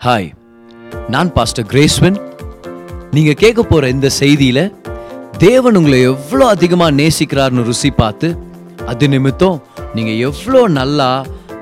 Hi 0.00 0.28
நான் 1.08 1.30
pastor 1.32 1.66
கிரேஸ்வன் 1.70 2.14
நீங்கள் 3.12 3.36
கேட்க 3.40 3.62
போகிற 3.62 3.88
இந்த 3.88 4.08
செய்தியில 4.18 4.60
தேவன் 5.38 5.76
உங்களை 5.80 5.98
எவ்வளோ 6.02 6.44
அதிகமாக 6.46 6.96
நேசிக்கிறார்னு 7.00 7.64
ருசி 7.66 7.90
பார்த்து 7.90 8.28
அது 8.86 9.08
நிமித்தம் 9.08 9.58
நீங்கள் 9.94 10.20
எவ்வளோ 10.28 10.62
நல்லா 10.78 11.08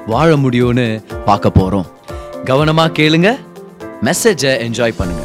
வாழ 0.07 0.29
முடியும்னு 0.37 0.87
பார்க்க 1.25 1.51
போகிறோம் 1.51 1.89
கவனமா 2.51 2.85
கேளுங்க 2.99 3.33
மெசேஜை 4.09 4.53
என்ஜாய் 4.67 4.99
பண்ணுங்க. 5.01 5.25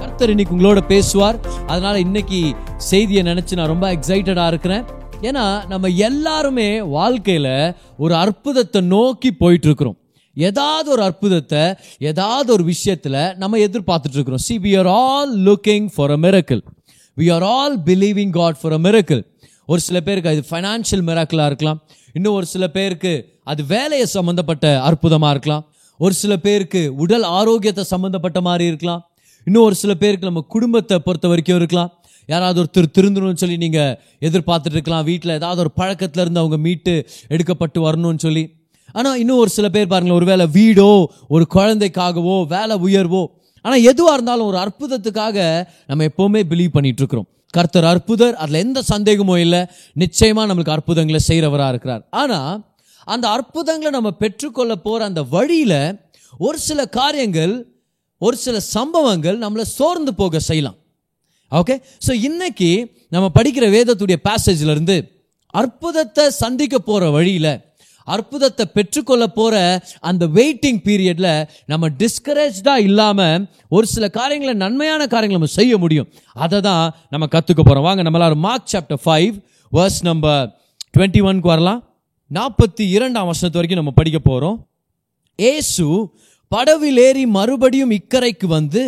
கர்த்தர் 0.00 0.30
இன்னைக்கு 0.30 0.56
உங்களோட 0.56 0.80
பேசுவார். 0.94 1.40
அதனால 1.66 1.94
இன்னைக்கு 1.98 2.40
செய்தியை 2.90 3.24
நினைச்சு 3.30 3.60
நான் 3.60 3.72
ரொம்ப 3.74 3.88
எக்ஸைட்டடாக 3.98 4.52
இருக்கிறேன். 4.54 4.84
ஏன்னா 5.22 5.44
நம்ம 5.68 5.88
எல்லாருமே 6.08 6.68
வாழ்க்கையில் 6.96 7.52
ஒரு 7.96 8.14
அற்புதத்தை 8.14 8.80
நோக்கி 8.94 9.30
போயிட்டு 9.32 9.68
இருக்கிறோம் 9.68 9.98
ஏதாவது 10.36 10.88
ஒரு 10.90 11.02
அற்புதத்தை 11.02 11.62
ஏதாவது 12.10 12.48
ஒரு 12.52 12.64
விஷயத்தில் 12.64 13.18
நம்ம 13.36 13.58
எதிர்பார்த்துட்டு 13.66 14.18
இருக்கிறோம் 14.18 14.44
see 14.46 14.54
we 14.64 14.72
are 14.78 14.90
all 15.00 15.32
looking 15.48 15.88
for 15.94 16.10
a 16.10 16.18
miracle 16.24 16.62
we 17.16 17.26
are 17.34 17.46
all 17.56 17.76
believing 17.88 18.32
God 18.38 18.58
for 18.60 18.72
a 18.72 18.80
miracle 18.86 19.22
ஒரு 19.68 19.80
சில 19.80 19.98
பேருக்கு 20.00 20.32
அது 20.32 20.42
ஃபைனான்ஷியல் 20.50 21.04
மிராக்கிளாக 21.08 21.50
இருக்கலாம். 21.50 21.78
இன்னும் 22.14 22.36
ஒரு 22.38 22.46
சில 22.46 22.64
பேருக்கு 22.68 23.12
அது 23.44 23.60
வேலையை 23.66 24.06
சம்மந்தப்பட்ட 24.16 24.66
அற்புதமாக 24.88 25.32
இருக்கலாம். 25.34 25.64
ஒரு 26.00 26.14
சில 26.14 26.32
பேருக்கு 26.36 26.80
உடல் 27.04 27.26
ஆரோக்கியத்தை 27.38 27.84
சம்மந்தப்பட்ட 27.92 28.38
மாதிரி 28.40 28.64
இருக்கலாம். 28.70 29.02
இன்னும் 29.46 29.66
ஒரு 29.68 29.76
சில 29.82 29.92
பேருக்கு 29.94 30.30
நம்ம 30.30 30.42
குடும்பத்தை 30.54 30.96
பொறுத்த 30.98 31.26
வரைக்கும் 31.28 31.58
இருக்கலாம். 31.60 31.90
யாராவது 32.28 32.60
ஒருத்தர் 32.62 32.94
திருந்தணும்னு 32.96 33.40
சொல்லி 33.42 33.56
நீங்கள் 33.64 33.94
எதிர்பார்த்துட்டு 34.28 34.76
இருக்கலாம். 34.78 35.06
வீட்டில் 35.10 35.36
ஏதாவது 35.38 35.62
ஒரு 35.64 35.72
பழக்கத்தில் 35.80 36.22
இருந்து 36.24 36.42
அவங்க 36.42 36.58
மீட்டு 36.66 36.94
எடுக்கப்பட்டு 37.34 37.78
வரணும்னு 37.86 38.24
சொல்லி. 38.26 38.44
ஆனால் 38.98 39.18
இன்னும் 39.22 39.40
ஒரு 39.42 39.50
சில 39.56 39.66
பேர் 39.74 39.90
பாருங்களேன் 39.92 40.20
ஒருவேளை 40.20 40.46
வீடோ 40.58 40.88
ஒரு 41.34 41.44
குழந்தைக்காகவோ 41.56 42.36
வேலை 42.54 42.76
உயர்வோ 42.86 43.22
ஆனால் 43.64 43.84
எதுவாக 43.90 44.16
இருந்தாலும் 44.16 44.48
ஒரு 44.50 44.58
அற்புதத்துக்காக 44.64 45.38
நம்ம 45.90 46.06
எப்போவுமே 46.10 46.40
பிலீவ் 46.50 46.74
பண்ணிட்டு 46.76 47.00
இருக்கிறோம் 47.02 47.28
கர்த்தர் 47.56 47.86
அற்புதர் 47.92 48.36
அதில் 48.42 48.62
எந்த 48.64 48.80
சந்தேகமும் 48.90 49.40
இல்லை. 49.44 49.60
நிச்சயமாக 50.02 50.46
நம்மளுக்கு 50.48 50.74
அற்புதங்களை 50.76 51.20
செய்கிறவராக 51.28 51.72
இருக்கிறார். 51.72 52.02
ஆனால் 52.22 52.54
அந்த 53.06 53.26
அற்புதங்களை 53.36 53.90
நம்ம 53.96 54.10
பெற்றுக்கொள்ள 54.22 54.72
போகிற 54.86 55.04
அந்த 55.10 55.22
வழியில் 55.34 55.80
ஒரு 56.46 56.58
சில 56.68 56.80
காரியங்கள் 56.98 57.54
ஒரு 58.20 58.36
சில 58.44 58.56
சம்பவங்கள் 58.76 59.38
நம்மளை 59.44 59.64
சோர்ந்து 59.78 60.12
போக 60.20 60.40
செய்யலாம். 60.50 60.78
ஓகே 61.52 61.74
ஸோ 62.06 62.12
இன்னைக்கு 62.28 62.70
நம்ம 63.08 63.26
படிக்கிற 63.34 63.64
வேதத்துடைய 63.70 64.18
பேசேஜில் 64.28 64.72
இருந்து 64.74 64.96
அற்புதத்தை 65.54 66.24
சந்திக்க 66.30 66.78
போகிற 66.78 67.10
வழியில் 67.10 67.52
அற்புதத்தை 68.08 68.64
பெற்றுக்கொள்ள 68.66 69.24
போகிற 69.26 69.56
அந்த 70.00 70.26
வெயிட்டிங் 70.26 70.80
பீரியடில் 70.84 71.46
நம்ம 71.66 71.88
டிஸ்கரேஜ்டாக 71.98 72.86
இல்லாமல் 72.88 73.44
ஒரு 73.68 73.86
சில 73.86 74.08
காரியங்களை 74.08 74.54
நன்மையான 74.54 75.06
காரியங்களை 75.06 75.36
நம்ம 75.38 75.52
செய்ய 75.54 75.78
முடியும். 75.78 76.08
அதை 76.34 76.60
தான் 76.60 76.84
நம்ம 77.10 77.26
கற்றுக்க 77.26 77.62
போகிறோம் 77.62 77.82
வாங்க 77.82 78.02
நம்மளால 78.02 78.34
mark 78.36 78.72
chapter 78.72 79.02
five 79.04 79.34
verse 79.72 80.00
number 80.02 80.42
twenty 80.96 81.20
ஒன்க்கு 81.28 81.52
வரலாம். 81.54 81.80
நாற்பத்தி 82.30 82.84
இரண்டாம் 82.88 83.24
வருஷத்து 83.24 83.58
வரைக்கும் 83.58 83.80
நம்ம 83.80 83.94
படிக்க 84.00 84.18
போகிறோம் 84.18 84.58
ஏசு 85.38 85.86
படவில் 86.52 87.00
ஏறி 87.06 87.26
மறுபடியும் 87.26 87.90
இக்கரைக்கு 87.90 88.46
வந்து 88.46 88.82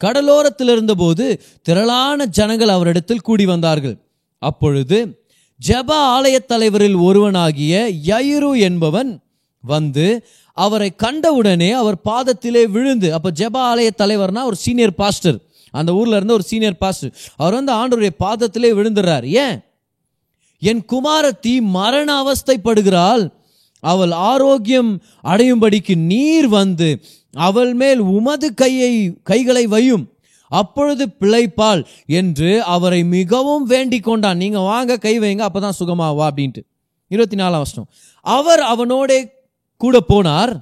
கடலோரத்தில் 0.00 0.70
இருந்தபோது 0.70 1.42
திரளான 1.62 2.26
ஜனங்கள் 2.26 2.68
அவரிடத்தில் 2.68 3.20
கூடி 3.20 3.46
வந்தார்கள் 3.46 3.96
அப்பொழுது 4.38 5.26
ஜப 5.60 5.90
ஆலயத் 5.90 6.48
தலைவரில் 6.48 6.94
ஒருவனாகிய 6.94 7.90
யயிரு 8.06 8.58
என்பவன் 8.58 9.20
வந்து 9.64 10.26
அவரை 10.52 10.94
கண்டவுடனே 10.96 11.72
அவர் 11.72 11.96
பாதத்திலே 12.04 12.64
விழுந்து 12.64 13.14
அப்போ 13.14 13.30
ஜப 13.38 13.56
ஆலய 13.56 13.90
தலைவர்னா 13.98 14.44
ஒரு 14.44 14.56
சீனியர் 14.56 14.94
பாஸ்டர் 14.94 15.38
அந்த 15.70 15.94
ஊரில் 15.94 16.12
இருந்த 16.12 16.32
ஒரு 16.32 16.42
சீனியர் 16.42 16.78
பாஸ்டர் 16.78 17.16
அவர் 17.36 17.52
வந்து 17.52 17.72
ஆண்டவருடைய 17.72 18.10
பாதத்திலே 18.20 18.70
விழுந்துடுறார். 18.72 19.24
ஏன்? 19.24 19.60
என் 20.58 20.84
குமாரத்தி 20.92 21.60
மரண 21.60 22.22
அவஸ்தைப்படுகிறாள். 22.22 23.30
அவள் 23.80 24.10
ஆரோக்கியம் 24.10 25.02
அடையும்படிக்கு 25.24 25.96
நீர் 25.96 26.48
வந்து 26.48 27.00
அவள் 27.34 27.74
மேல் 27.74 27.98
உமது 27.98 28.54
கையை 28.54 29.18
கைகளை 29.22 29.66
வையும். 29.66 30.04
அப்பொழுது 30.48 31.08
பிழைப்பாள் 31.20 31.84
என்று 32.06 32.62
அவரை 32.62 33.04
மிகவும் 33.04 33.64
வேண்டிக் 33.64 34.04
கொண்டான். 34.04 34.36
நீங்க 34.36 34.58
வாங்க 34.58 34.96
கை 34.96 35.20
வைங்க 35.20 35.48
அப்பதான் 35.48 35.78
சுகமாவா 35.78 36.28
அப்படின்ட்டு. 36.30 36.62
இருபத்தி 37.08 37.36
நாலாம் 37.36 37.62
வருஷம் 37.62 37.88
அவர் 38.20 38.60
அவனோடே 38.60 39.32
கூட 39.76 39.98
போனார். 40.08 40.60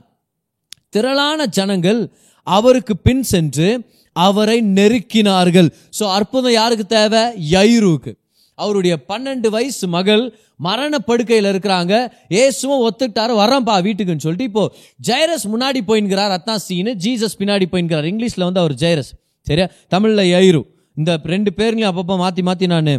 திரளான 0.88 1.46
ஜனங்கள் 1.46 2.12
அவருக்கு 2.42 2.96
பின் 2.96 3.22
சென்று 3.22 3.84
அவரை 4.12 4.62
நெருக்கினார்கள். 4.62 5.72
ஸோ 5.98 6.10
அற்புதம் 6.10 6.52
யாருக்கு 6.52 6.86
தேவை? 6.86 7.20
யைருவுக்கு. 7.50 8.12
அவருடைய 8.58 8.94
பன்னெண்டு 9.10 9.48
வயசு 9.56 9.86
மகள் 9.96 10.24
மரண 10.66 10.98
படுக்கையில் 11.08 11.48
இருக்கிறாங்க. 11.52 11.94
ஏசுவும் 12.42 12.82
ஒத்துக்கிட்டாரு 12.86 13.32
வரேன்ப்பா 13.42 13.76
வீட்டுக்குன்னு 13.86 14.24
சொல்லிட்டு 14.26 14.48
இப்போ 14.50 14.64
ஜெயரஸ் 15.08 15.46
முன்னாடி 15.54 15.80
போயின்கிறார் 15.90 16.34
அத்தான் 16.36 16.62
சீனு 16.66 16.92
ஜீசஸ் 17.04 17.38
பின்னாடி 17.40 17.66
போயின்கிறார். 17.72 18.08
இங்கிலீஷில் 18.12 18.46
வந்து 18.48 18.62
அவர் 18.64 18.74
ஜெயரஸ். 18.84 19.10
சரியா? 19.48 19.66
தமிழில் 19.94 20.30
யைரு 20.34 20.62
இந்த 21.00 21.10
ரெண்டு 21.34 21.50
பேருங்களையும் 21.58 21.92
அப்பப்போ 21.92 22.14
மாற்றி 22.22 22.42
மாற்றி 22.48 22.66
நான் 22.72 22.90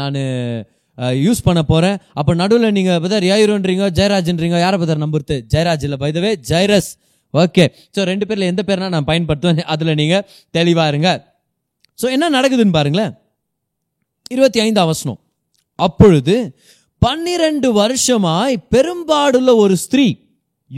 நான் 0.00 0.18
யூஸ் 1.26 1.44
பண்ண 1.46 1.60
போகிறேன் 1.70 1.96
அப்போ 2.20 2.32
நடுவில் 2.40 2.74
நீங்கள் 2.78 3.00
பதர் 3.04 3.26
யைருன்றீங்க 3.30 3.86
ஜெயராஜ்ன்றீங்க 3.98 4.58
யாரை 4.64 4.78
பதர் 4.82 5.02
நம்புறது? 5.04 5.36
ஜெயராஜ் 5.52 5.84
இல்லை 5.86 5.98
பைதவே 6.02 6.32
ஜெயரஸ். 6.50 6.90
ஓகே 7.34 7.64
ஸோ 7.94 8.00
ரெண்டு 8.10 8.24
பேரில் 8.28 8.50
எந்த 8.52 8.62
பேர்னா 8.68 8.88
நான் 8.96 9.08
பயன்படுத்துவேன். 9.10 9.62
அதில் 9.74 9.98
நீங்கள் 10.00 10.24
தெளிவாக 10.56 10.90
இருங்க. 10.92 11.10
ஸோ 12.02 12.06
என்ன 12.16 12.30
நடக்குதுன்னு 12.38 12.76
பாருங்களேன். 12.78 13.12
இருபத்தி 14.32 14.60
ஐந்தாம் 14.66 14.90
வசனம். 14.92 15.18
அப்பொழுது 15.86 16.34
பன்னிரண்டு 17.02 17.68
வருஷமாய் 17.72 18.54
பெரும்பாடுள்ள 18.70 19.50
ஒரு 19.64 19.76
ஸ்திரீ 19.84 20.06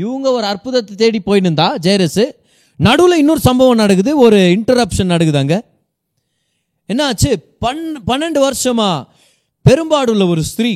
இவங்க 0.02 0.28
ஒரு 0.30 0.46
அற்புதத்தை 0.52 0.94
தேடி 1.02 1.20
போயின்னு 1.26 1.48
இருந்தா 1.48 1.68
ஜெயரஸ் 1.86 2.24
நடுவில் 2.76 3.20
இன்னொரு 3.22 3.42
சம்பவம் 3.48 3.80
நடக்குது 3.82 4.12
ஒரு 4.26 4.38
இன்டரப்ஷன் 4.56 5.12
நடக்குது 5.14 5.38
அங்க 5.42 5.56
என்னாச்சு? 6.92 7.30
பன் 7.64 7.84
பன்னெண்டு 8.06 8.40
வருஷமா 8.46 8.88
பெரும்பாடுள்ள 9.64 10.24
ஒரு 10.28 10.42
ஸ்திரீ 10.50 10.72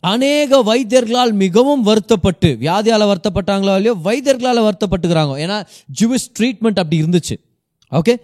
அநேக 0.00 0.58
வைத்தியர்களால் 0.68 1.32
மிகவும் 1.42 1.82
வருத்தப்பட்டு 1.88 2.48
வியாதியால் 2.60 3.04
வருத்தப்பட்டாங்களோ 3.10 3.74
இல்லையோ 3.80 3.94
வைத்தியர்களால் 4.04 4.66
வருத்தப்பட்டுக்கிறாங்க. 4.66 5.34
ஏன்னா 5.44 5.58
ஜூவிஸ் 6.00 6.26
ட்ரீட்மெண்ட் 6.38 6.80
அப்படி 6.82 6.98
இருந்துச்சு. 7.02 7.36
ஓகே 7.90 8.14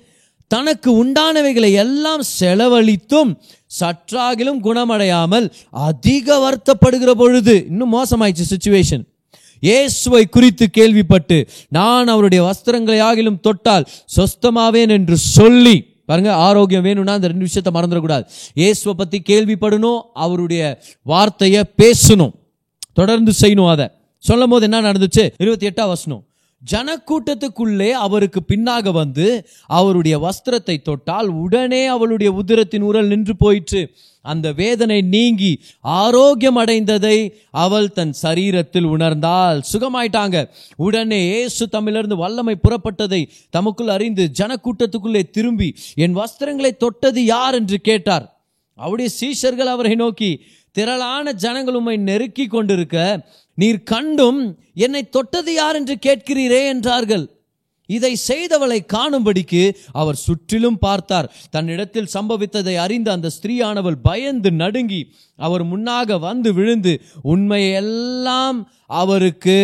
தனக்கு 0.48 1.04
உண்டானவைகளை 1.04 1.72
எல்லாம் 1.72 2.22
செலவழித்தும் 2.40 3.30
சற்றாகிலும் 3.80 4.60
குணமடையாமல் 4.60 5.52
அதிக 5.70 6.38
வருத்தப்படுகிற 6.38 7.10
பொழுது 7.10 7.66
இன்னும் 7.68 7.94
மோசமாயிடுச்சு 7.94 8.46
சுச்சுவேஷன் 8.54 9.04
இயேசுவை 9.62 10.24
குறித்து 10.26 10.70
கேள்விப்பட்டு 10.70 11.48
நான் 11.68 12.08
அவருடைய 12.08 12.50
வஸ்திரங்களை 12.50 12.98
ஆகிலும் 13.02 13.40
தொட்டால் 13.40 13.86
சொஸ்தமாவேன் 14.16 14.88
என்று 14.88 15.16
சொல்லி 15.16 15.76
பாருங்க 16.06 16.34
ஆரோக்கியம் 16.34 16.82
வேணும்னா 16.82 17.12
அந்த 17.12 17.28
ரெண்டு 17.28 17.46
விஷயத்தை 17.46 17.72
மறந்துடக்கூடாது. 17.72 18.24
இயேசுவை 18.54 18.94
பற்றி 18.94 19.22
கேள்விப்படணும் 19.26 20.00
அவருடைய 20.12 20.80
வார்த்தையை 21.02 21.62
பேசணும். 21.82 22.32
தொடர்ந்து 22.92 23.32
செய்யணும் 23.40 23.68
அதை. 23.68 23.86
சொல்லும் 24.18 24.50
போது 24.50 24.64
என்ன 24.64 24.92
நடந்துச்சு? 24.92 25.30
இருபத்தி 25.38 25.68
எட்டாம் 25.68 25.88
வசனம். 25.88 26.27
ஜனக்கூட்டத்துக்குள்ளே 26.70 27.90
அவருக்கு 27.90 28.40
பின்னாக 28.48 28.92
வந்து 28.92 29.48
அவருடைய 29.66 30.18
வஸ்திரத்தை 30.18 30.82
தொட்டால் 30.82 31.26
உடனே 31.26 31.86
அவளுடைய 31.86 32.32
உதிரத்தின் 32.32 32.80
உரல் 32.80 33.06
நின்று 33.06 33.36
போயிற்று. 33.36 33.90
அந்த 34.22 34.52
வேதனை 34.52 35.00
நீங்கி 35.00 35.60
ஆரோக்கியம் 35.80 36.56
அடைந்ததை 36.56 37.32
அவள் 37.50 37.92
தன் 37.92 38.14
சரீரத்தில் 38.22 38.84
உணர்ந்தால் 38.84 39.62
சுகமாயிட்டாங்க. 39.72 40.48
உடனே 40.76 41.32
ஏசு 41.32 41.68
தமிழிலிருந்து 41.72 42.16
வல்லமை 42.16 42.56
புறப்பட்டதை 42.62 43.28
தமக்குள் 43.50 43.88
அறிந்து 43.88 44.30
ஜனக்கூட்டத்துக்குள்ளே 44.38 45.30
திரும்பி 45.30 45.74
என் 45.94 46.16
வஸ்திரங்களை 46.16 46.76
தொட்டது 46.76 47.24
யார்? 47.24 47.54
என்று 47.54 47.78
கேட்டார். 47.78 48.32
அவருடைய 48.74 49.10
சீஷர்கள் 49.20 49.74
அவரை 49.74 49.94
நோக்கி 49.94 50.40
திரளான 50.76 51.32
ஜனங்கள் 51.44 51.78
உம்மை 51.80 51.96
நெருக்கி 52.10 52.46
கொண்டிருக்க 52.46 52.96
நீர் 53.58 53.82
கண்டும் 53.92 54.40
என்னை 54.86 55.02
தொட்டது 55.16 55.52
யார் 55.54 55.76
என்று 55.80 55.94
கேட்கிறீரே 56.06 56.62
என்றார்கள். 56.74 57.24
இதை 57.88 58.10
செய்தவளை 58.28 58.78
காணும்படிக்கு 58.94 59.62
அவர் 60.00 60.18
சுற்றிலும் 60.24 60.78
பார்த்தார். 60.82 61.28
தன்னிடத்தில் 61.54 62.10
சம்பவித்ததை 62.14 62.74
அறிந்த 62.82 63.08
அந்த 63.16 63.28
ஸ்திரீயானவள் 63.36 63.96
பயந்து 64.08 64.50
நடுங்கி 64.62 65.00
அவர் 65.38 65.64
முன்னாக 65.70 66.18
வந்து 66.26 66.50
விழுந்து 66.58 66.92
உண்மையை 67.32 67.70
எல்லாம் 67.82 68.58
அவருக்கு 69.02 69.56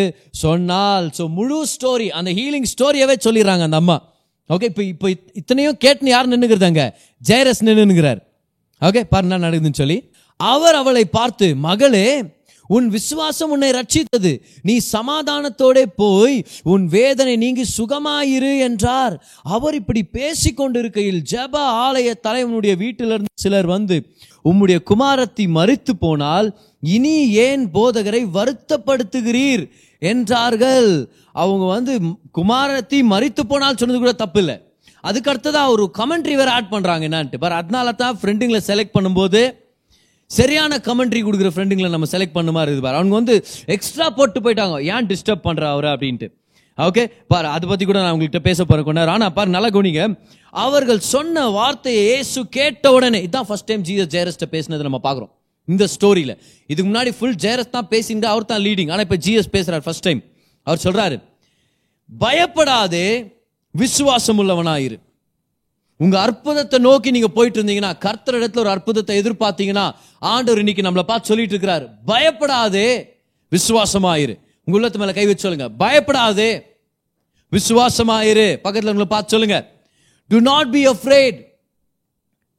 சொன்னால். 0.45 1.06
ஸோ 1.19 1.27
முழு 1.39 1.59
ஸ்டோரி 1.75 2.09
அந்த 2.21 2.33
ஹீலிங் 2.39 2.71
ஸ்டோரியவே 2.75 3.17
சொல்லிடுறாங்க 3.27 3.67
அந்த 3.69 3.81
அம்மா. 3.83 3.99
ஓகே 4.51 4.67
இப்போ 4.71 4.83
இப்போ 4.93 5.09
இத்தனையும் 5.41 5.79
கேட்டுன்னு 5.85 6.15
யார் 6.15 6.33
நின்றுங்கிறதாங்க 6.33 6.83
ஜெயரஸ் 7.23 7.62
நின்றுங்கிறார் 7.69 8.23
ஓகே 8.83 9.03
பாரு 9.12 9.25
என்ன 9.27 9.43
நடக்குதுன்னு 9.45 9.81
சொல்லி. 9.83 9.99
அவர் 10.40 10.75
அவளை 10.75 11.04
பார்த்து 11.04 11.56
மகளே 11.56 12.08
உன் 12.70 12.88
விசுவாசம் 12.88 13.50
உன்னை 13.50 13.70
ரட்சித்தது 13.70 14.31
நீ 14.62 14.81
சமாதானத்தோட 14.92 15.82
போய் 15.96 16.44
உன் 16.62 16.84
வேதனை 16.86 17.36
நீங்கி 17.36 17.64
சுகமாயிரு 17.78 18.58
என்றார். 18.58 19.14
அவர் 19.42 19.75
இப்படி 19.75 20.02
பேசிக் 20.02 20.56
கொண்டிருக்கையில் 20.56 21.20
ஜெப 21.32 21.54
ஆலய 21.86 22.14
தலைவனுடைய 22.20 22.76
வீட்டிலிருந்து 22.76 23.32
சிலர் 23.34 23.66
வந்து 23.66 23.96
உம்முடைய 24.44 24.78
குமாரத்தி 24.90 25.44
மறித்து 25.48 25.92
போனால் 25.98 26.48
இனி 26.81 27.16
ஏன் 27.31 27.64
போதகரை 27.75 28.22
வருத்தப்படுத்துகிறீர்? 28.38 29.64
என்றார்கள். 29.98 31.08
அவங்க 31.32 31.64
வந்து 31.66 31.92
குமாரத்தி 32.38 32.98
மறித்து 33.12 33.40
போனால் 33.48 33.76
சொன்னது 33.76 33.98
கூட 33.98 34.12
தப்பு 34.12 34.40
இல்லை 34.40 34.56
அதுக்கு 35.00 35.31
அடுத்ததாக 35.31 35.70
ஒரு 35.70 35.90
கமெண்ட்ரி 35.98 36.34
வேற 36.34 36.50
ஆட் 36.50 36.69
பண்றாங்க 36.69 37.08
என்னன்ட்டு. 37.08 37.36
பார் 37.36 37.52
அதனால 37.52 37.92
தான் 37.92 38.19
ஃப்ரெண்டுங்களை 38.22 38.60
செலக்ட் 38.66 38.96
பண்ணும்போது 38.96 39.42
சரியான 40.31 40.79
கமெண்ட்ரி 40.87 41.21
கொடுக்குற 41.25 41.50
ஃப்ரெண்டுங்களை 41.55 41.91
நம்ம 41.94 42.06
செலக்ட் 42.15 42.37
பண்ண 42.38 42.50
மாதிரி 42.56 42.71
இருக்குது 42.71 42.87
பாரு. 42.87 42.99
அவங்க 43.00 43.15
வந்து 43.21 43.35
எக்ஸ்ட்ரா 43.75 44.06
போட்டு 44.19 44.41
போயிட்டாங்க. 44.44 44.76
ஏன் 44.94 45.06
டிஸ்டர்ப் 45.12 45.44
பண்ற 45.49 45.62
அவரை 45.75 45.91
அப்படின்ட்டு. 45.94 46.29
ஓகே 46.79 47.03
பாரு 47.32 47.49
அதை 47.56 47.65
பத்தி 47.71 47.85
கூட 47.85 47.99
நான் 48.05 48.15
உங்கள்கிட்ட 48.15 48.41
பேச 48.49 48.65
போகிறேன் 48.65 48.87
கொண்டாரு 48.87 49.11
ஆனா 49.17 49.26
பாரு 49.38 49.50
நல்லா 49.56 49.71
கவனிங்க. 49.76 50.05
அவர்கள் 50.65 51.00
சொன்ன 51.15 51.47
வார்த்தையை 51.59 52.03
ஏசு 52.17 52.41
கேட்ட 52.56 52.93
உடனே 52.97 53.21
இதான் 53.26 53.49
ஃபர்ஸ்ட் 53.49 53.69
டைம் 53.71 53.85
ஜீசஸ் 53.88 54.12
ஜெயரஸ்ட 54.15 54.47
பேசினதை 54.55 54.85
நம்ம 54.88 55.00
பார்க்குறோம். 55.06 55.32
இந்த 55.69 55.85
ஸ்டோரியில 55.94 56.32
இதுக்கு 56.67 56.88
முன்னாடி 56.91 57.11
ஃபுல் 57.19 57.38
ஜெயரஸ் 57.44 57.75
தான் 57.77 57.88
பேசிட்டு 57.93 58.29
அவர் 58.32 58.50
தான் 58.50 58.62
லீடிங் 58.67 58.91
ஆனா 58.94 59.05
இப்ப 59.06 59.19
ஜிஎஸ் 59.27 59.53
பேசுறாரு 59.56 59.85
ஃபர்ஸ்ட் 59.87 60.06
டைம் 60.09 60.20
அவர் 60.67 60.82
சொல்றாரு 60.87 61.17
பயப்படாதே 62.11 63.06
விசுவாசம் 63.75 64.41
உள்ளவனாயிரு 64.43 64.97
உங்க 65.96 66.20
அற்புதத்தை 66.20 66.79
நோக்கி 66.79 67.11
நீங்க 67.11 67.29
போயிட்டு 67.29 67.62
இருந்தீங்கன்னா 67.62 67.99
கர்த்தர் 67.99 68.35
இடத்துல 68.35 68.58
ஒரு 68.58 68.69
அற்புதத்தை 68.69 69.19
எதிர்பார்த்தீங்கன்னா 69.19 69.93
ஆண்டவர் 70.19 70.58
இன்னைக்கு 70.58 70.82
நம்மளை 70.82 71.02
பார்த்து 71.02 71.26
சொல்லிட்டு 71.26 71.58
இருக்கிறாரு 71.58 71.88
பயப்படாதே. 72.05 73.17
விசுவாசமாயிரு. 73.50 74.38
உங்க 74.64 74.79
உள்ளத்து 74.79 74.99
மேல 74.99 75.12
கை 75.12 75.26
வச்சு 75.26 75.41
சொல்லுங்க. 75.41 75.69
பயப்படாதே. 75.69 76.56
விசுவாசமாயிரு. 77.52 78.58
பக்கத்துல 78.64 78.85
உங்களை 78.85 79.05
பார்த்து 79.05 79.29
சொல்லுங்க. 79.29 79.73
Do 80.29 80.41
not 80.41 80.70
be 80.70 80.88
afraid 80.88 81.44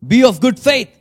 be 0.07 0.23
of 0.23 0.39
good 0.39 0.57
faith 0.63 0.93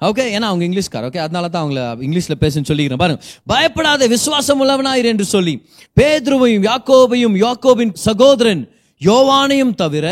okay 0.00 0.24
ஏன்னா 0.32 0.40
அவங்க 0.40 0.64
இங்கிலீஷ்கார் 0.64 1.04
ஓகே 1.04 1.18
அதனால 1.18 1.48
தான் 1.48 1.68
அவங்கள 1.68 2.00
இங்கிலீஷில் 2.00 2.40
பேசுன்னு 2.40 2.64
சொல்லிக்கிறேன். 2.68 2.96
பாருங்க. 2.96 3.24
பயப்படாத. 3.46 4.06
விசுவாசம் 4.06 4.62
உள்ளவனாயிரு 4.62 5.04
என்று 5.04 5.24
சொல்லி 5.24 5.68
பேதுருவையும் 6.00 6.64
யாக்கோபையும் 6.70 7.36
யாக்கோபின் 7.36 7.90
சகோதரன் 7.92 8.72
யோவானையும் 9.00 9.74
தவிர 9.74 10.06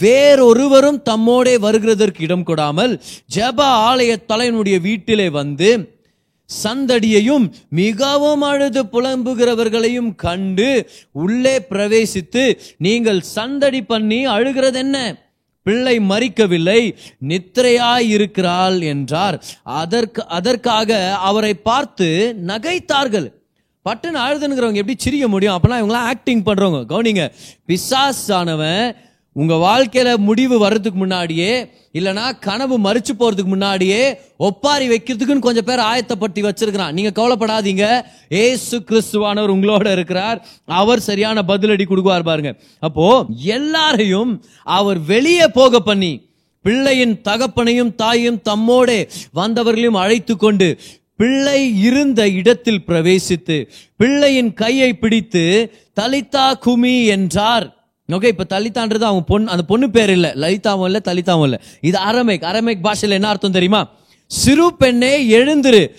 வேறொருவரும் 0.00 1.00
தம்மோடே 1.10 1.54
வருகிறதற்கு 1.64 2.20
இடம் 2.20 2.44
கொடாமல் 2.44 2.94
ஜெப 3.34 3.58
ஆலய 3.90 4.12
தலைவனுடைய 4.26 4.78
வீட்டிலே 4.80 5.28
வந்து 5.30 5.70
சந்தடியையும் 6.64 7.44
மிகவும் 7.68 8.40
அழுது 8.40 8.80
புலம்புகிறவர்களையும் 8.84 10.14
கண்டு 10.14 10.70
உள்ளே 11.12 11.56
பிரவேசித்து 11.70 12.44
நீங்கள் 12.78 13.20
சந்தடி 13.20 13.82
பண்ணி 13.82 14.24
அழுகிறது 14.26 14.78
என்ன 14.78 14.96
பிள்ளை 15.62 15.98
மறிக்கவில்லை 15.98 16.80
நித்திரையாய் 17.28 18.08
இருக்கிறாள் 18.08 18.80
என்றார். 18.80 19.36
அதற்கு 19.62 20.26
அதற்காக 20.28 20.90
அவரை 21.28 21.54
பார்த்து 21.54 22.08
நகைத்தார்கள். 22.46 23.28
பட்டன் 23.88 24.18
அழுதுங்கிறவங்க 24.24 24.80
எப்படி 24.82 24.94
சிரிக்க 24.96 25.28
முடியும்? 25.28 25.56
அப்பனா 25.56 25.74
இவங்களாம் 25.74 26.08
ஆக்டிங் 26.10 26.42
பண்றவங்க. 26.42 26.80
கவனிங்க 26.92 27.22
பிசாஸ் 27.68 28.26
ஆனவன் 28.28 28.96
உங்க 29.32 29.54
வாழ்க்கையில 29.54 30.16
முடிவு 30.16 30.58
வர்றதுக்கு 30.58 30.98
முன்னாடியே 30.98 31.68
இல்லனா 31.92 32.38
கனவு 32.40 32.78
மறிச்சு 32.78 33.12
போறதுக்கு 33.18 33.44
முன்னாடியே 33.44 34.18
ஒப்பாரி 34.36 34.88
வைக்கிறதுக்குன்னு 34.88 35.38
கொஞ்சம் 35.38 35.64
பேர் 35.64 35.78
ஆயத்தப்படுத்தி 35.78 36.42
வச்சிருக்கிறான். 36.48 36.92
நீங்க 36.92 37.12
கவலைப்படாதீங்க. 37.20 37.86
ஏசு 38.28 38.78
கிறிஸ்துவானவர் 38.78 39.54
உங்களோட 39.56 39.92
இருக்கிறார். 39.92 40.46
அவர் 40.64 41.00
சரியான 41.00 41.42
பதிலடி 41.42 41.86
கொடுக்குவார் 41.86 42.28
பாருங்க. 42.30 42.52
அப்போ 42.80 43.26
எல்லாரையும் 43.56 44.44
அவர் 44.64 44.98
வெளியே 44.98 45.48
போக 45.48 45.80
பண்ணி 45.80 46.12
பிள்ளையின் 46.62 47.20
தகப்பனையும் 47.28 47.94
தாயும் 47.94 48.42
தம்மோடே 48.48 49.08
வந்தவர்களையும் 49.34 50.00
அழைத்து 50.04 50.36
கொண்டு 50.36 50.78
பிள்ளை 51.22 51.78
இருந்த 51.78 52.28
இடத்தில் 52.28 52.82
பிரவேசித்து 52.86 53.68
பிள்ளையின் 53.96 54.52
கையை 54.52 54.94
பிடித்து 54.94 55.72
தலிதா 56.00 56.52
குமி 56.66 57.06
என்றார். 57.06 57.66
ஓகே 58.12 58.24
இப்ப 58.24 58.46
தலிதான்றது 58.48 59.02
அவங்க 59.02 59.20
பொண்ணு 59.20 59.50
அந்த 59.50 59.62
பொண்ணு 59.62 59.90
பேர் 59.90 60.10
இல்ல. 60.10 60.32
லலிதாவும் 60.34 60.84
இல்ல 60.84 61.00
தலிதாவும் 61.04 61.42
இல்ல. 61.42 61.60
இது 61.80 61.98
அரமேக். 61.98 62.44
அரமேக் 62.44 62.80
பாஷையில் 62.80 63.18
என்ன 63.18 63.28
அர்த்தம் 63.28 63.50
தெரியுமா? 63.50 63.88
சிறு 64.26 64.74
பெண்ணே 64.74 65.12
எழுந்திரு 65.38 65.94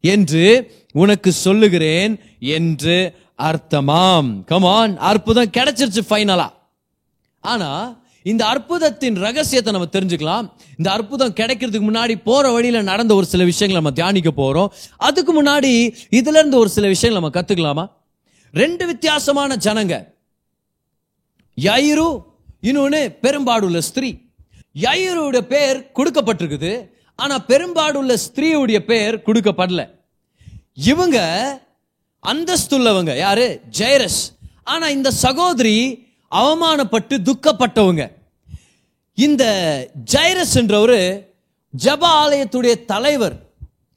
என்று 0.00 0.72
உனக்கு 0.92 1.32
சொல்லுகிறேன் 1.32 2.20
என்று 2.38 3.14
அர்த்தமாம். 3.38 4.44
கமான் 4.44 4.96
அற்புதம் 4.96 5.50
கிடைச்சிருச்சு 5.56 6.00
ஃபைனலா 6.10 6.48
ஆனா 7.40 8.00
இந்த 8.26 8.46
அற்புதத்தின் 8.46 9.14
ரகசியத்தை 9.14 9.72
நம்ம 9.72 9.88
தெரிஞ்சுக்கலாம். 9.92 10.52
இந்த 10.76 10.90
அற்புதம் 10.90 11.34
கிடைக்கிறதுக்கு 11.34 11.90
முன்னாடி 11.90 12.22
போற 12.24 12.50
வழியில 12.50 12.82
நடந்த 12.82 13.14
ஒரு 13.14 13.26
சில 13.26 13.44
விஷயங்களை 13.44 13.82
நம்ம 13.82 13.90
தியானிக்க 13.90 14.30
போறோம். 14.42 14.68
அதுக்கு 14.96 15.42
முன்னாடி 15.42 15.94
இதுல 16.10 16.38
இருந்து 16.38 16.58
ஒரு 16.58 16.68
சில 16.68 16.86
விஷயங்கள் 16.86 17.30
நம்ம 17.30 17.40
கத்துக்கலாமா? 17.40 17.90
ரெண்டு 18.52 18.86
வித்தியாசமான 18.86 19.56
ஜனங்க. 19.56 20.04
யயிரு 21.60 22.22
இன்னொன்னு 22.62 23.16
பெரும்பாடுள்ள 23.22 23.78
ஸ்திரீ. 23.78 24.18
யயிரோட 24.80 25.40
பேர் 25.40 25.90
கொடுக்கப்பட்டிருக்குது. 25.94 26.88
ஆனா 27.16 27.40
பெரும்பாடுள்ள 27.40 28.16
ஸ்திரீயுடைய 28.16 28.78
பேர் 28.78 29.22
கொடுக்கப்படல. 29.26 29.90
இவங்க 30.74 31.18
அந்தஸ்துள்ளவங்க. 32.26 33.16
யாரு? 33.16 33.60
ஜெயரஸ். 33.78 34.36
ஆனா 34.64 34.88
இந்த 34.88 35.10
சகோதரி 35.10 36.04
அவமானப்பட்டு 36.30 37.18
துக்கப்பட்டவங்க. 37.18 38.15
இந்த 39.16 39.44
ஜைரஸ் 40.12 40.54
என்றவர் 40.54 41.28
ஜப 41.84 42.02
ஆலயத்துடைய 42.02 42.84
தலைவர். 42.84 43.36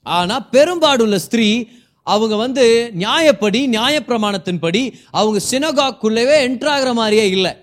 ஆனா 0.03 0.47
பெரும்பாடுள்ள 0.51 1.15
ஸ்திரீ 1.15 1.65
அவங்க 2.03 2.35
வந்து 2.35 2.91
நியாயப்படி 2.99 3.61
நியாயப்பிரமாணத்தின்படி 3.75 4.93
அவங்க 5.11 5.39
சினகாக்குள்ளவே 5.49 6.37
என்ட்ராகிற 6.49 6.93
மாதிரியே 6.93 7.29
இல்லை. 7.29 7.53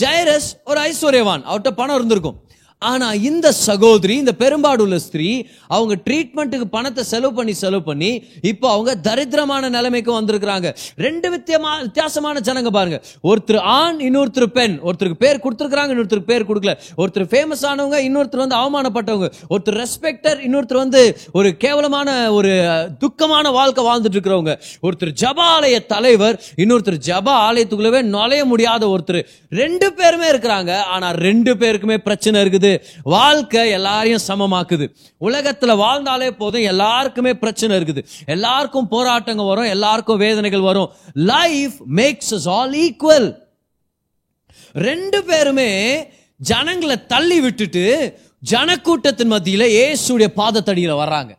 ஜைரஸ் 0.00 0.48
ஒரு 0.64 0.80
ஐஸ்வர்யவான். 0.80 1.44
அவர்கிட்ட 1.44 1.70
பணம் 1.70 1.94
இருந்திருக்கும். 1.94 2.47
ஆனா 2.82 3.06
இந்த 3.28 3.48
சகோதரி 3.52 4.14
இந்த 4.22 4.32
பெரும்பாடுள்ள 4.42 4.96
ஸ்திரீ 5.04 5.28
அவங்க 5.76 5.94
ட்ரீட்மெண்ட்டுக்கு 6.06 6.66
பணத்தை 6.74 7.02
செலவு 7.04 7.32
பண்ணி 7.38 7.54
செலவு 7.60 7.82
பண்ணி 7.88 8.10
இப்போ 8.50 8.66
அவங்க 8.74 8.92
தரித்திரமான 9.06 9.70
நிலைமைக்கு 9.76 10.12
வந்திருக்கிறாங்க. 10.18 10.68
ரெண்டு 11.04 11.28
வித்தியமா 11.32 11.72
வித்தியாசமான 11.86 12.40
ஜனங்க 12.48 12.70
பாருங்க. 12.76 12.98
ஒருத்தர் 13.30 13.60
ஆண் 13.78 13.98
இன்னொருத்தர் 14.08 14.46
பெண். 14.58 14.76
ஒருத்தருக்கு 14.88 15.18
பேர் 15.24 15.42
கொடுத்துருக்காங்க 15.44 15.94
இன்னொருத்தருக்கு 15.94 16.32
பேர் 16.32 16.46
கொடுக்கல. 16.50 16.74
ஒருத்தர் 17.00 17.26
ஃபேமஸ் 17.32 17.64
ஆனவங்க 17.70 18.00
இன்னொருத்தர் 18.08 18.44
வந்து 18.44 18.58
அவமானப்பட்டவங்க. 18.60 19.30
ஒருத்தர் 19.50 19.78
ரெஸ்பெக்டர் 19.84 20.38
இன்னொருத்தர் 20.48 20.82
வந்து 20.84 21.02
ஒரு 21.40 21.50
கேவலமான 21.64 22.08
ஒரு 22.38 22.54
துக்கமான 23.02 23.52
வாழ்க்கை 23.58 23.84
வாழ்ந்துட்டு 23.88 24.18
இருக்கிறவங்க 24.18 24.54
ஒருத்தர் 24.86 25.12
ஜப 25.24 25.40
ஆலய 25.56 25.82
தலைவர் 25.94 26.38
இன்னொருத்தர் 26.62 27.00
ஜப 27.10 27.28
ஆலயத்துக்குள்ளவே 27.48 28.02
நுழைய 28.14 28.44
முடியாத 28.44 28.82
ஒருத்தர். 28.94 29.20
ரெண்டு 29.62 29.90
பேருமே 30.00 30.30
இருக்கிறாங்க. 30.32 30.72
ஆனா 30.94 31.10
ரெண்டு 31.26 31.54
பேருக்குமே 31.64 31.98
பிரச்சனை 32.08 32.38
இருக்குது. 32.44 32.67
வாழ்க்கை 33.02 33.70
எல்லாரையும் 33.70 34.24
சமமாக்குது. 34.26 34.86
உலகத்துல 35.20 35.76
வாழ்ந்தாலே 35.76 36.30
போதும் 36.30 36.68
எல்லாருக்குமே 36.72 37.34
பிரச்சனை 37.34 37.78
இருக்குது. 37.78 38.04
எல்லாருக்கும் 38.26 38.90
போராட்டங்க 38.90 39.46
வரும் 39.46 39.72
எல்லாருக்கும் 39.76 40.22
வேதனைகள் 40.26 40.68
வரும். 40.70 40.90
லைஃப் 41.14 41.76
மேக்ஸ் 41.96 42.48
ஆல் 42.58 42.76
ஈக்குவல் 42.86 43.28
ரெண்டு 44.72 45.24
பேருமே 45.24 45.70
ஜனங்களை 46.40 47.06
தள்ளி 47.06 47.40
விட்டுட்டு 47.40 47.84
ஜனக்கூட்டத்தின் 48.50 49.32
மத்தியில 49.32 49.64
இயேசுடைய 49.78 50.28
பாதத்தடியில 50.40 50.92
வர்றாங்க. 51.02 51.37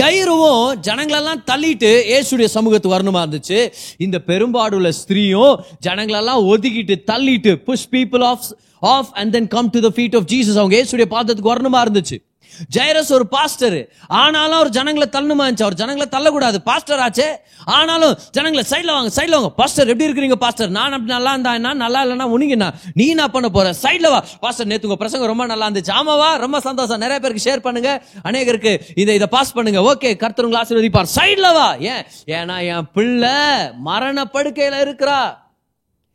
யயிறுவும் 0.00 0.66
ஜனங்களெல்லாம் 0.86 1.40
தள்ளிட்டு 1.50 1.88
ஏசுடைய 2.16 2.48
சமூகத்துக்கு 2.56 2.94
வரணுமா 2.98 3.20
இருந்துச்சு. 3.24 3.58
இந்த 3.98 4.18
பெரும்பாடுள்ள 4.26 4.90
ஸ்திரீயும் 5.00 5.54
ஜனங்களெல்லாம் 5.86 6.42
ஒதுக்கிட்டு 6.52 6.94
தள்ளிட்டு 7.10 7.52
push 7.66 7.88
people 7.90 8.22
off 8.30 8.46
off 8.80 9.10
and 9.12 9.32
then 9.32 9.48
come 9.48 9.70
to 9.70 9.80
the 9.80 9.90
feet 9.96 10.16
of 10.16 10.28
Jesus 10.32 10.60
அவங்க 10.62 10.76
ஏசுடைய 10.82 11.08
பாதத்துக்கு 11.16 11.52
வரணுமா 11.54 11.80
இருந்துச்சு. 11.86 12.18
ஜெயரஸ் 12.76 13.12
ஒரு 13.12 13.28
பாஸ்டர். 13.28 13.92
ஆனாலும் 14.06 14.56
அவர் 14.56 14.68
ஜனங்களை 14.68 15.08
தள்ளணுமா 15.12 15.44
இருந்துச்சு? 15.48 15.62
அவர் 15.62 15.74
ஜனங்களை 15.74 16.08
தள்ளக்கூடாது. 16.16 16.58
பாஸ்டர் 16.58 16.98
ஆச்சே? 16.98 17.28
ஆனாலும் 17.64 18.18
ஜனங்களை 18.30 18.66
சைட்ல 18.70 18.86
வாங்க 18.86 19.22
சைட்ல 19.22 19.30
வாங்க. 19.30 19.50
பாஸ்டர் 19.50 19.88
எப்படி 19.88 20.12
இருக்கிறீங்க 20.12 20.34
பாஸ்டர்? 20.34 20.68
நான் 20.68 20.86
அப்படி 20.86 21.12
நல்லா 21.12 21.30
இருந்தா 21.30 21.54
என்ன? 21.54 21.74
நல்லா 21.74 22.04
இல்லைன்னா 22.04 22.30
உனிங்கண்ணா 22.36 22.70
நீ 22.94 23.06
என்ன 23.06 23.28
பண்ண 23.28 23.48
போற? 23.48 23.74
சைட்ல 23.82 24.10
வா. 24.10 24.24
பாஸ்டர் 24.40 24.66
நேத்து 24.66 24.88
உங்க 24.88 24.98
பிரசங்கம் 24.98 25.28
ரொம்ப 25.28 25.46
நல்லா 25.46 25.68
இருந்துச்சு. 25.68 25.92
ஆமாவா 26.00 26.38
ரொம்ப 26.38 26.60
சந்தோஷம். 26.60 26.98
நிறைய 26.98 27.20
பேருக்கு 27.20 27.50
ஷேர் 27.50 27.60
பண்ணுங்க. 27.60 28.02
அநேகருக்கு 28.24 28.80
இதை 28.94 29.14
இதை 29.14 29.26
பாஸ் 29.26 29.52
பண்ணுங்க. 29.52 29.94
ஓகே 29.94 30.16
கர்த்தர் 30.16 30.44
உங்களை 30.44 30.66
ஆசீர்வதிப்பார். 30.66 31.06
சைட்ல 31.20 31.40
வா. 31.40 31.74
ஏன்? 31.74 32.04
ஏன்னா 32.26 32.76
என் 32.76 32.86
பிள்ளை 32.92 33.38
மரண 33.78 34.24
படுக்கையில 34.32 34.76
இருக்கிறா. 34.86 35.40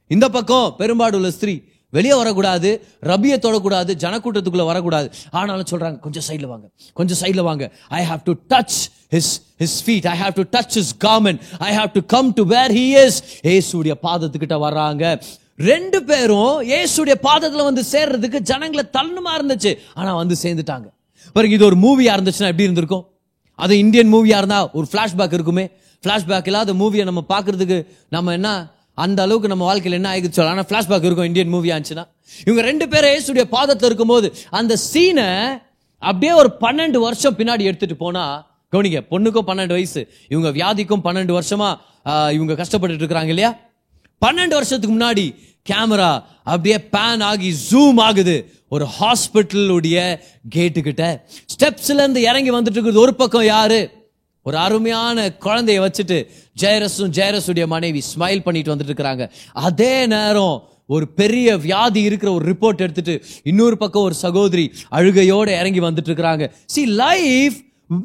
இந்த 0.08 0.30
பக்கம் 0.30 0.76
பெரும்பாடுள்ள 0.78 1.28
ஸ்திரீ. 1.28 1.62
வெளியே 1.90 2.16
வரக்கூடாது 2.16 2.70
ரபியை 3.02 3.38
தொடக்கூடாது 3.46 3.92
ஜனக்கூட்டத்துக்குள்ள 4.04 4.66
வரக்கூடாது. 4.66 5.12
ஆனாலும் 5.32 5.66
சொல்றாங்க 5.72 6.00
கொஞ்சம் 6.00 6.24
சைடில் 6.28 6.46
வாங்க 6.46 6.70
கொஞ்சம் 6.94 7.18
சைடில் 7.22 7.42
வாங்க. 7.42 7.72
I 7.88 8.06
have 8.06 8.24
to 8.24 8.34
touch 8.50 8.78
his 9.12 9.32
his 9.60 9.78
feet 9.86 10.08
I 10.08 10.20
have 10.20 10.34
to 10.40 10.60
touch 10.60 10.76
his 10.76 10.94
garment 11.06 11.40
I 11.58 11.78
have 11.78 11.92
to 11.94 12.02
come 12.06 12.34
to 12.34 12.46
where 12.46 12.72
he 12.72 12.88
is 13.06 13.24
ஏசுடைய 13.44 13.96
பாதத்துக்கிட்ட 14.04 14.58
வர்றாங்க. 14.66 15.22
ரெண்டு 15.58 16.04
பேரும் 16.04 16.62
ஏசுடைய 16.62 17.16
பாதத்தில் 17.22 17.64
வந்து 17.64 17.84
சேர்றதுக்கு 17.92 18.40
ஜனங்களை 18.40 18.84
தள்ளுமா 18.94 19.32
இருந்துச்சு. 19.40 19.78
ஆனால் 19.94 20.16
வந்து 20.16 20.36
சேர்ந்துட்டாங்க. 20.42 20.88
பாருங்க 21.34 21.56
இது 21.56 21.66
ஒரு 21.66 21.76
மூவியா 21.76 22.14
இருந்துச்சுன்னா 22.18 22.52
எப்படி 22.54 22.68
இருந்திருக்கும்? 22.70 23.06
அது 23.56 23.78
இந்தியன் 23.78 24.14
மூவியா 24.14 24.38
இருந்தா 24.42 24.72
ஒரு 24.72 24.88
ஃபிளாஷ்பேக் 24.92 25.34
இருக்குமே. 25.34 25.70
ஃபிளாஷ்பேக் 26.04 26.46
இல்லாத 26.46 26.74
மூவியை 26.74 27.04
நம்ம 27.04 27.24
பார்க்கறதுக்கு 27.30 27.88
நம்ம 28.10 28.32
என்ன 28.32 28.50
அந்த 29.04 29.20
அளவுக்கு 29.26 29.52
நம்ம 29.54 29.66
வாழ்க்கையில் 29.70 29.98
என்ன 30.00 30.10
ஆகிடுச்சு 30.14 30.38
சொல்லலாம் 30.40 30.58
ஆனால் 30.58 30.70
ஃப்ளாஷ்பேக் 30.70 31.08
இருக்கும் 31.08 31.28
இந்தியன் 31.30 31.54
மூவி 31.56 31.70
ஆச்சுன்னா. 31.76 32.04
இவங்க 32.48 32.62
ரெண்டு 32.70 32.86
பேரும் 32.92 33.12
இயேசுடைய 33.14 33.46
பாதத்தில் 33.56 33.90
இருக்கும்போது 33.90 34.28
அந்த 34.60 34.74
சீனை 34.92 35.28
அப்படியே 36.04 36.34
ஒரு 36.42 36.50
பன்னெண்டு 36.64 37.00
வருஷம் 37.06 37.38
பின்னாடி 37.40 37.64
எடுத்துட்டு 37.70 37.98
போனா 38.04 38.24
கவனிங்க 38.74 39.02
பொண்ணுக்கும் 39.12 39.48
பன்னெண்டு 39.50 39.76
வயசு 39.78 40.02
இவங்க 40.34 40.50
வியாதிக்கும் 40.58 41.04
பன்னெண்டு 41.08 41.34
வருஷமா 41.38 41.70
இவங்க 42.36 42.54
கஷ்டப்பட்டு 42.62 43.02
இருக்கிறாங்க 43.02 43.32
இல்லையா? 43.34 43.52
பன்னெண்டு 44.22 44.56
வருஷத்துக்கு 44.58 44.96
முன்னாடி 44.96 45.26
கேமரா 45.70 46.12
அப்படியே 46.52 46.78
பேன் 46.96 47.24
ஆகி 47.30 47.50
ஜூம் 47.70 48.00
ஆகுது. 48.08 48.36
ஒரு 48.76 48.86
ஹாஸ்பிட்டலுடைய 48.98 49.98
கேட்டுக்கிட்ட 50.56 51.04
ஸ்டெப்ஸ்ல 51.54 52.02
இருந்து 52.04 52.22
இறங்கி 52.30 52.52
வந்துட்டு 52.56 52.78
இருக்குது. 52.78 53.04
ஒரு 53.06 53.14
பக்கம் 53.22 53.48
யாரு? 53.56 53.80
ஒரு 54.48 54.58
அருமையான 54.58 55.28
குழந்தைய 55.46 55.80
வச்சுட்டு 55.86 56.18
ஜெயரஸும் 56.62 57.14
ஜெயரஸுடைய 57.18 57.66
மனைவி 57.66 58.02
ஸ்மைல் 58.12 58.44
பண்ணிட்டு 58.46 58.74
வந்துட்டு 58.76 58.92
இருக்கிறாங்க. 58.92 59.24
அதே 59.68 60.06
நேரம் 60.14 60.58
ஒரு 60.96 61.06
பெரிய 61.22 61.58
வியாதி 61.58 62.02
இருக்கிற 62.02 62.30
ஒரு 62.32 62.46
ரிப்போர்ட் 62.52 62.84
எடுத்துட்டு 62.86 63.16
இன்னொரு 63.44 63.78
பக்கம் 63.78 64.04
ஒரு 64.04 64.16
சகோதரி 64.26 64.66
அழுகையோட 64.92 65.50
இறங்கி 65.60 65.80
வந்துட்டு 65.80 66.12
இருக்கிறாங்க. 66.12 66.46
See 66.66 66.86
life 66.86 67.58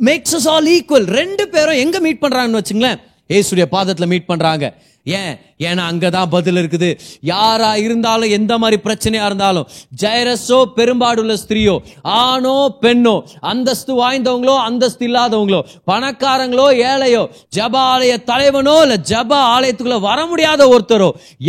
makes 0.05 0.35
us 0.39 0.49
all 0.55 0.71
equal 0.73 1.09
ரெண்டு 1.21 1.49
பேரும் 1.49 1.83
எங்க 1.85 2.01
மீட் 2.01 2.23
பண்றாங்கன்னு 2.23 2.61
வச்சுங்களேன். 2.63 3.01
ஏசுடைய 3.29 3.67
பாதத்தில் 3.77 4.07
மீட் 4.07 4.31
பண்றாங்க. 4.33 4.65
ஏன்? 5.07 5.35
ஏன்னா 5.69 5.83
அங்கதான் 5.91 6.31
பதில் 6.35 6.59
இருக்குது. 6.61 6.89
யாரா 7.31 7.71
இருந்தாலும் 7.77 8.33
எந்த 8.37 8.53
மாதிரி 8.59 8.77
பிரச்சனையா 8.85 9.25
இருந்தாலும் 9.25 9.67
ஜெயரஸோ 10.03 10.59
பெரும்பாடுள்ள 10.77 11.35
ஸ்திரீயோ 11.43 11.75
ஆணோ 12.03 12.55
பெண்ணோ 12.85 13.15
அந்தஸ்து 13.53 13.93
வாய்ந்தவங்களோ 14.01 14.55
அந்தஸ்து 14.69 15.07
இல்லாதவங்களோ 15.09 15.61
பணக்காரங்களோ 15.91 16.67
ஏழையோ 16.91 17.23
ஜப 17.57 17.75
ஆலய 17.93 18.15
தலைவனோ 18.31 18.77
இல்ல 18.85 18.97
ஜப 19.11 19.33
ஆலயத்துக்குள்ள 19.55 20.01
வர 20.01 20.27
முடியாத 20.27 20.69
ஒருத்தரோ 20.75 21.09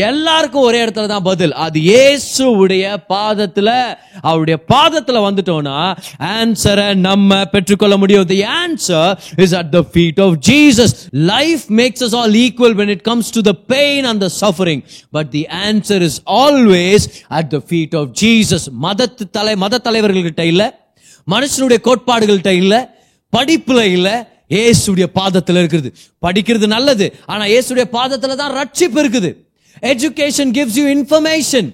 எல்லாருக்கும் 0.10 0.68
ஒரே 0.70 0.80
இடத்துல 0.86 1.12
தான் 1.14 1.28
பதில். 1.30 1.54
அது 1.66 1.80
இயேசுடைய 1.80 2.86
பாதத்துல. 3.14 3.70
அவருடைய 4.22 4.58
பாதத்துல 4.74 5.22
வந்துட்டோம்னா 5.28 5.78
ஆன்சரை 6.34 6.88
நம்ம 7.08 7.42
பெற்றுக்கொள்ள 7.46 7.98
முடியும். 7.98 8.28
The 8.34 8.42
answer 8.62 9.12
is 9.46 9.56
at 9.62 9.72
the 9.78 9.82
feet 9.94 10.22
of 10.26 10.38
Jesus 10.50 10.96
life 11.34 11.66
makes 11.82 12.06
us 12.10 12.16
all 12.22 12.38
equal 12.46 12.78
when 12.82 12.94
it 12.96 13.06
comes 13.10 13.34
to 13.38 13.42
the 13.44 13.56
pain 13.74 14.06
and 14.06 14.20
the 14.20 14.30
suffering. 14.34 14.80
But 15.14 15.26
the 15.32 15.44
answer 15.68 16.00
is 16.00 16.16
always 16.40 17.02
at 17.32 17.48
the 17.50 17.62
feet 17.64 17.94
of 17.94 18.06
Jesus. 18.16 18.64
மதத்து 18.86 19.26
தலை 19.38 19.56
மத 19.64 19.82
தலைவர்கள்கிட்ட 19.88 20.44
இல்ல 20.52 20.64
மனுஷனுடைய 21.28 21.80
கோட்பாடுகள்கிட்ட 21.88 22.54
இல்ல 22.62 22.74
படிப்பில் 23.34 23.86
இல்லை 23.96 24.16
இயேசுடைய 24.54 25.06
பாதத்தில் 25.20 25.60
இருக்குது 25.62 25.90
படிக்கிறது 26.24 26.68
நல்லது 26.76 27.06
ஆனால் 27.32 27.50
இயேசுடைய 27.54 27.86
பாதத்தில் 27.98 28.42
தான் 28.42 28.54
ரட்சிப்பு 28.60 29.00
இருக்குது 29.04 29.32
education 29.92 30.52
gives 30.58 30.78
you 30.82 30.86
information 30.98 31.70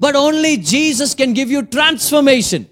but 0.00 0.18
only 0.24 0.52
Jesus 0.72 1.14
can 1.20 1.34
give 1.38 1.52
you 1.56 1.62
transformation 1.76 2.64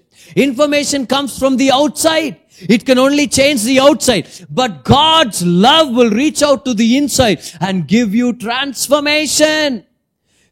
information 0.45 1.05
comes 1.15 1.35
from 1.39 1.55
the 1.63 1.69
outside 2.07 2.35
It 2.59 2.83
can 2.85 2.97
only 2.97 3.27
change 3.27 3.65
the 3.65 3.79
outside. 3.79 4.27
But 4.55 4.83
God's 4.83 5.45
love 5.45 5.89
will 5.97 6.09
reach 6.09 6.41
out 6.41 6.65
to 6.65 6.73
the 6.77 6.97
inside 6.97 7.39
and 7.59 7.87
give 7.87 8.15
you 8.15 8.33
transformation. 8.33 9.85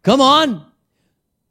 Come 0.04 0.22
on. 0.22 0.74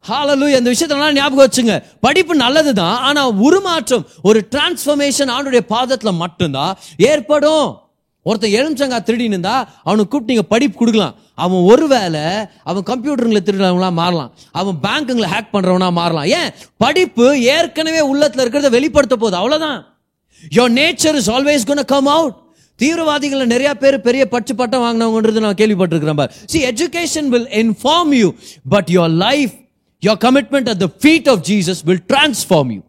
ஹாலலு 0.09 0.47
இந்த 0.49 0.71
விஷயத்தை 0.71 0.99
நல்லா 0.99 1.13
ஞாபகம் 1.13 1.49
வச்சுங்க. 1.49 1.85
படிப்பு 2.01 2.35
நல்லது 2.35 2.75
தான் 2.75 2.99
ஆனால் 2.99 3.35
உருமாற்றம் 3.35 4.07
ஒரு 4.23 4.47
டிரான்ஸ்ஃபர்மேஷன் 4.51 5.33
ஆண்டுடைய 5.37 5.59
பாதத்தில் 5.59 6.13
மட்டும்தான் 6.13 6.77
ஏற்படும். 6.97 7.79
ஒருத்தன் 8.23 8.51
எலுமிச்சங்கா 8.51 8.99
திருடின்னு 9.07 9.35
இருந்தா 9.35 9.69
அவனுக்கு 9.83 10.11
கூப்பிட்டு 10.11 10.33
நீங்க 10.33 10.43
படிப்பு 10.43 10.79
கொடுக்கலாம். 10.79 11.15
அவன் 11.35 11.61
ஒருவேளை 11.61 12.21
அவன் 12.65 12.83
கம்ப்யூட்டருங்களை 12.83 13.41
திருடுறவங்களா 13.45 13.93
மாறலாம். 13.93 14.35
அவன் 14.53 14.77
பேங்க்குங்களை 14.83 15.29
ஹேக் 15.35 15.53
பண்றவனா 15.53 15.93
மாறலாம். 15.93 16.25
ஏன்? 16.25 16.51
படிப்பு 16.77 17.41
ஏற்கனவே 17.43 18.15
உள்ளத்துல 18.15 18.45
இருக்கிறத 18.45 18.71
வெளிப்படுத்த 18.71 19.17
போகுது. 19.17 19.37
அவ்வளவுதான். 19.37 19.94
Your 20.43 20.73
nature 20.81 21.17
is 21.21 21.31
always 21.37 21.67
gonna 21.71 21.85
come 21.95 22.09
out 22.17 22.37
தீவிரவாதிகளில் 22.81 23.53
நிறைய 23.55 23.71
பேர் 23.75 23.97
பெரிய 24.01 24.23
பட்டு 24.29 24.55
பட்டம் 24.55 24.85
வாங்கினவங்கன்றது 24.85 25.45
நான் 25.47 25.59
கேள்விப்பட்டிருக்கிறேன் 25.61 26.21
பார். 26.21 26.33
See 26.53 26.61
education 26.71 27.29
will 27.35 27.49
inform 27.63 28.13
you 28.21 28.29
but 28.69 28.89
your 28.89 29.13
life 29.27 29.55
your 30.03 30.21
commitment 30.27 30.69
at 30.73 30.83
the 30.85 30.89
feet 31.03 31.29
of 31.29 31.43
Jesus 31.51 31.83
will 31.85 32.05
transform 32.13 32.73
you 32.77 32.81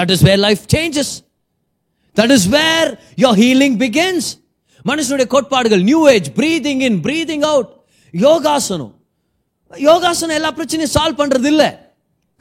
that 0.00 0.10
is 0.10 0.22
where 0.22 0.40
life 0.46 0.62
changes 0.74 1.12
that 2.16 2.30
is 2.30 2.48
where 2.48 2.90
your 3.24 3.38
healing 3.44 3.78
begins 3.84 4.28
மனுஷனுடைய 4.84 5.26
கோட்பாடுகள் 5.26 5.82
new 5.82 6.08
age 6.08 6.28
breathing 6.36 6.82
in 6.88 7.00
breathing 7.02 7.44
out 7.52 7.70
யோகாசனம். 8.14 8.92
யோகாசனம் 9.72 10.36
எல்லா 10.36 10.50
பிரச்சனையும் 10.58 10.94
solve 10.94 11.18
பண்றது 11.20 11.44
இல்லை 11.44 11.68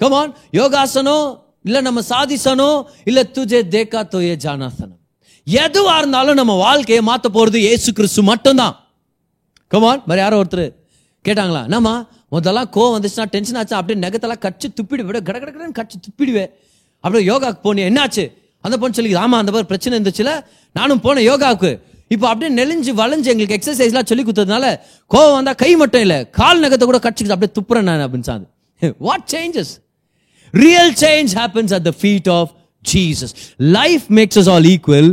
come on 0.01 0.31
யோகாசனம் 0.51 1.25
இல்லை 1.65 1.79
நம்ம 1.87 2.01
சாதிசனோ 2.09 2.69
இல்லை 3.09 3.23
துஜே 3.35 3.59
தேக்கா 3.73 4.01
தோயே 4.13 4.35
ஜானாசனம். 4.45 4.99
எதுவாக 5.47 5.97
இருந்தாலும் 6.01 6.37
நம்ம 6.39 6.53
வாழ்க்கையை 6.65 7.01
மாற்ற 7.09 7.29
போகிறது 7.37 7.59
ஏசு 7.71 7.89
கிறிஸ்து 7.93 8.21
மட்டும்தான். 8.31 8.75
கமான் 9.73 10.01
வேற 10.09 10.19
யாரோ 10.21 10.37
ஒருத்தர் 10.43 10.67
கேட்டாங்களா? 11.25 11.61
நம்ம 11.73 11.89
முதல்லாம் 12.33 12.69
கோவம் 12.75 12.95
வந்துச்சுன்னா 12.95 13.25
டென்ஷன் 13.35 13.57
ஆச்சு 13.61 13.75
அப்படியே 13.79 13.97
நெகத்தெல்லாம் 14.05 14.43
கடிச்சு 14.45 14.67
துப்பிடுவேன். 14.77 15.23
கட 15.27 15.37
கட 15.39 15.51
கடன்னு 15.51 15.77
கடிச்சு 15.79 15.97
துப்பிடுவேன். 16.05 16.51
அப்படியே 17.03 17.23
யோகாவுக்கு 17.31 17.61
போனேன். 17.67 17.87
என்னாச்சு? 17.91 18.25
அந்த 18.63 18.75
பொண்ணு 18.81 18.97
சொல்லி 18.97 19.11
ஆமாம் 19.23 19.39
அந்த 19.41 19.51
மாதிரி 19.53 19.69
பிரச்சனை 19.71 19.93
இருந்துச்சுல 19.97 20.31
நானும் 20.75 21.03
போனேன் 21.05 21.27
யோகாவுக்கு. 21.31 21.71
இப்போ 22.13 22.25
அப்படியே 22.31 22.49
நெளிஞ்சு 22.59 22.91
வளைஞ்சு 23.01 23.29
எங்களுக்கு 23.33 23.57
எக்ஸசைஸ்லாம் 23.57 24.09
சொல்லி 24.09 24.23
கொடுத்ததுனால 24.25 24.65
கோவம் 25.11 25.35
வந்தால் 25.37 25.59
கை 25.61 25.69
மட்டும் 25.81 26.03
இல்லை 26.05 26.19
கால் 26.39 26.61
நகத்தை 26.63 26.85
கூட 26.89 26.99
கடிச்சிக்கிட்டு 27.05 27.35
அப்படியே 27.37 27.53
துப்புறேன் 27.59 27.87
நான் 27.89 28.03
அப்படின்னு 28.05 28.27
சாந்து 28.29 28.47
what 29.07 29.27
changes 29.33 29.73
real 30.63 30.93
change 31.03 31.31
happens 31.41 31.73
at 31.77 31.85
the 31.89 31.93
feet 32.01 32.29
of 32.37 32.51
Jesus 32.93 33.33
life 33.77 34.05
makes 34.17 34.39
us 34.41 34.47
all 34.55 34.67
equal 34.73 35.09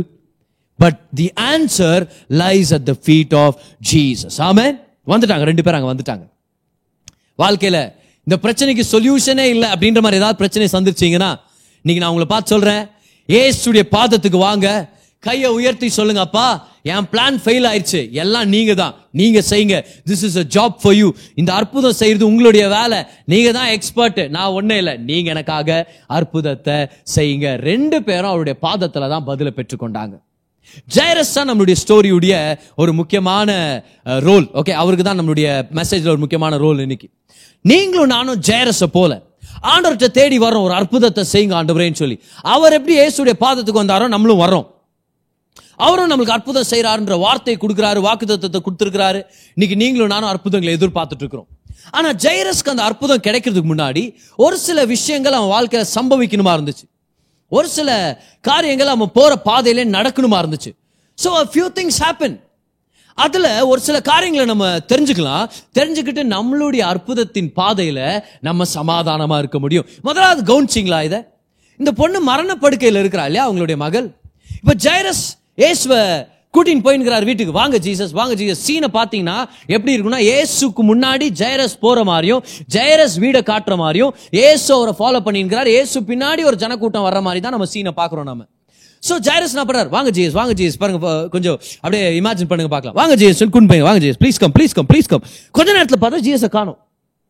but 0.79 0.99
the 1.19 1.27
answer 1.51 2.03
lies 2.43 2.71
at 2.77 2.85
the 2.91 2.95
feet 3.05 3.35
of 3.43 3.55
Jesus 3.91 4.37
ஆமே 4.49 4.67
வந்துட்டாங்க 5.13 5.43
ரெண்டு 5.51 5.63
பேரும் 5.65 5.79
அங்கே 5.79 5.91
வந்துட்டாங்க. 5.93 6.23
வாழ்க்கையில் 7.39 7.81
இந்த 8.27 8.35
பிரச்சனைக்கு 8.43 8.83
சொல்யூஷனே 8.91 9.45
இல்லை 9.53 9.67
அப்படின்ற 9.73 10.01
மாதிரி 10.01 10.19
ஏதாவது 10.21 10.39
பிரச்சனை 10.41 10.67
சந்திச்சிங்கன்னா 10.75 11.31
இன்னைக்கு 11.85 12.01
நான் 12.03 12.11
உங்களை 12.13 12.27
பார்த்து 12.33 12.53
சொல்கிறேன் 12.53 12.83
ஏசுடைய 13.29 13.83
பாதத்துக்கு 13.95 14.39
வாங்க. 14.47 14.67
கையை 15.27 15.49
உயர்த்தி 15.57 15.87
சொல்லுங்க 15.97 16.21
அப்பா 16.27 16.47
என் 16.93 17.07
பிளான் 17.11 17.37
ஃபெயில் 17.43 17.65
ஆயிடுச்சு 17.69 17.99
எல்லாம் 18.23 18.47
நீங்க 18.53 18.71
தான் 18.81 18.93
நீங்க 19.19 19.39
செய்யுங்க. 19.49 19.77
This 20.09 20.23
is 20.27 20.37
a 20.41 20.45
job 20.55 20.75
for 20.81 20.97
you 21.01 21.07
இந்த 21.41 21.51
அற்புதம் 21.59 21.97
செய்யறது 21.99 22.25
உங்களுடைய 22.31 22.65
வேலை. 22.75 22.99
நீங்க 23.33 23.49
தான் 23.57 23.69
எக்ஸ்பர்ட் 23.75 24.19
நான் 24.35 24.55
ஒண்ணே 24.59 24.77
இல்லை. 24.81 24.93
நீங்க 25.09 25.29
எனக்காக 25.35 25.69
அற்புதத்தை 26.17 26.77
செய்யுங்க. 27.15 27.47
ரெண்டு 27.69 27.99
பேரும் 28.07 28.31
அவருடைய 28.33 28.55
பாதத்துல 28.65 29.09
தான் 29.13 29.27
பதிலை 29.29 29.53
பெற்றுக்கொண்டாங்க. 29.59 30.15
ஜெயரஸ் 30.95 31.35
தான் 31.37 31.49
நம்மளுடைய 31.49 31.77
ஸ்டோரியுடைய 31.83 32.35
ஒரு 32.81 32.91
முக்கியமான 32.99 33.49
ரோல் 34.27 34.45
ஓகே 34.59 34.75
அவருக்கு 34.81 35.05
தான் 35.09 35.19
நம்மளுடைய 35.21 35.47
மெசேஜ்ல 35.79 36.13
ஒரு 36.15 36.23
முக்கியமான 36.23 36.57
ரோல் 36.65 36.83
இன்னைக்கு. 36.85 37.07
நீங்களும் 37.65 38.13
நானும் 38.15 38.41
ஜெயரஸ 38.49 38.85
போல. 38.97 39.11
ஆண்டவர்கிட்ட 39.71 40.07
தேடி 40.19 40.37
வரோம் 40.45 40.65
ஒரு 40.67 40.73
அற்புதத்தை 40.79 41.23
செய்யுங்க 41.33 41.55
ஆண்டவரேன்னு 41.59 42.01
சொல்லி. 42.03 42.17
அவர் 42.55 42.75
எப்படி 42.77 42.95
இயேசுடைய 43.01 43.35
பாதத்துக்கு 43.43 43.83
வந்தாரோ 43.83 44.07
நம்மளும் 44.15 44.43
வரோம் 44.45 44.67
அவரும் 45.85 46.09
நம்மளுக்கு 46.11 46.35
அற்புதம் 46.37 46.69
செய்யறாருன்ற 46.71 47.15
வார்த்தை 47.25 47.57
கொடுக்குறாரு 47.63 47.99
வாக்குத்தத்தத்தை 48.07 48.59
கொடுத்துருக்கிறாரு. 48.65 49.21
இன்னைக்கு 49.55 49.75
நீங்களும் 49.83 50.11
நானும் 50.13 50.31
அற்புதங்களை 50.33 50.73
எதிர்பார்த்துட்டு 50.77 51.23
இருக்கிறோம். 51.25 51.49
ஆனா 51.97 52.09
ஜெயரஸ்க்கு 52.25 52.73
அந்த 52.73 52.83
அற்புதம் 52.89 53.23
கிடைக்கிறதுக்கு 53.27 53.71
முன்னாடி 53.73 54.03
ஒரு 54.45 54.57
சில 54.67 54.85
விஷயங்கள் 54.85 55.37
அவன் 55.39 55.53
வாழ்க்கையில 55.55 55.85
சம்பவிக்கணுமா 55.97 56.53
இருந்துச்சு. 56.57 56.85
ஒரு 57.51 57.67
சில 57.77 57.89
காரியங்கள் 58.41 58.93
அவன் 58.93 59.11
போற 59.17 59.33
பாதையில 59.49 59.85
நடக்கணுமா 59.97 60.37
இருந்துச்சு. 60.43 60.71
ஸோ 61.23 61.31
ஃபியூ 61.51 61.67
திங்ஸ் 61.79 61.99
ஹேப்பன் 62.05 62.37
அதுல 63.13 63.47
ஒரு 63.71 63.81
சில 63.87 63.97
காரியங்களை 64.01 64.45
நம்ம 64.51 64.67
தெரிஞ்சுக்கலாம். 64.91 65.43
தெரிஞ்சுக்கிட்டு 65.77 66.21
நம்மளுடைய 66.35 66.83
அற்புதத்தின் 66.93 67.49
பாதையில 67.59 67.99
நம்ம 68.47 68.65
சமாதானமா 68.77 69.37
இருக்க 69.37 69.59
முடியும். 69.59 69.87
முதலாவது 70.07 70.41
கவுன்சிங்களா 70.49 70.99
இதை? 71.09 71.19
இந்த 71.79 71.91
பொண்ணு 71.99 72.19
மரணப்படுக்கையில் 72.31 72.99
இருக்கிறா 73.01 73.25
இல்லையா 73.29 73.45
அவங்களுடைய 73.49 73.77
மகள்? 73.85 74.07
இப்ப 74.61 74.73
ஜெயரஸ் 74.87 75.25
இயேசுவ 75.57 75.93
கூட்டின்னு 76.55 76.83
போயின்னுக்கிறார் 76.85 77.25
வீட்டுக்கு. 77.27 77.53
வாங்க 77.59 77.75
ஜீசஸ் 77.85 78.11
வாங்க 78.17 78.33
ஜீசஸ் 78.39 78.63
சீனை 78.67 78.89
பார்த்தீங்கன்னா 78.97 79.37
எப்படி 79.75 79.93
இருக்கும்னா 79.95 80.19
ஏசுக்கு 80.37 80.81
முன்னாடி 80.89 81.27
ஜெயரஸ் 81.39 81.75
போற 81.85 81.99
மாதிரியும் 82.09 82.41
ஜெயரஸ் 82.75 83.15
வீடை 83.23 83.41
காட்டுற 83.51 83.75
மாதிரியும் 83.83 84.11
ஏசு 84.47 84.67
அவரை 84.77 84.93
ஃபாலோ 84.99 85.21
பண்ணிருக்கிறார் 85.27 85.69
ஏசு 85.79 85.97
பின்னாடி 86.09 86.43
ஒரு 86.49 86.57
ஜனக்கூட்டம் 86.63 87.05
வர்ற 87.07 87.21
மாதிரி 87.27 87.41
தான் 87.45 87.55
நம்ம 87.55 87.67
சீனை 87.73 87.93
பார்க்குறோம் 88.01 88.27
நம்ம 88.31 88.43
ஸோ 89.07 89.13
ஜெயரஸ் 89.27 89.53
என்ன 89.55 89.63
பண்றாரு? 89.69 89.89
வாங்க 89.95 90.09
ஜீஸ் 90.17 90.35
வாங்க 90.39 90.53
ஜீஸ் 90.59 90.77
பாருங்க 90.81 90.99
கொஞ்சம் 91.33 91.57
அப்படியே 91.83 92.03
இமேஜின் 92.19 92.49
பண்ணுங்க 92.51 92.69
பார்க்கலாம். 92.75 92.95
வாங்க 92.99 93.15
ஜீஸ் 93.21 93.41
குன் 93.55 93.67
பையன் 93.71 93.85
வாங்க 93.87 94.01
ஜீஸ் 94.05 94.19
please 94.21 94.39
come 94.43 94.53
please 94.57 94.75
come 94.77 94.87
please 94.91 95.09
come 95.13 95.23
கொஞ்ச 95.57 95.67
நேரத்தில் 95.77 96.01
பார்த்தா 96.03 96.21
ஜீஸை 96.27 96.49
காணும். 96.57 96.77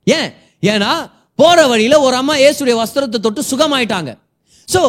ஏன்? 0.07 0.29
ஏன்னா 0.73 0.91
போற 1.39 1.57
வழியில 1.71 1.95
ஒரு 2.07 2.15
அம்மா 2.21 2.35
இயேசுடைய 2.43 2.75
வஸ்திரத்தை 2.81 3.19
தொட்டு 3.25 3.41
சுகமாயிட்டாங்க. 3.51 4.11
ஸோ 4.67 4.81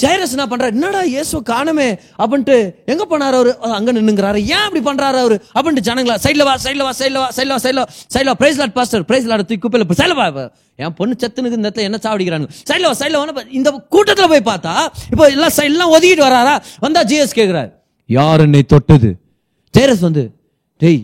ஜெயரஸ் 0.00 0.34
என்ன 0.34 0.44
பண்றாரு? 0.46 0.72
என்னடா 0.76 1.00
இயேசு 1.10 1.36
காணமே 1.48 1.86
அப்படின்ட்டு 2.22 2.56
எங்க 2.92 3.04
போனாரு 3.04 3.36
அவரு? 3.38 3.50
அங்க 3.78 3.90
நின்னுங்கிறாரு. 3.92 4.38
ஏன் 4.54 4.64
அப்படி 4.66 4.82
பண்றாரு 4.86 5.18
அவரு? 5.22 5.36
அப்படின்ட்டு 5.54 5.84
ஜனங்களா 5.88 6.16
சைட்ல 6.24 6.44
வா 6.48 6.54
சைட்ல 6.64 6.82
வா 6.82 6.92
சைட்ல 7.00 7.18
வா 7.18 7.28
சைடுல 7.36 7.52
வா 7.52 7.60
சைடுல 7.64 7.84
சைட்ல 8.14 8.34
praise 8.40 8.60
lord 8.60 8.74
pastor 8.78 9.04
praise 9.10 9.28
lord 9.30 9.44
தூக்கி 9.44 9.62
குப்பையில 9.64 9.98
சைட்ல 10.00 10.16
வா 10.20 10.26
என் 10.78 10.94
பொண்ணு 10.98 11.14
செத்துனுக்கு 11.22 11.58
இந்த 11.58 11.66
இடத்துல 11.68 11.86
என்ன 11.88 12.00
சாவடிக்கிறாங்க 12.04 12.48
சைட்ல 12.68 12.86
வா 12.86 12.96
சைட்ல 13.00 13.18
வா 13.20 13.44
இந்த 13.58 13.70
கூட்டத்தில் 13.94 14.32
போய் 14.34 14.48
பார்த்தா 14.50 14.74
இப்போ 15.12 15.24
எல்லாம் 15.34 15.54
சைட்லாம் 15.58 15.94
ஒதுக்கிட்டு 15.96 16.26
வராரா? 16.28 16.54
வந்தா 16.80 17.02
ஜிஎஸ் 17.10 17.38
கேட்கிறாரு 17.38 17.70
யார் 18.08 18.40
என்னை 18.40 18.62
தொட்டது? 18.66 19.10
ஜெயரஸ் 19.74 20.04
வந்து 20.08 20.22
டேய் 20.80 21.00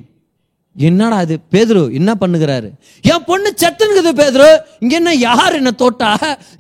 என்னடா 0.77 1.19
இது? 1.23 1.37
பேதுரு 1.53 1.83
என்ன 1.99 2.11
பண்ணுகிறாரு? 2.23 2.69
என் 3.05 3.25
பொண்ணு 3.29 3.51
செத்துனுக்குது 3.63 4.11
பேதுரு. 4.19 4.49
இங்க 4.83 4.95
என்ன 4.97 5.13
யார் 5.21 5.55
என்ன 5.55 5.71
தொட்டா? 5.83 6.11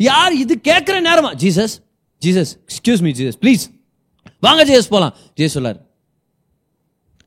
யார் 0.07 0.33
இது 0.43 0.55
கேட்கிற 0.69 0.97
நேரமா? 1.01 1.31
Jesus 1.43 1.75
Jesus 2.25 2.53
excuse 2.69 3.01
me 3.01 3.11
Jesus 3.11 3.39
please 3.41 3.65
வாங்க 4.41 4.65
ஜீசஸ் 4.65 4.93
போகலாம் 4.95 5.15
ஜீசஸ் 5.37 5.57
சொல்லார். 5.57 5.85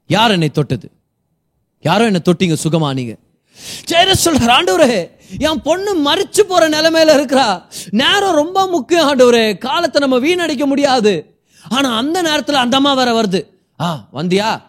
யார் 0.08 0.32
என்னை 0.32 0.50
தொட்டது? 0.50 0.92
யாரோ 1.82 2.06
என்னை 2.06 2.22
தொட்டீங்க 2.26 2.56
சுகமா 2.64 2.94
நீங்க? 2.94 3.18
ஜெயரஸ் 3.90 4.26
சொல்றாரு 4.26 4.54
ஆண்டவரே 4.58 5.12
என் 5.40 5.62
பொண்ணு 5.62 5.92
மறிச்சு 6.00 6.42
போற 6.42 6.70
நிலைமையில 6.70 7.16
இருக்கிறா. 7.20 7.64
நேரம் 7.90 8.36
ரொம்ப 8.36 8.68
முக்கியம் 8.68 9.08
ஆண்டவரே. 9.08 9.58
காலத்தை 9.58 10.08
நம்ம 10.08 10.26
வீணடிக்க 10.26 10.66
முடியாது. 10.66 11.40
ஆனா 11.70 11.98
அந்த 11.98 12.22
நேரத்துல 12.22 12.52
அந்த 12.52 12.78
அம்மா 12.78 12.94
வேற 12.94 13.22
வருது. 13.22 13.42
ஆ 13.80 14.08
வந்தியா? 14.14 14.62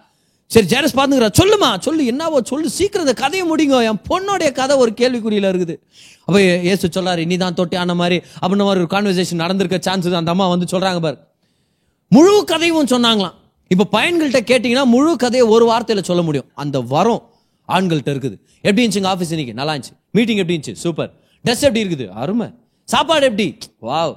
சரி 0.54 0.66
ஜெயரஸ் 0.70 0.94
பார்த்துங்கிறா 0.98 1.28
சொல்லுமா 1.40 1.68
சொல்லு 1.86 2.02
என்னவோ 2.12 2.38
சொல்லு. 2.50 2.68
சீக்கிரம் 2.76 3.04
இந்த 3.06 3.14
கதையை 3.20 3.44
முடிங்க. 3.50 3.76
என் 3.90 4.00
பொண்ணோடைய 4.10 4.48
கதை 4.52 4.76
ஒரு 4.82 4.92
கேள்விக்குறியில் 5.00 5.48
இருக்குது. 5.50 5.74
அப்போ 6.26 6.38
ஏசு 6.72 6.88
சொல்லாரு 6.96 7.22
நீ 7.30 7.36
தான் 7.42 7.56
தொட்டி 7.58 7.76
ஆன 7.82 7.94
மாதிரி. 8.00 8.16
அப்படின்ன 8.40 8.66
மாதிரி 8.68 8.82
ஒரு 8.84 8.90
கான்வர்சேஷன் 8.94 9.42
நடந்திருக்க 9.44 9.78
சான்ஸ் 9.86 10.08
அந்த 10.20 10.32
அம்மா 10.34 10.46
வந்து 10.54 10.66
சொல்கிறாங்க 10.72 11.00
பாரு. 11.06 11.18
முழு 12.14 12.32
கதையும் 12.52 12.90
சொன்னாங்களாம். 12.94 13.36
இப்போ 13.74 13.84
பையன்கள்கிட்ட 13.96 14.40
கேட்டிங்கன்னா 14.50 14.84
முழு 14.94 15.10
கதையை 15.24 15.44
ஒரு 15.54 15.66
வார்த்தையில் 15.70 16.08
சொல்ல 16.10 16.22
முடியும். 16.28 16.48
அந்த 16.62 16.80
வரம் 16.94 17.22
ஆண்கள்கிட்ட 17.68 18.10
இருக்குது. 18.14 18.36
எப்படி 18.66 18.82
இருந்துச்சுங்க 18.84 19.10
ஆஃபீஸ் 19.14 19.32
இன்னைக்கு? 19.34 19.54
நல்லா 19.60 19.74
இருந்துச்சு. 19.74 19.94
மீட்டிங் 20.18 20.40
எப்படி 20.42 20.56
இருந்துச்சு? 20.56 20.82
சூப்பர் 20.84 21.10
ட்ரெஸ் 21.44 21.64
எப்படி 21.68 21.82
இருக்குது? 21.84 22.08
அருமை. 22.22 22.48
சாப்பாடு 22.84 23.24
எப்படி? 23.30 23.48
வாவ் 23.90 24.14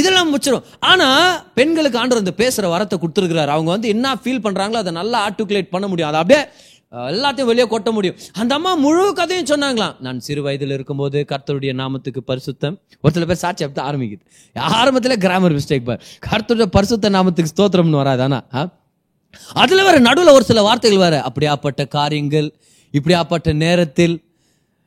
இதெல்லாம் 0.00 0.30
முடிச்சிடும் 0.32 0.66
ஆனால் 0.90 1.30
பெண்களுக்கு 1.58 2.00
ஆண்டவர் 2.00 2.24
இந்த 2.24 2.34
பேசுகிற 2.42 2.68
வரத்தை 2.74 2.96
கொடுத்துருக்கிறார். 3.02 3.54
அவங்க 3.54 3.70
வந்து 3.74 3.88
என்ன 3.94 4.14
ஃபீல் 4.22 4.44
பண்ணுறாங்களோ 4.44 4.80
அதை 4.82 4.92
நல்லா 5.00 5.18
ஆர்டிகுலேட் 5.28 5.72
பண்ண 5.74 5.86
முடியும். 5.92 6.10
அதை 6.10 6.20
அப்படியே 6.22 6.42
எல்லாத்தையும் 7.12 7.48
வெளியே 7.50 7.66
கொட்ட 7.72 7.90
முடியும். 7.96 8.16
அந்த 8.40 8.52
அம்மா 8.58 8.72
முழு 8.84 9.04
கதையும் 9.18 9.50
சொன்னாங்களாம். 9.50 9.94
நான் 10.06 10.18
சிறு 10.26 10.40
வயதில் 10.46 10.74
இருக்கும்போது 10.76 11.18
கர்த்தருடைய 11.30 11.72
நாமத்துக்கு 11.80 12.20
பரிசுத்தம். 12.30 12.74
ஒரு 13.04 13.12
சில 13.14 13.26
பேர் 13.30 13.40
சாட்சி 13.44 13.64
அப்படி 13.66 13.82
ஆரம்பிக்குது. 13.90 14.22
ஆரம்பத்தில் 14.80 15.16
கிராமர் 15.24 15.56
மிஸ்டேக் 15.58 15.86
பார். 15.88 16.02
கர்த்தருடைய 16.28 16.70
பரிசுத்த 16.76 17.12
நாமத்துக்கு 17.16 17.52
ஸ்தோத்திரம்னு 17.54 18.02
வராதானா 18.02 18.40
அதில் 19.62 19.86
வேற 19.86 19.98
நடுவில் 20.08 20.34
ஒரு 20.38 20.44
சில 20.50 20.62
வார்த்தைகள் 20.68 21.04
வேற. 21.06 21.16
அப்படியாப்பட்ட 21.28 21.82
காரியங்கள் 21.96 22.48
இப்படியாப்பட்ட 22.94 23.52
நேரத்தில் 23.64 24.14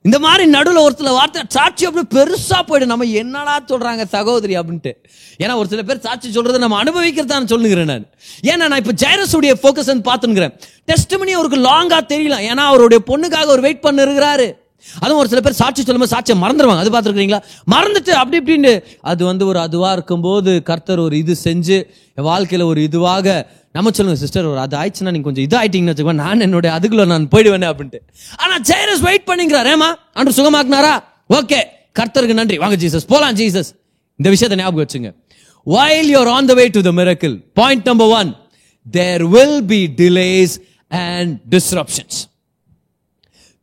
இந்த 0.07 0.17
மாதிரி 0.25 0.43
நடுவில் 0.55 0.85
ஒரு 0.87 0.95
சில 0.97 1.11
வார்த்தை 1.11 1.41
சாட்சி 1.55 1.85
அப்படி 1.85 2.03
பெருசாக 2.17 2.61
போயிடும். 2.69 2.91
நம்ம 2.93 3.05
என்னடா 3.21 3.53
சொல்கிறாங்க 3.71 4.03
சகோதரி 4.15 4.55
அப்படின்ட்டு. 4.59 4.91
ஏன்னா 5.43 5.55
ஒரு 5.61 5.67
சில 5.71 5.83
பேர் 5.83 6.03
சாட்சி 6.07 6.29
சொல்கிறத 6.35 6.57
நம்ம 6.65 6.77
அனுபவிக்கிறதான்னு 6.83 7.51
சொல்லுங்கிறேன் 7.53 7.91
நான். 7.93 8.05
ஏன்னா 8.51 8.67
நான் 8.71 8.81
இப்போ 8.83 8.95
ஜெயரஸுடைய 9.03 9.53
ஃபோக்கஸ் 9.61 9.91
பார்த்துங்கிறேன் 10.09 10.53
டெஸ்ட் 10.89 11.15
மணி 11.21 11.33
அவருக்கு 11.39 11.59
லாங்காக 11.69 12.03
தெரியல. 12.13 12.37
ஏன்னா 12.51 12.65
அவருடைய 12.71 13.03
பொண்ணுக்காக 13.11 13.49
அவர் 13.49 13.65
வெயிட் 13.67 13.83
பண்ணிருக்கிறாரு. 13.87 14.47
அதுவும் 15.03 15.19
ஒரு 15.21 15.29
சில 15.33 15.41
பேர் 15.45 15.57
சாட்சி 15.61 15.81
சொல்லும்போது 15.87 16.13
சாட்சியை 16.15 16.37
மறந்துடுவாங்க 16.43 16.83
அது 16.83 16.93
பார்த்துருக்கீங்களா 16.95 17.41
மறந்துட்டு 17.73 18.13
அப்படி 18.21 18.37
இப்படின்னு. 18.41 18.73
அது 19.11 19.21
வந்து 19.31 19.45
ஒரு 19.51 19.59
அதுவாக 19.65 19.93
இருக்கும்போது 19.97 20.51
கர்த்தர் 20.69 21.03
ஒரு 21.07 21.17
இது 21.23 21.35
செஞ்சு 21.43 21.77
என் 22.17 22.27
வாழ்க்கையில 22.31 22.65
ஒரு 22.71 22.81
இதுவாக 22.87 23.37
நம்ம 23.77 23.91
சொல்லுங்க 23.95 24.19
சிஸ்டர் 24.23 24.49
ஒரு 24.51 24.59
அது 24.65 24.75
ஆயிடுச்சுன்னா 24.81 25.13
நீங்க 25.15 25.27
கொஞ்சம் 25.29 25.45
இதாயிட்டீங்கன்னு 25.47 25.93
வச்சுக்கோங்க. 25.93 26.23
நான் 26.25 26.43
என்னுடைய 26.47 26.71
அதுக்குள்ள 26.77 27.05
நான் 27.13 27.25
போயிடுவேனே 27.33 27.69
அப்படின்ட்டு. 27.71 27.99
ஆனா 28.43 28.55
ஜெயரஸ் 28.71 29.03
வெயிட் 29.07 29.25
பண்ணிக்கிறார் 29.31 29.69
ஏமா 29.73 29.89
அன்று 30.19 30.35
சுகமாக்குனாரா? 30.37 30.93
ஓகே 31.39 31.59
கர்த்தருக்கு 31.99 32.37
நன்றி. 32.39 32.57
வாங்க 32.63 32.77
ஜீசஸ் 32.83 33.07
போலாம் 33.13 33.35
ஜீசஸ் 33.41 33.71
இந்த 34.19 34.29
விஷயத்தை 34.33 34.57
ஞாபகம் 34.61 34.83
வச்சுங்க. 34.83 35.09
While 35.67 36.09
you're 36.15 36.29
on 36.35 36.47
the 36.51 36.53
way 36.59 36.65
to 36.77 36.81
the 36.87 36.91
miracle 37.01 37.35
point 37.59 37.87
number 37.89 38.11
one 38.19 38.31
there 38.97 39.23
will 39.35 39.59
be 39.71 39.81
delays 40.01 40.55
and 40.91 41.33
disruptions 41.55 42.19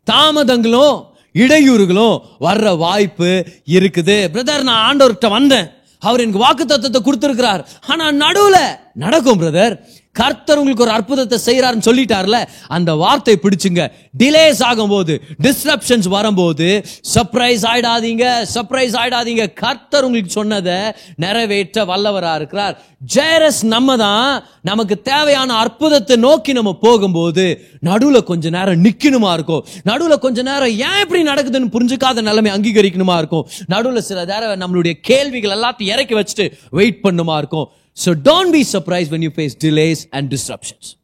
தாமதங்களும் 0.06 0.96
இடையூறுகளும் 1.34 2.16
வர்ற 2.40 2.76
வாய்ப்பு 2.76 3.30
இருக்குது. 3.76 4.16
பிரதர் 4.34 4.68
நான் 4.70 4.84
ஆண்டவர்கிட்ட 4.88 5.28
வந்தேன். 5.28 5.68
அவர் 5.98 6.20
எனக்கு 6.20 6.44
வாக்கு 6.44 6.64
தத்துவத்தை 6.66 7.00
கொடுத்துருக்கிறார். 7.00 7.62
ஆனால் 7.86 8.14
நடுவில் 8.14 8.62
நடக்கும் 8.96 9.40
பிரதர் 9.42 9.74
கர்த்தர் 10.18 10.58
உங்களுக்கு 10.60 10.84
ஒரு 10.84 10.92
அற்புதத்தை 10.94 11.36
செய்யறாருன்னு 11.44 11.86
சொல்லிட்டார்ல 11.86 12.38
அந்த 12.76 12.90
வார்த்தை 13.02 13.34
பிடிச்சுங்க. 13.44 13.82
டிலேஸ் 14.20 14.60
ஆகும்போது 14.70 15.14
டிஸ்ரப்ஷன்ஸ் 15.46 16.08
வரும்போது 16.14 16.66
சர்ப்ரைஸ் 17.14 17.64
ஆயிடாதீங்க 17.70 18.24
சர்ப்ரைஸ் 18.54 18.96
ஆயிடாதீங்க. 19.02 19.44
கர்த்தர் 19.62 20.06
உங்களுக்கு 20.08 20.32
சொன்னதை 20.38 20.76
நிறைவேற்ற 21.24 21.84
வல்லவராக 21.92 22.40
இருக்கிறார். 22.40 22.76
ஜெயரஸ் 23.14 23.62
நம்ம 23.74 23.96
தான் 23.96 24.44
நமக்கு 24.70 24.96
தேவையான 25.10 25.54
அற்புதத்தை 25.64 26.16
நோக்கி 26.28 26.52
நம்ம 26.60 26.76
போகும்போது 26.86 27.46
நடுவில் 27.88 28.28
கொஞ்ச 28.30 28.50
நேரம் 28.58 28.82
நிற்கணுமா 28.86 29.32
இருக்கும். 29.38 29.64
நடுவில் 29.90 30.24
கொஞ்ச 30.26 30.42
நேரம் 30.52 30.74
ஏன் 30.88 31.02
இப்படி 31.04 31.22
நடக்குதுன்னு 31.32 31.74
புரிஞ்சுக்காத 31.76 32.22
நிலைமை 32.30 32.52
அங்கீகரிக்கணுமா 32.56 33.16
இருக்கும். 33.22 33.46
நடுவில் 33.74 34.08
சில 34.10 34.24
நேரம் 34.32 34.60
நம்மளுடைய 34.64 34.96
கேள்விகள் 35.10 35.56
எல்லாத்தையும் 35.58 35.94
இறக்கி 35.94 36.16
வச்சுட்டு 36.20 36.46
வெயிட் 36.80 37.06
பண்ணுமா 37.06 37.36
இருக்கும். 37.42 37.68
So 37.94 38.14
don't 38.14 38.52
be 38.52 38.62
surprised 38.64 39.10
when 39.10 39.22
you 39.22 39.30
face 39.30 39.54
delays 39.54 40.06
and 40.12 40.30
disruptions. 40.30 40.96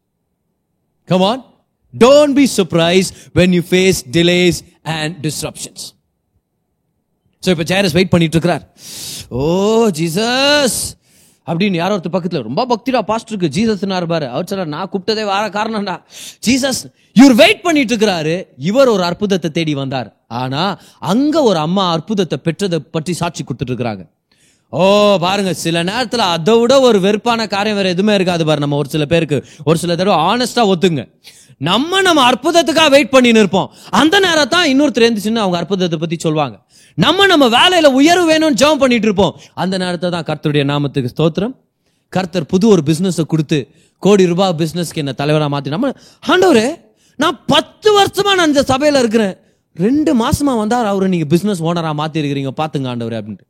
Come 1.09 1.23
on. 1.23 1.45
Don't 1.95 2.35
be 2.35 2.47
surprised 2.47 3.15
when 3.33 3.53
you 3.53 3.63
face 3.63 4.03
delays 4.03 4.63
and 4.85 5.23
disruptions. 5.29 5.81
So 7.43 7.49
இப்போ 7.55 7.65
ஜேரஸ் 7.71 7.95
வெயிட் 7.97 8.11
பண்ணிட்டு 8.13 8.37
இருக்கிறார் 8.37 8.65
ஓ 9.41 9.43
ஜீசஸ் 9.99 10.79
அப்படின்னு 11.47 11.79
யாரோ 11.81 11.93
ஒருத்தர் 11.97 12.15
பக்கத்தில் 12.15 12.47
ரொம்ப 12.47 12.63
பக்திடா 12.73 13.01
பாஸ்டருக்கு 13.11 13.49
ஜீசஸ் 13.57 13.85
பாரு. 14.13 14.27
அவர் 14.35 14.49
சொன்னார் 14.51 14.73
நான் 14.75 14.91
கூப்பிட்டதே 14.93 15.25
வர 15.31 15.45
காரணம்டா. 15.59 15.95
ஜீசஸ் 16.47 16.81
இவர் 17.21 17.35
வெயிட் 17.43 17.63
பண்ணிட்டு 17.67 17.93
இருக்கிறாரு 17.95 18.35
இவர் 18.71 18.93
ஒரு 18.95 19.03
அற்புதத்தை 19.11 19.51
தேடி 19.59 19.75
வந்தார். 19.75 20.09
ஆனா 20.41 20.63
அங்க 20.99 21.43
ஒரு 21.51 21.59
அம்மா 21.59 21.85
அற்புதத்தை 21.97 22.39
பெற்றதை 22.49 22.81
பற்றி 22.97 23.13
சாட்சி 23.23 23.45
கொடுத்துட்டு 23.45 23.73
இருக்கிறாங்க 23.73 24.05
ஓ 24.73 24.85
பாருங்க 25.25 25.53
சில 25.65 25.83
நேரத்தில் 25.91 26.23
அதை 26.35 26.55
விட 26.61 26.73
ஒரு 26.89 26.99
வெறுப்பான 27.05 27.47
காரியம் 27.53 27.79
வேற 27.81 27.89
எதுவுமே 27.95 28.15
இருக்காது 28.19 28.43
பாரு 28.49 28.61
நம்ம 28.65 28.77
ஒரு 28.83 28.89
சில 28.95 29.05
பேருக்கு. 29.13 29.39
ஒரு 29.69 29.79
சில 29.83 29.95
தடவை 30.01 30.17
ஆனஸ்டா 30.31 30.63
ஒத்துங்க. 30.73 31.05
நம்ம 31.69 32.01
நம்ம 32.07 32.21
அற்புதத்துக்காக 32.31 32.91
வெயிட் 32.95 33.15
பண்ணின்னு 33.15 33.43
இருப்போம். 33.43 33.69
அந்த 34.01 34.17
நேரம் 34.27 34.53
தான் 34.55 34.67
இன்னொருத்தர் 34.73 35.07
எழுந்துச்சுன்னு 35.07 35.43
அவங்க 35.45 35.57
அற்புதத்தை 35.61 35.99
பத்தி 36.03 36.19
சொல்லுவாங்க. 36.27 36.57
நம்ம 36.99 37.27
நம்ம 37.33 37.47
வேலையில 37.59 37.89
உயர்வு 38.01 38.27
வேணும்னு 38.33 38.61
ஜெபம் 38.63 38.83
பண்ணிட்டு 38.85 39.09
இருப்போம். 39.11 39.35
அந்த 39.63 39.75
நேரத்தை 39.85 40.09
தான் 40.17 40.27
கர்த்தருடைய 40.31 40.65
நாமத்துக்கு 40.73 41.13
ஸ்தோத்திரம். 41.17 41.55
கர்த்தர் 42.13 42.51
புது 42.53 42.65
ஒரு 42.75 42.83
பிசினஸ் 42.89 43.21
கொடுத்து 43.33 43.59
கோடி 44.03 44.25
ரூபாய் 44.33 44.57
பிசினஸ்க்கு 44.63 45.03
என்ன 45.05 45.13
தலைவராக 45.13 45.51
மாத்தி 45.55 45.71
நம்ம 45.77 45.93
ஆண்டவரே 46.33 46.69
நான் 47.23 47.39
பத்து 47.53 47.89
வருஷமா 47.99 48.33
நான் 48.39 48.51
இந்த 48.53 48.65
சபையில 48.73 49.01
இருக்கிறேன். 49.05 49.35
ரெண்டு 49.77 50.11
மாசமா 50.25 50.53
வந்தார் 50.63 50.91
அவரை 50.93 51.09
நீங்க 51.15 51.27
பிசினஸ் 51.35 51.63
ஓனரா 51.69 51.93
மாற்றிருக்கிறீங்க 52.01 52.53
பார்த்துங்க 52.61 52.91
பாத்துங்க 52.95 53.19
அப்படின்ட்டு. 53.21 53.47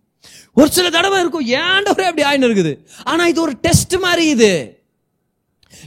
ஒரு 0.55 0.71
சில 0.71 0.91
தடவை 0.91 1.21
இருக்கும் 1.21 1.47
ஏன் 1.47 1.85
அப்படி 1.85 2.23
ஆயின்னு 2.29 2.49
இருக்குது? 2.49 2.73
ஆனா 3.05 3.27
இது 3.27 3.41
ஒரு 3.41 3.55
டெஸ்ட் 3.61 3.97
மாதிரி 3.97 4.27
இது. 4.29 4.77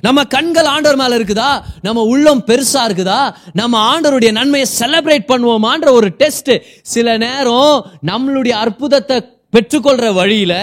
நம்ம 0.02 0.24
கண்கள் 0.24 0.65
ஆண்டவர் 0.65 1.00
மேல 1.02 1.17
இருக்குதா? 1.20 1.63
நம்ம 1.82 2.02
உள்ளம் 2.04 2.44
பெருசா 2.48 2.82
இருக்குதா? 2.88 3.34
நம்ம 3.54 3.76
ஆண்டவருடைய 3.91 4.32
நன்மையை 4.32 4.67
செலிப்ரேட் 4.80 5.30
பண்ணுவோமான்ற 5.32 5.89
ஒரு 5.91 6.10
டெஸ்ட் 6.17 6.52
சில 6.82 7.17
நேரம் 7.17 7.91
நம்மளுடைய 8.08 8.50
அற்புதத்தை 8.50 9.17
பெற்றுக்கொள்ற 9.54 10.06
வழியில 10.14 10.54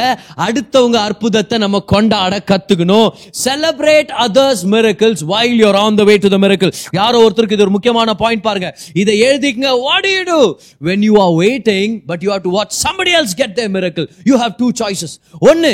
அடுத்தவங்க 0.44 0.98
அற்புதத்தை 1.05 1.57
நம்ம 1.59 1.83
கொண்டாட 1.92 2.35
கத்துக்கணும் 2.51 3.09
celebrate 3.42 4.12
others 4.24 4.64
miracles 4.72 5.24
while 5.33 5.59
you're 5.62 5.79
on 5.83 5.98
the 6.01 6.05
way 6.09 6.16
to 6.18 6.31
the 6.35 6.38
miracle 6.44 6.72
யாரோ 6.98 7.20
ஒருத்தருக்கு 7.24 7.59
இது 7.59 7.66
ஒரு 7.66 7.74
முக்கியமான 7.77 8.14
பாயிண்ட் 8.22 8.46
பாருங்க 8.48 8.70
இதை 9.03 9.16
எழுதிக்கங்க 9.27 9.72
what 9.85 10.09
you 10.11 10.22
do 10.31 10.40
when 10.83 11.05
you 11.09 11.14
are 11.20 11.35
waiting 11.42 11.94
but 12.07 12.24
you 12.27 12.33
have 12.33 12.44
to 12.44 12.55
watch 12.57 12.74
somebody 12.83 13.14
else 13.20 13.37
get 13.37 13.55
the 13.57 13.68
miracle 13.77 14.09
you 14.27 14.37
have 14.38 14.57
two 14.59 14.68
choices 14.83 15.16
ஒன்னு 15.42 15.72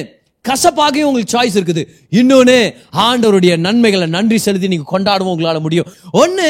கசப்பாகையும் 0.49 1.09
உங்களுக்கு 1.09 1.35
choice 1.35 1.57
இருக்குது. 1.59 1.83
இன்னொன்று 2.21 2.57
ஆண்டவருடைய 3.07 3.57
நன்மைகளை 3.67 4.07
நன்றி 4.17 4.39
செலுத்தி 4.39 4.69
நீங்கள் 4.73 4.93
கொண்டாடவும் 4.95 5.33
உங்களால் 5.35 5.65
முடியும். 5.67 5.89
ஒன்று 6.23 6.49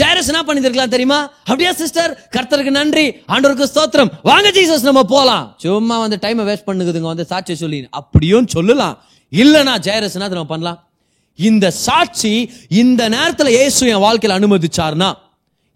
ஜேரஸ் 0.00 0.30
என்ன 0.32 0.42
பண்ணியிருக்கலாம் 0.48 0.92
தெரியுமா? 0.94 1.18
அப்படியா 1.48 1.72
சிஸ்டர் 1.72 2.12
கர்த்தருக்கு 2.36 2.72
நன்றி. 2.80 3.06
ஆண்டவருக்கு 3.32 3.70
ஸ்தோத்திரம். 3.72 4.12
வாங்க 4.22 4.50
ஜீசஸ் 4.58 4.88
நம்ம 4.90 5.02
போகலாம் 5.14 5.44
சும்மா 5.64 5.98
வந்து 6.04 6.18
டைமை 6.24 6.46
வேஸ்ட் 6.50 6.68
பண்ணுதுங்க 6.70 7.10
வந்து 7.14 7.26
சாட்சி 7.32 7.54
சொல்லி. 7.54 7.80
அப்படியும் 7.90 8.48
சொல்லலாம். 8.56 8.96
இல்லைனா 9.32 9.74
ஜெயரஸ் 9.88 10.16
என்ன 10.18 10.32
நம்ம 10.38 10.50
பண்ணலாம்? 10.54 10.80
இந்த 11.38 11.66
சாட்சி 11.70 12.32
இந்த 12.68 13.02
நேரத்தில் 13.08 13.54
இயேசு 13.58 13.82
என் 13.92 14.02
வாழ்க்கையில் 14.06 14.38
அனுமதிச்சார்னா 14.38 15.08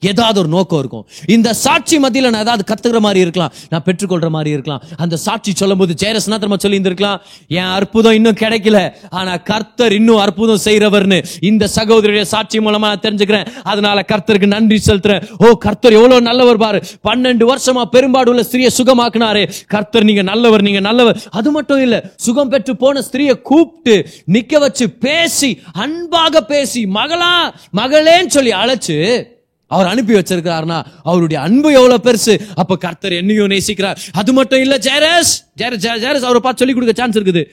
ஏதாவது 0.02 0.40
ஒரு 0.40 0.48
நோக்கம் 0.48 0.78
இருக்கும். 0.78 1.06
இந்த 1.26 1.54
சாட்சி 1.54 1.98
மத்தியில் 1.98 2.30
நான் 2.30 2.40
ஏதாவது 2.40 2.64
கத்துக்கிற 2.70 2.98
மாதிரி 2.98 3.20
இருக்கலாம். 3.20 3.52
நான் 3.68 3.82
பெற்றுக்கொள்ற 3.84 4.28
மாதிரி 4.28 4.50
இருக்கலாம். 4.50 4.82
அந்த 4.96 5.16
சாட்சி 5.16 5.52
சொல்லும் 5.52 5.78
போது 5.78 5.94
ஜெயரசனா 6.02 6.38
திரும்ப 6.38 6.56
சொல்லி 6.56 6.78
இருந்திருக்கலாம் 6.78 7.18
என் 7.48 7.64
அற்புதம் 7.64 8.12
இன்னும் 8.12 8.34
கிடைக்கல. 8.34 8.94
ஆனா 9.10 9.36
கர்த்தர் 9.36 9.92
இன்னும் 9.92 10.16
அற்புதம் 10.16 10.60
செய்யறவர்னு 10.64 11.24
இந்த 11.40 11.68
சகோதரிய 11.74 12.22
சாட்சி 12.22 12.58
மூலமா 12.58 12.90
தெரிஞ்சுக்கிறேன். 13.06 13.46
அதனால 13.62 14.04
கர்த்தருக்கு 14.12 14.46
நன்றி 14.46 14.80
செலுத்துறேன். 14.86 15.30
ஓ 15.38 15.52
கர்த்தர் 15.52 15.92
எவ்வளவு 15.92 16.20
நல்லவர் 16.20 16.56
பாரு. 16.56 16.82
பன்னெண்டு 17.08 17.54
வருஷமா 17.54 17.84
பெரும்பாடு 17.84 18.30
உள்ள 18.30 18.42
ஸ்திரியை 18.42 18.70
சுகமாக்குனாரு. 18.78 19.50
கர்த்தர் 19.66 20.04
நீங்க 20.04 20.22
நல்லவர் 20.22 20.62
நீங்க 20.62 20.80
நல்லவர். 20.80 21.22
அது 21.30 21.50
மட்டும் 21.50 21.80
இல்ல 21.80 22.12
சுகம் 22.16 22.48
பெற்று 22.48 22.76
போன 22.76 23.02
ஸ்திரியை 23.10 23.42
கூப்பிட்டு 23.42 24.08
நிக்க 24.32 24.58
வச்சு 24.58 24.90
பேசி 24.90 25.60
அன்பாக 25.72 26.40
பேசி 26.40 26.84
மகளா 26.84 27.32
மகளேன்னு 27.76 28.26
சொல்லி 28.26 28.52
அழைச்சு 28.52 29.34
அவர் 29.68 29.86
அனுப்பி 29.86 30.14
வச்சிருக்கிறார்னா 30.14 30.84
அவருடைய 31.02 31.42
அன்பு 31.42 31.72
எவ்வளவு 31.72 32.10
பெருசு? 32.10 32.40
அப்ப 32.54 32.76
கர்த்தர் 32.76 33.12
என்னையும் 33.12 33.46
நேசிக்கிறார். 33.46 33.96
அது 34.12 34.32
மட்டும் 34.32 34.60
இல்ல 34.60 34.78
ஜேரஸ்! 34.78 35.44
ஜேரஸ் 35.56 35.86
ஜெய- 35.86 36.14
அவரை 36.14 36.40
பார்த்து 36.40 36.66
சொல்லி 36.66 36.74
கொடுக்க 36.74 36.94
சான்ஸ் 36.94 37.18
இருக்குது. 37.18 37.44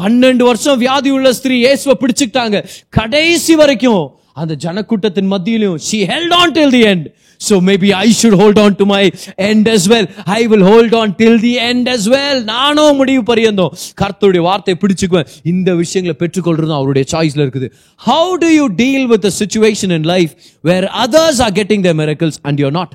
பன்னெண்டு 0.00 0.42
வருஷம் 0.42 0.78
வியாதி 0.78 1.10
உள்ள 1.10 1.32
ஸ்திரீ 1.32 1.56
இயேசுவை 1.56 1.96
பிடிச்சுக்கிட்டாங்க. 2.00 2.66
கடைசி 2.88 3.54
வரைக்கும் 3.54 4.14
அந்த 4.32 4.56
ஜனக்கூட்டத்தின் 4.64 5.26
மத்தியிலும் 5.26 5.78
she 5.78 6.06
held 6.06 6.32
on 6.32 6.52
till 6.52 6.70
the 6.70 6.82
end 6.82 7.06
so 7.40 7.54
maybe 7.60 7.88
i 7.94 8.08
should 8.18 8.34
hold 8.40 8.58
on 8.58 8.72
to 8.80 8.84
my 8.86 9.02
end 9.48 9.66
as 9.68 9.84
well 9.92 10.06
i 10.38 10.46
will 10.46 10.64
hold 10.70 10.92
on 11.00 11.14
till 11.20 11.36
the 11.46 11.54
end 11.70 11.88
as 11.88 12.04
well 12.14 12.38
நானும் 12.52 12.98
முடிவு 13.00 13.22
பரியந்தோம் 13.30 13.72
கர்த்தருடைய 14.00 14.42
வார்த்தையை 14.48 14.78
பிடிச்சுக்குவேன் 14.82 15.28
இந்த 15.52 15.74
விஷயங்களை 15.82 16.16
பெற்றுக்கொள்றதும் 16.22 16.78
அவருடைய 16.80 17.06
சாய்ஸ்ல 17.12 17.44
இருக்குது 17.46 17.68
how 18.00 18.24
do 18.44 18.50
you 18.58 18.66
deal 18.84 19.04
with 19.12 19.24
a 19.24 19.34
situation 19.42 19.90
in 19.98 20.04
life 20.14 20.32
where 20.64 20.86
others 21.04 21.38
are 21.46 21.52
getting 21.60 21.82
their 21.88 21.98
miracles 22.02 22.36
and 22.48 22.58
you're 22.62 22.76
not 22.80 22.90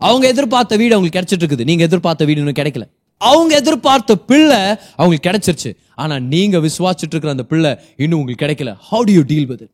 அவங்க 0.00 0.24
எதிர்பார்த்த 0.32 0.76
வீடு 0.82 0.94
அவங்களுக்கு 0.94 1.18
கிடைச்சிட்டு 1.18 1.44
இருக்குது 1.44 1.68
நீங்க 1.70 1.82
எதிர்பார்த்த 1.88 2.26
வீடு 2.28 2.40
இன்னும் 2.42 2.58
கிடைக்கல 2.60 2.84
அவங்க 3.20 3.52
எதிர்பார்த்த 3.54 4.16
பிள்ளை 4.30 4.60
அவங்களுக்கு 4.98 5.26
கிடைச்சிருச்சு 5.28 5.70
ஆனா 6.02 6.16
நீங்க 6.34 6.56
விசுவாசிட்டு 6.66 7.14
இருக்கிற 7.14 7.32
அந்த 7.36 7.46
பிள்ளை 7.52 7.72
இன்னும் 8.04 8.18
உங்களுக்கு 8.20 8.44
கிடைக்கல 8.44 8.72
how 8.90 9.00
do 9.08 9.12
you 9.18 9.24
deal 9.32 9.44
with 9.52 9.60
it 9.66 9.70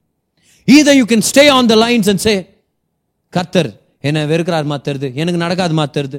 either 0.68 0.94
you 1.00 1.06
can 1.12 1.22
stay 1.32 1.48
on 1.58 1.66
the 1.72 1.78
lines 1.84 2.06
and 2.12 2.20
say 2.20 2.36
கர்த்தர் 3.36 3.70
என்னை 4.08 4.22
வெறுக்கிறார் 4.32 4.70
தெரியுது 4.88 5.08
எனக்கு 5.22 5.42
நடக்காது 5.44 5.74
தெரியுது 5.98 6.18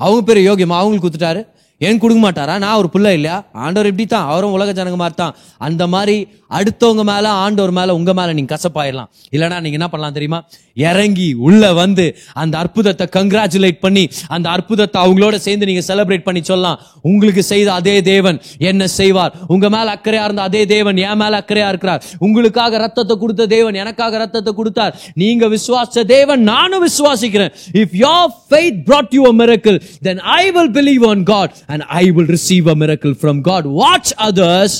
அவங்க 0.00 0.20
பேர் 0.28 0.40
யோகியமா 0.48 0.76
அவங்களுக்கு 0.80 1.06
கொடுத்துட்டாரு. 1.06 1.40
ஏன் 1.80 1.98
கொடுக்க 2.02 2.20
மாட்டாரா? 2.24 2.54
நான் 2.64 2.78
ஒரு 2.80 2.88
பிள்ளை 2.94 3.12
இல்லையா? 3.18 3.36
ஆண்டவர் 3.64 3.88
இப்படி 3.90 4.04
தான் 4.06 4.28
அவரும் 4.32 4.54
உலக 4.56 4.72
ஜனங்க 4.78 4.98
மாதிரி 5.00 5.16
தான் 5.22 5.34
அந்த 5.66 5.86
மாதிரி 5.94 6.16
அடுத்தவங்க 6.58 7.02
மேல 7.10 7.28
ஆண்டவர் 7.44 7.72
மேல 7.78 7.94
உங்க 7.98 8.12
மேல 8.18 8.32
நீங்க 8.32 8.50
கசப்பாயிடலாம் 8.54 9.08
இல்லைன்னா 9.34 9.56
நீங்க 9.64 9.76
என்ன 9.78 9.88
பண்ணலாம் 9.92 10.16
தெரியுமா? 10.18 10.38
இறங்கி 10.76 11.26
உள்ள 11.46 11.72
வந்து 11.72 12.04
அந்த 12.42 12.54
அற்புதத்தை 12.58 13.06
கங்க்ராச்சுலேட் 13.16 13.80
பண்ணி 13.84 14.04
அந்த 14.28 14.46
அற்புதத்தை 14.50 14.98
அவங்களோட 15.04 15.34
சேர்ந்து 15.46 15.68
நீங்க 15.70 15.82
செலிப்ரேட் 15.88 16.26
பண்ணி 16.28 16.42
சொல்லலாம். 16.50 16.78
உங்களுக்கு 17.10 17.42
செய்த 17.42 17.68
அதே 17.72 17.96
தேவன் 18.10 18.38
என்ன 18.70 18.86
செய்வார்? 18.98 19.34
உங்க 19.54 19.68
மேல 19.76 19.96
அக்கறையா 19.96 20.24
இருந்த 20.28 20.42
அதே 20.42 20.62
தேவன் 20.74 20.96
என் 20.96 21.20
மேல 21.24 21.42
அக்கறையா 21.42 21.68
இருக்கிறார். 21.68 22.02
உங்களுக்காக 22.18 22.78
ரத்தத்தை 22.84 23.16
கொடுத்த 23.16 23.46
தேவன் 23.56 23.74
எனக்காக 23.74 24.18
ரத்தத்தை 24.24 24.54
கொடுத்தார். 24.54 24.94
நீங்க 25.14 25.48
விசுவாச 25.56 26.04
தேவன் 26.16 26.42
நானும் 26.52 26.86
விசுவாசிக்கிறேன். 26.88 27.52
If 27.82 27.96
your 28.06 28.32
faith 28.50 28.82
brought 28.88 29.12
you 29.16 29.22
a 29.30 29.34
miracle 29.42 29.76
then 30.06 30.18
i 30.40 30.50
will 30.54 30.68
believe 30.78 31.02
on 31.10 31.18
god. 31.34 31.50
And 31.68 31.82
i 32.00 32.10
will 32.16 32.28
receive 32.36 32.66
a 32.74 32.76
miracle 32.84 33.14
from 33.22 33.36
god. 33.50 33.64
Watch 33.84 34.10
others 34.30 34.72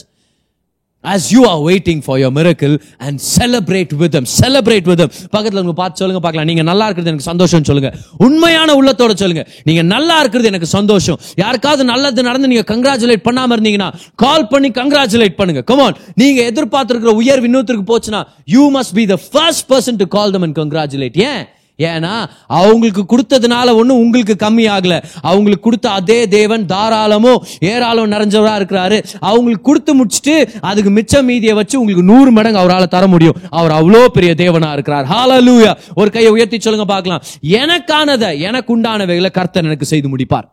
as 1.14 1.23
you 1.33 1.42
are 1.49 1.61
waiting 1.70 1.99
for 2.05 2.14
your 2.20 2.31
miracle 2.37 2.75
and 3.07 3.14
celebrate 3.20 3.90
with 4.01 4.11
them. 4.14 4.25
Celebrate 4.42 4.87
with 4.90 4.99
them. 5.01 5.11
பக்கத்தில் 5.35 5.61
உங்க 5.62 5.75
பார்த்து 5.81 6.01
சொல்லுங்க 6.03 6.20
பார்க்கலாம். 6.25 6.49
நீங்க 6.51 6.62
நல்லா 6.68 6.85
இருக்கிறது 6.88 7.11
எனக்கு 7.11 7.31
சந்தோஷம் 7.31 7.66
சொல்லுங்க. 7.68 7.90
உண்மையான 8.27 8.75
உள்ளத்தோட 8.81 9.14
சொல்லுங்க. 9.23 9.44
நீங்க 9.64 9.83
நல்லா 9.94 10.18
இருக்கிறது 10.23 10.51
எனக்கு 10.53 10.66
சந்தோஷம். 10.66 11.18
யாருக்காவது 11.42 11.85
நல்லது 11.92 12.23
நடந்து 12.29 12.51
நீங்க 12.53 12.64
கங்க்ராச்சுலேட் 12.75 13.27
பண்ணாம 13.29 13.57
இருந்தீங்கன்னா 13.57 13.90
கால் 14.14 14.49
பண்ணி 14.53 14.70
கங்க்ராச்சுலேட் 14.81 15.37
பண்ணுங்க. 15.40 15.62
கமான் 15.73 15.99
நீங்க 16.14 16.40
எதிர்பார்த்திருக்கிற 16.53 17.14
உயர் 17.23 17.44
இன்னொருத்தருக்கு 17.51 17.90
போச்சுன்னா 17.92 18.23
you 18.44 18.64
must 18.79 18.97
be 19.01 19.07
the 19.12 19.18
first 19.33 19.66
person 19.73 19.97
to 19.97 20.09
call 20.16 20.35
them 20.37 20.42
and 20.42 20.59
congratulate 20.62 21.18
ஏன்? 21.31 21.44
ஏன்னா 21.79 22.13
அவங்களுக்கு 22.59 23.03
கொடுத்ததுனால 23.13 23.69
ஒன்றும் 23.81 24.01
உங்களுக்கு 24.05 24.35
கம்மி 24.43 24.65
ஆகல 24.75 24.95
அவங்களுக்கு 25.31 25.65
கொடுத்த 25.67 25.87
அதே 25.99 26.19
தேவன் 26.37 26.65
தாராளமும் 26.73 27.41
ஏராளம் 27.73 28.13
நிறைஞ்சவராக 28.15 28.61
இருக்கிறாரு. 28.61 28.99
அவங்களுக்கு 29.31 29.67
கொடுத்து 29.71 29.93
முடிச்சுட்டு 30.01 30.37
அதுக்கு 30.71 30.91
மிச்ச 30.99 31.23
மீதியை 31.31 31.55
வச்சு 31.61 31.77
உங்களுக்கு 31.83 32.11
நூறு 32.13 32.33
மடங்கு 32.39 32.63
அவரால் 32.63 32.93
தர 32.97 33.07
முடியும். 33.15 33.39
அவர் 33.59 33.77
அவ்வளோ 33.79 34.03
பெரிய 34.19 34.33
தேவனாக 34.43 34.77
இருக்கிறார். 34.79 35.09
ஹalleluya 35.15 35.73
ஒரு 36.01 36.11
கையை 36.17 36.33
உயர்த்தி 36.37 36.61
சொல்லுங்க 36.67 36.89
பார்க்கலாம். 36.95 37.25
எனக்கானதை 37.63 38.31
எனக்கு 38.49 38.73
உண்டானவைகளை 38.77 39.33
கர்த்தன் 39.41 39.71
எனக்கு 39.71 39.93
செய்து 39.95 40.11
முடிப்பார். 40.15 40.49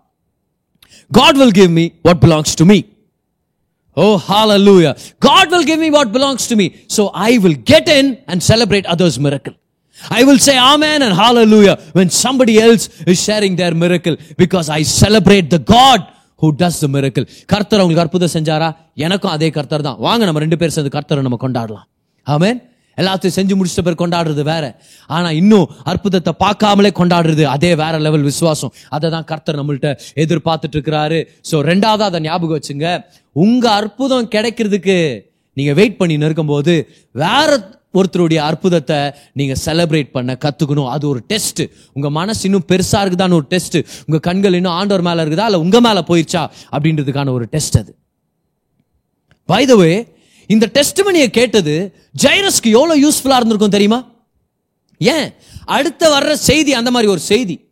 God 1.12 1.34
will 1.42 1.54
give 1.60 1.72
me 1.78 1.86
what 2.08 2.18
belongs 2.26 2.52
to 2.60 2.66
me. 2.72 2.80
Oh, 3.98 4.14
hallelujah. 4.32 4.94
God 5.28 5.50
will 5.54 5.66
give 5.70 5.82
me 5.86 5.90
what 5.96 6.12
belongs 6.18 6.46
to 6.52 6.56
me 6.62 6.68
so 6.98 7.04
I 7.30 7.32
will 7.46 7.60
get 7.72 7.90
in 8.00 8.12
and 8.32 8.44
celebrate 8.52 8.88
others 8.94 9.20
miracle 9.26 9.58
I 10.10 10.24
will 10.24 10.40
say 10.48 10.58
amen 10.58 11.02
and 11.02 11.14
hallelujah 11.14 11.76
when 11.98 12.10
somebody 12.10 12.56
else 12.66 12.90
is 13.12 13.18
sharing 13.28 13.56
their 13.62 13.74
miracle 13.84 14.16
because 14.44 14.70
I 14.70 14.84
celebrate 14.84 15.50
the 15.56 15.60
God 15.60 16.02
who 16.42 16.50
does 16.64 16.80
the 16.84 16.90
miracle. 16.98 17.26
கர்த்தர் 17.52 17.82
உங்களுக்கு 17.84 18.04
அற்புதம் 18.06 18.34
செஞ்சாரா? 18.38 18.70
எனக்கும் 19.06 19.34
அதே 19.36 19.50
கர்த்தர் 19.58 19.88
தான். 19.88 19.98
வாங்க 20.08 20.26
நம்ம 20.28 20.42
ரெண்டு 20.46 20.58
பேர் 20.62 20.76
சேர்ந்து 20.76 20.94
கர்த்தரை 20.98 21.24
நம்ம 21.28 21.40
கொண்டாடலாம். 21.46 21.88
ஆமே 22.28 22.52
எல்லாத்தையும் 22.98 23.36
செஞ்சு 23.36 23.54
முடிச்சிட்ட 23.58 23.84
பேர் 23.88 24.00
கொண்டாடுறது 24.02 24.44
வேற. 24.50 24.66
ஆனா 25.16 25.30
இன்னும் 25.40 25.68
அற்புதத்தை 25.92 26.34
பார்க்காமலே 26.46 26.92
கொண்டாடுறது 27.00 27.44
அதே 27.56 27.72
வேற 27.82 28.00
லெவல் 28.06 28.26
விசுவாசம். 28.30 28.74
அதை 28.96 29.10
தான் 29.16 29.28
கர்த்தர் 29.32 29.60
நம்மள்ட்ட 29.60 29.92
எதிர்பார்த்துட்டு 30.24 30.78
இருக்கிறாரு. 30.78 31.20
சோ 31.50 31.56
ரெண்டாவது 31.72 32.04
அதை 32.10 32.20
ஞாபகம் 32.28 32.58
வச்சுங்க. 32.60 32.88
உங்க 33.32 33.66
அற்புதம் 33.82 34.28
கிடைக்கிறதுக்கு 34.36 34.98
நீங்க 35.54 35.72
வெயிட் 35.80 35.98
பண்ணி 36.02 36.18
இருக்கும்போது 36.30 36.74
வேற 37.24 37.50
ஒருத்தருடைய 37.94 38.36
அற்புதத்தை 38.36 38.98
நீங்க 39.34 39.56
செலிப்ரேட் 39.66 40.12
பண்ண 40.12 40.38
கத்துக்கணும். 40.46 40.90
அது 40.90 41.08
ஒரு 41.08 41.24
டெஸ்ட் 41.28 41.62
உங்க 41.94 42.10
மனசு 42.10 42.46
இன்னும் 42.46 42.66
பெருசா 42.68 42.92
இருக்குதான்னு 42.92 43.34
ஒரு 43.34 43.46
டெஸ்ட் 43.50 43.78
உங்க 44.06 44.20
கண்கள் 44.20 44.54
இன்னும் 44.54 44.72
ஆண்டவர் 44.72 45.04
மேல 45.04 45.26
இருக்குதா? 45.26 45.46
இல்ல 45.46 45.60
உங்க 45.60 45.82
மேல 45.82 46.04
போயிடுச்சா 46.08 46.50
அப்படின்றதுக்கான 46.72 47.30
ஒரு 47.30 47.48
டெஸ்ட் 47.50 47.78
அது. 47.78 47.96
பை 49.46 49.68
இந்த 50.48 50.66
டெஸ்ட் 50.66 51.02
மணியை 51.02 51.30
கேட்டது 51.30 51.96
ஜைரஸ்க்கு 52.24 52.72
எவ்வளவு 52.72 53.10
யூஸ்ஃபுல்லா 53.10 53.36
இருந்திருக்கும் 53.36 53.70
தெரியுமா? 53.70 54.00
ஏன்? 54.98 55.34
அடுத்த 55.66 56.20
வர்ற 56.20 56.32
செய்தி 56.34 56.74
அந்த 56.74 56.92
மாதிரி 56.92 57.12
ஒரு 57.12 57.20
செய்தி. 57.20 57.70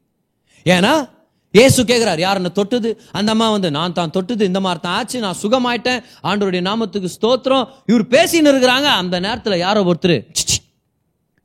ஏன்னா 0.66 1.10
இயேசு 1.58 1.80
கேட்கிறார் 1.90 2.20
யார் 2.24 2.40
என்ன 2.40 2.52
தொட்டுது? 2.58 2.90
அந்த 3.18 3.30
அம்மா 3.36 3.48
வந்து 3.54 3.70
நான் 3.78 3.96
தான் 4.00 4.14
தொட்டுது 4.16 4.44
இந்த 4.50 4.60
மாதிரி 4.66 4.82
தான் 4.86 4.96
ஆச்சு 4.98 5.18
நான் 5.26 5.40
சுகமாயிட்டேன். 5.44 6.02
ஆண்டவருடைய 6.30 6.64
நாமத்துக்கு 6.70 7.10
ஸ்தோத்திரம். 7.18 7.66
இவர் 7.92 8.06
பேசின்னு 8.16 8.52
இருக்கிறாங்க. 8.54 8.88
அந்த 9.02 9.16
நேரத்தில் 9.26 9.58
யாரோ 9.66 9.82
ஒருத்தர் 9.92 10.18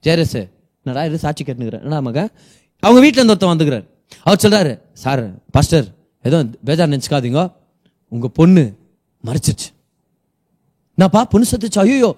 ஜேரஸ் 0.05 0.35
சி, 0.35 0.43
என்னடா 0.87 1.03
இது 1.09 1.19
சாட்சி 1.25 1.43
கேட்டுக்கிறேன் 1.45 1.85
என்ன 1.87 2.01
மக? 2.07 2.19
அவங்க 2.83 3.01
வீட்டில் 3.05 3.21
இருந்து 3.21 3.35
ஒருத்தன் 3.35 3.53
வந்துக்கிறார். 3.55 3.87
அவர் 4.27 4.43
சொல்கிறாரு 4.45 4.73
சார் 5.05 5.23
பாஸ்டர் 5.55 5.87
ஏதோ 6.25 6.39
பேஜார் 6.69 6.93
நினச்சிக்காதீங்க. 6.95 7.43
உங்கள் 8.13 8.35
பொண்ணு 8.39 8.65
மறைச்சிருச்சு. 9.25 9.69
என்னப்பா 10.99 11.21
பொண்ணு 11.33 11.47
சத்துச்சு? 11.53 11.81
ஐயோ 11.85 12.11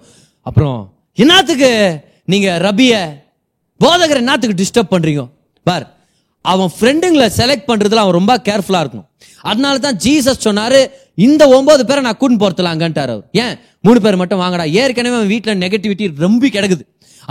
அப்புறம் 0.47 0.79
என்னத்துக்கு? 1.17 1.71
நீங்கள் 2.31 2.59
ரபிய 2.67 2.93
போதகர் 3.83 4.21
என்னத்துக்கு 4.23 4.59
டிஸ்டர்ப் 4.61 4.93
பண்ணுறீங்க 4.93 5.23
பார் 5.65 5.85
அவன் 6.51 6.71
ஃப்ரெண்டுங்களை 6.79 7.27
செலக்ட் 7.39 7.69
பண்ணுறதுல 7.69 8.03
அவன் 8.03 8.17
ரொம்ப 8.19 8.35
கேர்ஃபுல்லாக 8.47 8.83
இருக்கணும். 8.83 9.07
அதனால 9.41 9.77
தான் 9.77 9.97
ஜீசஸ் 10.05 10.45
சொன்னார் 10.47 10.79
இந்த 11.15 11.47
ஒன்பது 11.57 11.85
பேரை 11.85 12.01
நான் 12.07 12.19
கூட்டின்னு 12.21 12.43
போறதுலாங்கன்ட்டார் 12.43 13.11
அவர். 13.13 13.25
ஏன்? 13.31 13.55
மூணு 13.81 14.01
பேர் 14.01 14.15
மட்டும் 14.15 14.41
வாங்கடா. 14.43 14.65
ஏற்கனவே 14.81 15.15
அவன் 15.15 15.27
வீட்டில் 15.27 15.59
நெகட்டிவிட்டி 15.63 16.13
ரொம்ப 16.25 16.47
கிடக்குது. 16.47 16.83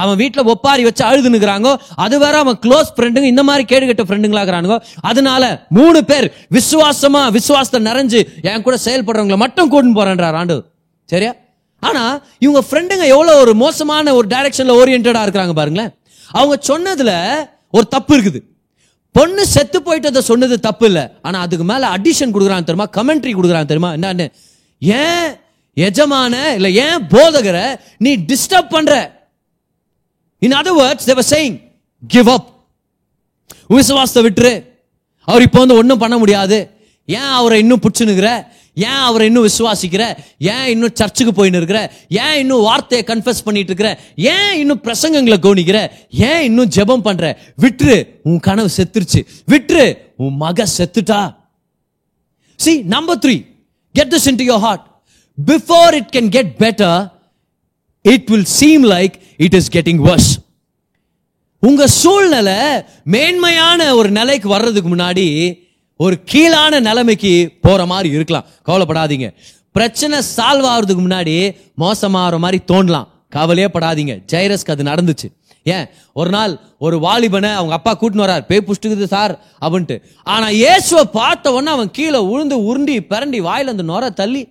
அவன் 0.02 0.16
வீட்டில் 0.16 0.48
ஒப்பாரி 0.52 0.82
வச்சு 0.86 1.02
அழுதுனுக்குறாங்கோ 1.04 1.76
அது 2.04 2.18
வேற 2.18 2.38
அவன் 2.38 2.58
க்ளோஸ் 2.64 2.88
ஃப்ரெண்டுங்க 2.96 3.22
இந்த 3.22 3.42
மாதிரி 3.42 3.64
கேடு 3.64 3.86
கட்ட 3.86 4.02
ஃப்ரெண்டுங்களா 4.08 4.78
அதனால 5.10 5.66
மூணு 5.68 6.04
பேர் 6.04 6.26
விசுவாசமா 6.52 7.22
விசுவாசத்தை 7.36 7.80
நிறைஞ்சு 7.90 8.20
என் 8.42 8.62
கூட 8.62 8.78
செயல்படுறவங்களை 8.84 9.36
மட்டும் 9.36 9.70
கூட்டின்னு 9.72 9.98
போறேன்றார் 10.00 10.38
ஆண்டு 10.40 10.56
சரியா? 11.04 11.32
ஆனா 11.80 12.02
இவங்க 12.38 12.62
ஃப்ரெண்டுங்க 12.68 13.06
எவ்வளோ 13.14 13.32
ஒரு 13.40 13.54
மோசமான 13.54 14.14
ஒரு 14.14 14.28
டைரக்ஷன்ல 14.34 14.76
ஓரியன்டா 14.80 15.24
இருக்கிறாங்க 15.26 15.52
பாருங்களேன். 15.52 15.90
அவங்க 16.30 16.56
சொன்னதுல 16.70 17.12
ஒரு 17.70 17.88
தப்பு 17.88 18.12
இருக்குது. 18.16 18.40
பொண்ணு 19.16 19.42
செத்து 19.54 19.78
போயிட்டதை 19.86 20.20
சொன்னது 20.30 20.56
தப்பு 20.66 20.86
இல்லை 20.90 21.04
ஆனால் 21.26 21.44
அதுக்கு 21.46 21.64
மேலே 21.72 21.86
அடிஷன் 21.96 22.34
கொடுக்குறான் 22.34 22.68
தெரியுமா? 22.68 22.86
கமெண்ட்ரி 22.98 23.32
கொடுக்குறான் 23.36 23.70
தெரியுமா? 23.70 23.90
என்னன்னு? 23.96 24.26
ஏன் 25.02 25.28
எஜமான 25.86 26.34
இல்லை 26.58 26.70
ஏன் 26.84 27.04
போதகரை 27.14 27.66
நீ 28.04 28.10
டிஸ்டர்ப் 28.30 28.72
பண்ற? 28.74 28.92
In 30.46 30.56
other 30.60 30.78
words 30.80 31.08
they're 31.10 31.30
saying 31.30 31.56
give 32.14 32.30
up 32.36 32.48
விசுவாசத்தை 33.76 34.20
விட்டுரு. 34.26 34.54
அவர் 35.28 35.44
இப்போ 35.46 35.58
வந்து 35.62 35.78
ஒன்றும் 35.80 36.02
பண்ண 36.02 36.16
முடியாது. 36.22 36.58
ஏன் 37.18 37.32
அவரை 37.38 37.58
இன்னும் 37.62 37.82
பிடிச்சுனுக்கிற 37.84 38.30
ஏன் 38.76 39.00
அவரை 39.08 39.26
இன்னும் 39.26 39.46
விசுவாசிக்கிற? 39.46 40.04
ஏன் 40.38 40.66
இன்னும் 40.66 40.94
சர்ச்சுக்கு 40.94 41.32
போயின்னு 41.36 41.60
இருக்கிற? 41.60 41.80
ஏன் 42.08 42.38
இன்னும் 42.38 42.60
வார்த்தையை 42.60 43.02
கன்ஃபஸ் 43.06 43.44
பண்ணிட்டு 43.44 43.72
இருக்கிற? 43.72 43.90
ஏன் 44.16 44.58
இன்னும் 44.58 44.80
பிரசங்கங்களை 44.84 45.38
கவனிக்கிற? 45.46 45.78
ஏன் 46.10 46.42
இன்னும் 46.42 46.68
ஜெபம் 46.68 47.02
பண்ற? 47.02 47.38
விட்டுரு 47.62 47.96
உன் 48.22 48.40
கனவு 48.40 48.70
செத்துருச்சு. 48.76 49.22
விட்டுரு 49.50 49.86
உன் 50.16 50.36
மக 50.36 50.66
செத்துட்டா. 50.78 51.34
See 52.56 52.82
number 52.94 53.18
three 53.18 53.36
get 53.94 54.14
this 54.14 54.28
into 54.34 54.44
your 54.44 54.58
heart 54.58 54.84
before 55.38 55.94
it 55.94 56.10
can 56.16 56.28
get 56.28 56.52
better 56.58 57.10
it 58.02 58.28
will 58.28 58.44
seem 58.44 58.84
like 58.84 59.14
it 59.36 59.54
is 59.54 59.70
getting 59.72 60.02
worse 60.08 60.30
உங்க 61.62 61.86
சூழ்நிலை 61.86 62.58
மேன்மையான 63.04 63.94
ஒரு 63.94 64.10
நிலைக்கு 64.10 64.48
வர்றதுக்கு 64.48 64.96
முன்னாடி 64.96 65.26
ஒரு 65.96 66.16
கீழான 66.24 66.80
நிலைமைக்கு 66.80 67.58
போற 67.60 67.86
மாதிரி 67.86 68.08
இருக்கலாம். 68.14 68.44
கவலைப்படாதீங்க. 68.66 69.34
பிரச்சனை 69.72 70.18
சால்வ் 70.18 70.66
ஆகுறதுக்கு 70.72 71.02
முன்னாடி 71.06 71.34
மோசமாகிற 71.78 72.38
மாதிரி 72.38 72.58
தோணலாம். 72.72 73.06
கவலையே 73.28 73.68
படாதீங்க. 73.72 74.14
ஜெயரஸ்க்கு 74.32 74.70
அது 74.70 74.82
நடந்துச்சு. 74.82 75.28
ஏன்? 75.62 75.86
ஒரு 76.12 76.30
நாள் 76.30 76.58
ஒரு 76.78 76.98
வாலிபனை 76.98 77.52
அவங்க 77.52 77.74
அப்பா 77.74 77.98
கூட்டின்னு 78.00 78.24
வரார் 78.24 78.46
பேய் 78.46 78.64
புஷ்டுக்குது 78.66 79.04
சார் 79.04 79.44
அப்படின்ட்டு. 79.60 80.02
ஆனா 80.22 80.48
இயேசுவை 80.48 81.04
பார்த்த 81.12 81.52
உடனே 81.52 81.70
அவன் 81.70 81.90
கீழே 81.90 82.18
உழுந்து 82.18 82.56
உருண்டி 82.58 82.96
பிறண்டி 83.10 83.40
வாயில 83.48 83.74
அந்த 83.74 83.82
நுர 83.82 84.10
தள்ளி 84.10 84.48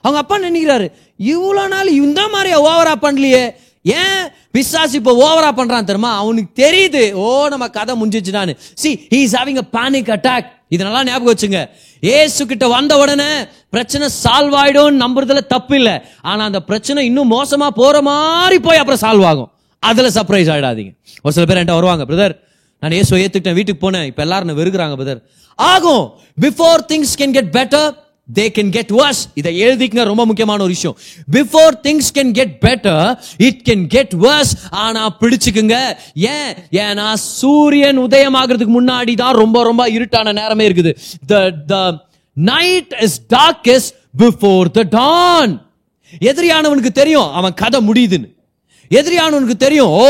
அவங்க 0.00 0.20
அப்பா 0.20 0.38
நினைக்கிறாரு 0.38 0.92
இவ்வளோ 1.18 1.68
நாள் 1.68 1.88
இந்த 1.88 2.28
மாதிரி 2.28 2.54
ஓவரா 2.54 2.94
பண்ணலையே. 3.02 3.44
ஏன் 3.82 4.22
பிசாஸ் 4.52 4.92
இப்போ 4.92 5.12
ஓவரா 5.26 5.54
பண்றான் 5.54 5.88
தெரியுமா? 5.90 6.16
அவனுக்கு 6.16 6.66
தெரியுது. 6.66 7.12
ஓ 7.12 7.48
நம்ம 7.48 7.68
கதை 7.68 8.02
முடிஞ்சிச்சுடான்னு 8.02 8.56
see 8.74 9.06
he 9.10 9.20
is 9.26 9.36
having 9.36 9.60
a 9.64 9.66
panic 9.72 10.12
attack 10.16 10.54
இதெல்லாம் 10.68 11.04
ஞாபகம் 11.04 11.34
வச்சுங்க. 11.34 11.68
ஏசு 12.00 12.46
கிட்ட 12.46 12.68
வந்த 12.68 12.98
உடனே 12.98 13.46
பிரச்சனை 13.70 14.08
சால்வ் 14.24 14.56
ஆயிடும் 14.62 14.98
நம்புறதுல 15.04 15.46
தப்பு 15.46 15.76
இல்லை. 15.76 16.00
ஆனா 16.22 16.44
அந்த 16.44 16.60
பிரச்சனை 16.60 17.04
இன்னும் 17.04 17.30
மோசமா 17.32 17.66
போற 17.66 18.02
மாதிரி 18.02 18.58
போய் 18.58 18.76
அப்புறம் 18.76 19.02
சால்வ் 19.04 19.24
ஆகும். 19.24 19.50
அதுல 19.78 20.08
சர்ப்ரைஸ் 20.08 20.50
ஆயிடாதீங்க. 20.54 20.92
ஒரு 21.22 21.34
சில 21.34 21.46
பேர் 21.46 21.56
என்கிட்ட 21.56 21.78
வருவாங்க 21.80 22.04
பிரதர் 22.04 22.34
நான் 22.80 22.90
ஏசுவை 22.90 23.26
ஏத்துக்கிட்டேன் 23.26 23.54
வீட்டுக்கு 23.54 23.90
போனேன். 23.90 24.04
இப்ப 24.04 24.22
எல்லாரும் 24.22 24.58
வெறுக்கிறாங்க 24.58 24.96
பிரதர் 25.02 25.20
ஆகும். 25.54 26.10
Before 26.40 26.80
things 26.88 27.14
can 27.18 27.30
get 27.30 27.52
better 27.52 27.92
they 28.34 28.44
can 28.56 28.70
get 28.70 28.90
worse 28.90 29.24
இதை 29.34 29.62
எழுதிக்கங்க 29.62 30.04
ரொம்ப 30.04 30.26
முக்கியமான 30.26 30.62
ஒரு 30.62 30.72
விஷயம். 30.72 30.96
Before 31.32 31.74
things 31.82 32.10
can 32.14 32.30
get 32.30 32.56
better 32.60 33.18
it 33.36 33.60
can 33.68 33.86
get 33.86 34.14
worse 34.14 34.52
ஆனா 34.70 35.16
பிடிச்சுக்குங்க. 35.20 35.96
ஏன்? 36.14 36.54
ஏன்னா 36.70 37.12
சூரியன் 37.14 37.98
உதயமாகிறதுக்கு 37.98 38.74
முன்னாடி 38.80 39.14
தான் 39.14 39.34
ரொம்ப 39.34 39.62
ரொம்ப 39.62 39.90
இருட்டான 39.90 40.32
நேரமே 40.32 40.68
இருக்குது. 40.68 40.96
The 41.26 41.50
the 41.50 42.06
night 42.32 42.94
is 43.00 43.20
darkest 43.28 43.92
before 44.18 44.70
the 44.70 44.82
dawn 44.82 45.64
எதிரியானவனுக்கு 46.20 46.92
தெரியும் 46.92 47.32
அவன் 47.32 47.54
கதை 47.54 47.80
முடியுதுன்னு. 47.88 48.35
எதிரியானவனுக்கு 48.98 49.56
தெரியும் 49.66 49.92
ஓ 50.00 50.06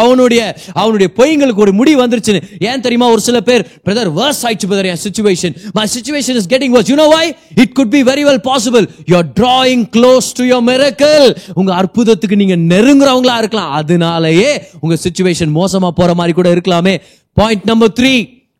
அவனுடைய 0.00 0.42
அவனுடைய 0.72 1.08
பொய்ங்களுக்கு 1.18 1.64
ஒரு 1.66 1.72
முடி 1.72 1.92
வந்துருச்சுன்னு. 1.96 2.42
ஏன் 2.68 2.84
தெரியுமா 2.86 3.08
ஒரு 3.14 3.20
சில 3.20 3.40
பேர் 3.40 3.62
பிரதர் 3.86 4.10
வர்ஸ் 4.18 4.42
ஆயிடுச்சு 4.46 4.68
brother 4.72 4.90
N 4.92 5.02
situation 5.06 5.56
my 5.78 5.86
situation 5.96 6.38
is 6.40 6.50
getting 6.54 6.74
worse 6.76 6.90
you 6.92 6.96
know 7.02 7.08
why 7.14 7.24
it 7.64 7.74
could 7.80 7.92
be 7.96 8.02
very 8.10 8.24
well 8.28 8.42
possible 8.50 8.86
you 9.10 9.16
are 9.16 9.28
drawing 9.40 9.84
close 9.96 10.28
to 10.40 10.46
your 10.52 10.64
miracle 10.70 11.28
உங்க 11.54 11.72
அற்புதத்துக்கு 11.82 12.40
நீங்க 12.42 12.56
நெருங்குறவங்களா 12.74 13.36
இருக்கலாம். 13.42 13.72
அதனாலயே 13.80 14.50
உங்க 14.80 14.96
சுச்சுவேஷன் 15.04 15.52
மோசமா 15.60 15.90
போற 16.00 16.14
மாதிரி 16.14 16.34
கூட 16.40 16.54
இருக்கலாமே. 16.54 16.96
Point 17.32 17.64
number 17.64 17.92
three 18.00 18.14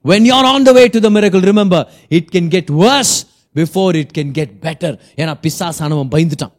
when 0.04 0.26
you 0.28 0.34
are 0.34 0.44
on 0.44 0.66
the 0.68 0.72
way 0.72 0.86
to 0.86 1.00
the 1.00 1.10
miracle 1.10 1.46
remember 1.52 1.86
it 2.08 2.28
can 2.34 2.48
get 2.48 2.70
worse 2.84 3.14
before 3.54 3.94
it 3.96 4.10
can 4.16 4.30
get 4.30 4.54
better 4.62 4.96
ஏன்னா 5.16 5.34
பிசாசானவன் 5.44 6.10
பயந்துட்டான். 6.14 6.52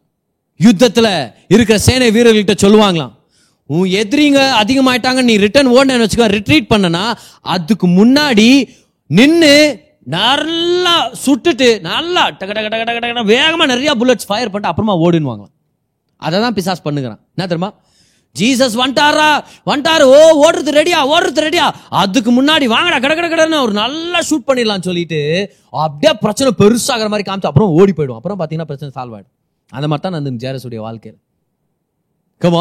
யுத்தத்தில் 0.60 1.12
இருக்கிற 1.48 1.78
சேனை 1.80 2.10
வீரர்கள்கிட்ட 2.12 2.56
சொல்லுவாங்களாம் 2.63 3.13
உன் 3.70 3.89
எதிரிங்க 4.02 4.41
அதிகமாயிட்டாங்க 4.62 5.22
நீ 5.22 5.34
ரிட்டர்ன் 5.38 5.72
ஓடனு 5.72 6.04
வச்சுக்க 6.04 6.28
ரிட்ரீட் 6.38 6.72
பண்ணனா 6.72 7.04
அதுக்கு 7.56 7.88
முன்னாடி 8.00 8.50
நின்று 9.10 9.56
நல்லா 10.08 10.93
சுட்டுட்டு 11.24 11.67
நல்லா 11.82 12.24
டக 12.39 12.52
டக 12.54 12.67
டக 12.74 12.84
டக 12.86 13.00
டக 13.00 13.24
வேகமாக 13.34 13.67
நிறைய 13.74 13.93
புல்லட்ஸ் 13.96 14.30
ஃபயர் 14.30 14.52
பண்ணிட்டு 14.52 14.72
அப்புறமா 14.72 14.96
ஓடினுவாங்களாம் 15.06 15.54
அதை 16.22 16.38
தான் 16.41 16.56
பிசாஸ் 16.58 16.86
பண்ணுகிறான். 16.86 17.20
என்ன 17.36 17.48
தெரியுமா? 17.48 17.70
ஜீசஸ் 18.36 18.76
வந்துட்டாரா? 18.82 19.28
வந்துட்டாரு. 19.70 20.06
ஓ 20.13 20.20
ஓடுறது 20.46 20.72
ரெடியா 20.80 21.00
ஓடுறது 21.13 21.41
ரெடியா 21.46 21.65
அதுக்கு 22.02 22.32
முன்னாடி 22.32 22.65
வாங்கடா 22.74 22.98
கட 23.00 23.13
கட 23.15 23.28
கடன்னு 23.28 23.63
ஒரு 23.65 23.74
நல்லா 23.74 24.20
ஷூட் 24.30 24.48
பண்ணிடலாம் 24.50 24.86
சொல்லிட்டு 24.89 25.20
அப்படியே 25.84 26.13
பிரச்சனை 26.24 26.52
பெருசாகிற 26.62 27.10
மாதிரி 27.10 27.28
காமிச்சு 27.30 27.50
அப்புறம் 27.52 27.74
ஓடி 27.80 27.93
போயிடும் 28.00 28.20
அப்புறம் 28.20 28.39
பார்த்தீங்கன்னா 28.39 28.70
பிரச்சனை 28.72 28.91
சால்வ் 28.98 29.15
ஆகிடும் 29.17 29.34
அந்த 29.71 29.86
மாதிரி 29.88 30.03
தான் 30.03 30.19
அந்த 30.19 30.32
ஜேரஸுடைய 30.43 30.80
வாழ்க்கையில் 30.80 31.19
come 32.41 32.58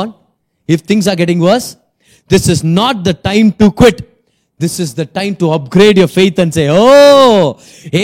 if 0.69 0.85
things 0.88 1.09
are 1.09 1.19
getting 1.19 1.45
worse 1.45 1.69
this 2.31 2.49
is 2.51 2.64
not 2.75 3.01
the 3.05 3.12
time 3.23 3.49
to 3.59 3.69
quit 3.77 4.01
this 4.61 4.79
is 4.81 4.95
the 4.95 5.05
time 5.12 5.35
to 5.37 5.47
upgrade 5.57 5.99
your 5.99 6.12
faith 6.14 6.40
and 6.40 6.55
say 6.55 6.64
oh 6.77 6.85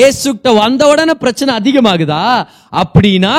ஏசுக்கிட்ட 0.01 0.51
வந்த 0.57 0.83
உடனே 0.89 1.15
பிரச்சனை 1.15 1.55
அதிகமாகுதா? 1.55 2.23
அப்படின்னா 2.73 3.37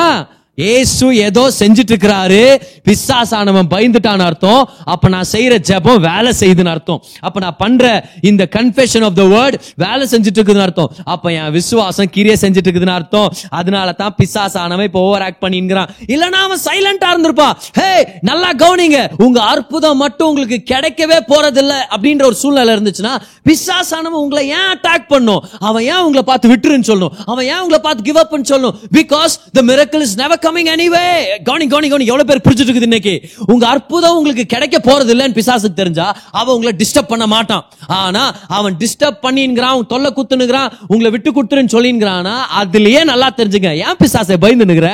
ஏசு 0.58 1.06
ஏதோ 1.26 1.42
செஞ்சுட்டு 1.60 1.92
இருக்கிறாரு 1.92 2.42
பிசாசானவன் 2.88 3.68
பயந்துட்டான்னு 3.74 4.24
அர்த்தம். 4.28 4.62
அப்ப 4.92 5.08
நான் 5.14 5.28
செய்யற 5.32 5.54
ஜபம் 5.68 6.00
வேலை 6.08 6.32
செய்யுதுன்னு 6.40 6.72
அர்த்தம். 6.74 7.00
அப்ப 7.26 7.40
நான் 7.44 7.56
பண்ற 7.62 7.84
இந்த 8.30 8.42
கன்ஃபெஷன் 8.56 9.04
ஆஃப் 9.08 9.16
த 9.20 9.24
வேர்ட் 9.34 9.56
வேலை 9.84 10.04
செஞ்சுட்டு 10.12 10.38
இருக்குதுன்னு 10.38 10.66
அர்த்தம். 10.66 10.90
அப்ப 11.14 11.32
என் 11.38 11.50
விசுவாசம் 11.58 12.10
கிரியை 12.16 12.36
செஞ்சுட்டு 12.44 12.68
இருக்குதுன்னு 12.68 12.96
அர்த்தம். 12.98 13.28
அதனால 13.60 13.92
தான் 14.02 14.14
பிசாசானவன் 14.20 14.88
இப்போ 14.90 15.02
ஓவர் 15.08 15.24
ஆக்ட் 15.28 15.42
பண்ணிங்கிறான் 15.44 15.90
இல்லைன்னா 16.14 16.42
அவன் 16.48 16.62
சைலண்டா 16.68 17.10
இருந்திருப்பான். 17.14 17.54
ஹே 17.78 17.90
நல்லா 18.30 18.50
கவனிங்க. 18.64 19.00
உங்க 19.26 19.40
அற்புதம் 19.54 20.00
மட்டும் 20.04 20.28
உங்களுக்கு 20.30 20.60
கிடைக்கவே 20.72 21.18
போறதில்ல 21.32 21.74
அப்படின்ற 21.94 22.24
ஒரு 22.30 22.38
சூழ்நிலை 22.42 22.74
இருந்துச்சுன்னா 22.76 23.14
பிசாசானவன் 23.48 24.22
உங்களை 24.24 24.44
ஏன் 24.58 24.68
அட்டாக் 24.74 25.10
பண்ணும்? 25.14 25.42
அவன் 25.68 25.84
ஏன் 25.92 26.02
உங்களை 26.06 26.24
பார்த்து 26.30 26.52
விட்டுருன்னு 26.52 26.88
சொல்லணும் 26.90 27.14
அவன் 27.32 27.46
ஏன் 27.52 27.60
உங்களை 27.64 27.80
பார்த்து 27.86 28.06
கிவ் 28.08 28.22
அப்னு 28.22 28.50
சொல்லணும் 28.52 28.78
because 28.98 29.34
the 29.58 29.62
miracle 29.72 30.04
is 30.06 30.16
never 30.22 30.42
coming 30.44 30.70
anyway 30.74 31.04
கவனி 31.48 31.64
கவனி 31.72 31.88
கவனி 31.90 32.06
எவ்வளவு 32.10 32.28
பேர் 32.28 32.42
புரிஞ்சுட்டு 32.46 32.70
இருக்குது 32.70 32.88
இன்னைக்கு? 32.88 33.14
உங்க 33.52 33.64
அற்புதம் 33.72 34.16
உங்களுக்கு 34.18 34.44
கிடைக்க 34.54 34.76
போறது 34.88 35.12
இல்லைன்னு 35.14 35.36
பிசாசுக்கு 35.38 35.78
தெரிஞ்சா 35.80 36.06
அவன் 36.40 36.54
உங்களை 36.56 36.72
டிஸ்டர்ப் 36.80 37.10
பண்ண 37.12 37.26
மாட்டான். 37.34 37.62
ஆனா 37.98 38.22
அவன் 38.58 38.74
டிஸ்டர்ப் 38.82 39.18
பண்ணிங்கிறான் 39.26 39.74
உன் 39.78 39.88
தொல்லை 39.92 40.10
குத்துனுங்கிறான் 40.18 40.68
உங்களை 40.92 41.10
விட்டு 41.14 41.30
கொடுத்துருன்னு 41.36 41.74
சொல்லிங்கிறானா 41.76 42.34
அதுலயே 42.60 43.00
நல்லா 43.12 43.28
தெரிஞ்சுங்க. 43.38 43.70
ஏன் 43.86 43.98
பிசாசை 44.02 44.38
பயந்து 44.44 44.68
நிக்கிற? 44.70 44.90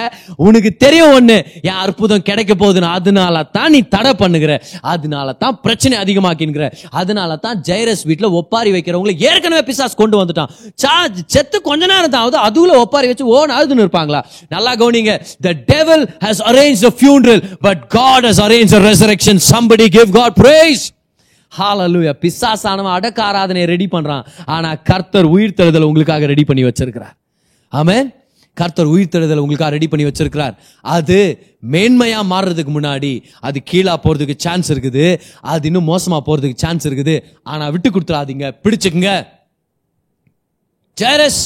உனக்கு 0.47 0.73
தெரியும் 0.85 1.15
ஒண்ணு 1.19 1.37
என் 1.71 1.81
அற்புதம் 1.85 2.25
கிடைக்க 2.31 2.53
போகுதுன்னு 2.63 2.91
அதனால 2.99 3.43
தான் 3.57 3.71
நீ 3.77 3.81
தடை 3.97 4.13
பண்ணுகிற. 4.23 4.53
அதனால 4.95 5.37
தான் 5.43 5.59
பிரச்சனை 5.67 5.97
அதிகமாக்கின்கிற 6.05 6.67
அதனால 7.03 7.37
தான் 7.47 7.59
ஜெயரஸ் 7.71 8.05
வீட்டில் 8.11 8.37
ஒப்பாரி 8.41 8.73
வைக்கிறவங்களை 8.77 9.17
ஏற்கனவே 9.31 9.65
பிசாஸ் 9.71 9.99
கொண்டு 10.03 10.19
வந்துட்டான். 10.23 10.51
சார்ஜ் 10.85 11.21
செத்து 11.35 11.61
கொஞ்ச 11.69 11.83
நேரம் 11.95 12.15
தான் 12.15 12.23
ஆகுது 12.25 12.41
அதுல 12.49 12.79
ஒப்பாரி 12.85 13.07
வச்சு 13.13 13.27
ஓன் 13.37 13.55
ஆகுதுன்னு 13.59 13.85
இருப்பாங்களா? 13.87 14.23
நல்லா 14.57 14.75
கவனிங்க. 14.83 15.13
The 15.47 15.55
devil 15.75 16.01
has 16.27 16.39
arranged 16.51 16.85
a 16.91 16.93
funeral 17.03 17.41
but 17.67 17.77
god 17.99 18.21
has 18.29 18.39
arranged 18.47 18.75
a 18.79 18.83
resurrection. 18.91 19.37
Somebody 19.53 19.89
give 19.99 20.09
god 20.21 20.33
praise. 20.45 20.83
ஹாலலூயா 21.59 22.13
பிசாசானவன் 22.23 22.95
அடக்க 22.97 23.19
ஆராதனையை 23.29 23.67
ரெடி 23.71 23.87
பண்றான். 23.95 24.25
ஆனா 24.55 24.71
கர்த்தர் 24.91 25.29
உயிர் 25.35 25.57
தழுதல் 25.59 25.87
உங்களுக்காக 25.89 26.27
ரெடி 26.33 26.45
பண்ணி 26.51 26.63
வச்சிருக்கிறார். 26.67 27.15
ஆமே 27.73 27.97
கர்த்தர் 28.61 28.91
உயிர் 28.93 29.11
தழுதல் 29.15 29.41
உங்களுக்காக 29.43 29.73
ரெடி 29.77 29.89
பண்ணி 29.91 30.05
வச்சிருக்கிறார். 30.07 30.55
அது 30.97 31.19
மேன்மையா 31.73 32.21
மாறுறதுக்கு 32.33 32.73
முன்னாடி 32.77 33.13
அது 33.49 33.59
கீழா 33.71 33.95
போறதுக்கு 34.05 34.37
சான்ஸ் 34.45 34.71
இருக்குது. 34.75 35.05
அது 35.53 35.67
இன்னும் 35.71 35.89
மோசமா 35.93 36.19
போறதுக்கு 36.29 36.63
சான்ஸ் 36.65 36.87
இருக்குது. 36.91 37.15
ஆனா 37.53 37.67
விட்டு 37.75 37.91
கொடுத்துறாதீங்க 37.95 38.47
பிடிச்சுக்குங்க. 38.65 39.13
Jairus 41.03 41.43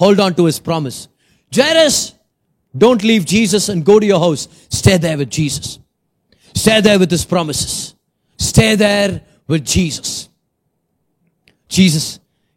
hold 0.00 0.22
on 0.26 0.36
to 0.40 0.46
his 0.50 0.62
promise 0.68 1.00
Jairus 1.52 2.00
don't 2.78 3.02
leave 3.02 3.24
Jesus 3.24 3.68
and 3.68 3.84
go 3.84 3.98
to 3.98 4.06
your 4.06 4.20
house. 4.20 4.48
Stay 4.68 4.98
there 4.98 5.16
with 5.16 5.30
Jesus. 5.40 5.78
Stay 6.54 6.80
there 6.80 6.98
with 6.98 7.10
his 7.10 7.24
promises. 7.34 7.94
Stay 8.50 8.76
there 8.76 9.22
with 9.48 9.64
Jesus. 9.76 10.28
Jesus 11.76 12.08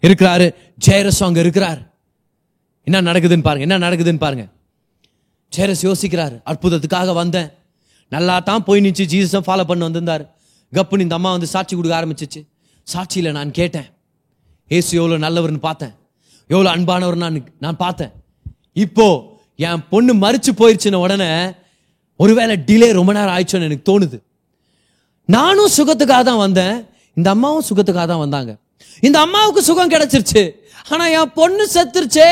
இருக்கிறாரு. 0.02 0.56
ஜெயரஸ் 0.86 1.24
அங்க 1.24 1.40
இருக்கிறார். 1.40 1.96
என்ன 2.84 3.02
நடக்குதுன்னு 3.02 3.42
பாருங்க. 3.42 3.76
என்ன 3.76 3.90
நடக்குதுன்னு 3.90 4.18
பாருங்க. 4.18 4.48
ஜெயரஸ் 5.58 5.82
யோசிக்கிறார். 5.82 6.42
அற்புதத்துக்காக 6.46 7.14
வந்தேன். 7.14 7.50
நல்லா 8.10 8.40
தான் 8.40 8.64
போய் 8.64 8.82
நிச்சு 8.82 9.06
ஜீசஸை 9.14 9.40
ஃபாலோ 9.48 9.64
பண்ண 9.64 9.84
வந்திருந்தார். 9.84 10.36
கப்புன்னு 10.74 11.00
இந்த 11.00 11.16
அம்மா 11.16 11.32
வந்து 11.32 11.48
சாட்சி 11.48 11.76
கொடுக்க 11.76 12.02
ஆரம்பிச்சிச்சு. 12.02 12.46
சாட்சியில் 12.94 13.32
நான் 13.32 13.52
கேட்டேன். 13.52 13.86
ஏசு 14.68 14.98
எவ்வளோ 14.98 15.30
நல்லவர்னு 15.30 15.58
பார்த்தேன். 15.58 15.92
எவ்வளோ 16.48 16.76
அன்பானவர் 16.76 17.16
நான் 17.16 17.54
நான் 17.60 17.78
பார்த்தேன். 17.78 18.10
இப்போ 18.74 19.29
என் 19.68 19.84
பொண்ணு 19.92 20.12
மறிச்சு 20.24 20.52
போயிடுச்சுன்னு 20.60 21.04
உடனே 21.06 21.30
ஒருவேளை 22.24 22.56
டிலே 22.68 22.88
ரொம்ப 23.00 23.12
நேரம் 23.18 23.34
ஆயிடுச்சோன்னு 23.36 23.68
எனக்கு 23.70 23.88
தோணுது. 23.90 24.18
நானும் 25.36 25.72
சுகத்துக்காக 25.78 26.24
தான் 26.30 26.42
வந்தேன். 26.46 26.76
இந்த 27.20 27.30
அம்மாவும் 27.36 27.66
சுகத்துக்காக 27.70 28.08
தான் 28.12 28.24
வந்தாங்க. 28.26 28.52
இந்த 29.08 29.18
அம்மாவுக்கு 29.26 29.62
சுகம் 29.70 29.92
கிடைச்சிருச்சு. 29.94 30.44
ஆனா 30.92 31.06
என் 31.18 31.34
பொண்ணு 31.40 31.64
செத்துருச்சே. 31.76 32.30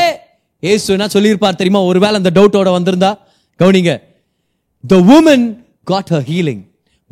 ஏசு 0.59 0.87
என்ன 0.95 1.07
சொல்லியிருப்பார் 1.15 1.59
தெரியுமா? 1.61 1.81
ஒருவேளை 1.89 2.15
அந்த 2.21 2.31
டவுட்டோட 2.37 2.69
வந்திருந்தா 2.77 3.11
கவனிங்க. 3.61 3.93
The 4.91 4.95
woman 5.15 5.45
got 5.91 6.11
her 6.15 6.27
healing 6.31 6.63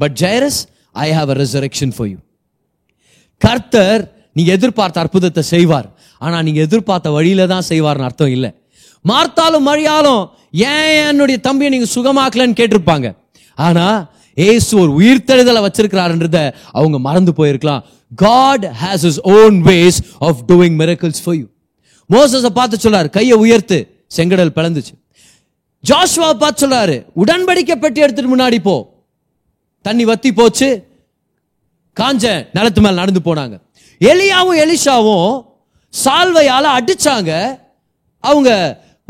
but 0.01 0.15
Jairus 0.23 0.59
I 1.05 1.07
have 1.17 1.29
a 1.33 1.37
resurrection 1.43 1.89
for 1.95 2.09
you 2.13 2.17
கர்த்தர் 3.41 4.03
நீங்க 4.37 4.51
எதிர்பார்த்த 4.57 5.03
அற்புதத்தை 5.03 5.43
செய்வார். 5.53 5.87
ஆனா 6.21 6.37
நீங்க 6.47 6.59
எதிர்பார்த்த 6.67 7.09
வழியில 7.17 7.47
தான் 7.53 7.67
செய்வார்னு 7.69 8.07
அர்த்தம் 8.09 8.33
இல்லை. 8.37 8.49
மார்த்தாலும் 9.09 9.67
மழையாலும் 9.69 10.29
ஏன் 10.51 11.07
என்னுடைய 11.07 11.39
தம்பியை 11.41 11.69
நீங்க 11.73 11.87
சுகமாக்கலன்னு 11.95 12.57
கேட்டிருப்பாங்க? 12.59 13.15
ஆனா 13.55 14.09
ஏசு 14.35 14.71
ஒரு 14.77 14.91
உயிர்த்தெழுதலை 14.99 15.61
வச்சிருக்கிறாருன்றத 15.65 16.37
அவங்க 16.71 16.99
மறந்து 16.99 17.31
போயிருக்கலாம். 17.37 17.83
God 18.15 18.65
has 18.65 19.05
his 19.09 19.21
own 19.21 19.63
ways 19.63 19.99
of 20.19 20.41
doing 20.47 20.77
miracles 20.81 21.17
for 21.23 21.35
you 21.35 21.45
மோசஸை 22.13 22.49
பார்த்து 22.49 22.89
சொல்றாரு 22.89 23.09
கையை 23.09 23.37
உயர்த்து 23.37 23.77
செங்கடல் 24.15 24.55
பிளந்துச்சு. 24.55 24.93
ஜாஷ்வா 25.83 26.33
பார்த்து 26.33 26.67
சொல்றாரு 26.67 26.97
உடன்படிக்கை 27.15 27.75
பெட்டி 27.75 28.01
எடுத்துட்டு 28.01 28.35
முன்னாடி 28.35 28.59
போ. 28.59 28.75
தண்ணி 29.81 30.05
வத்தி 30.05 30.33
போச்சு 30.33 30.69
காஞ்ச 31.99 32.25
நிலத்து 32.55 32.81
மேல 32.85 32.93
நடந்து 33.01 33.21
போனாங்க. 33.25 33.55
எலியாவும் 33.99 34.59
எலிஷாவும் 34.63 35.45
சால்வையால 36.03 36.65
அடிச்சாங்க. 36.77 37.31
அவங்க 38.19 38.49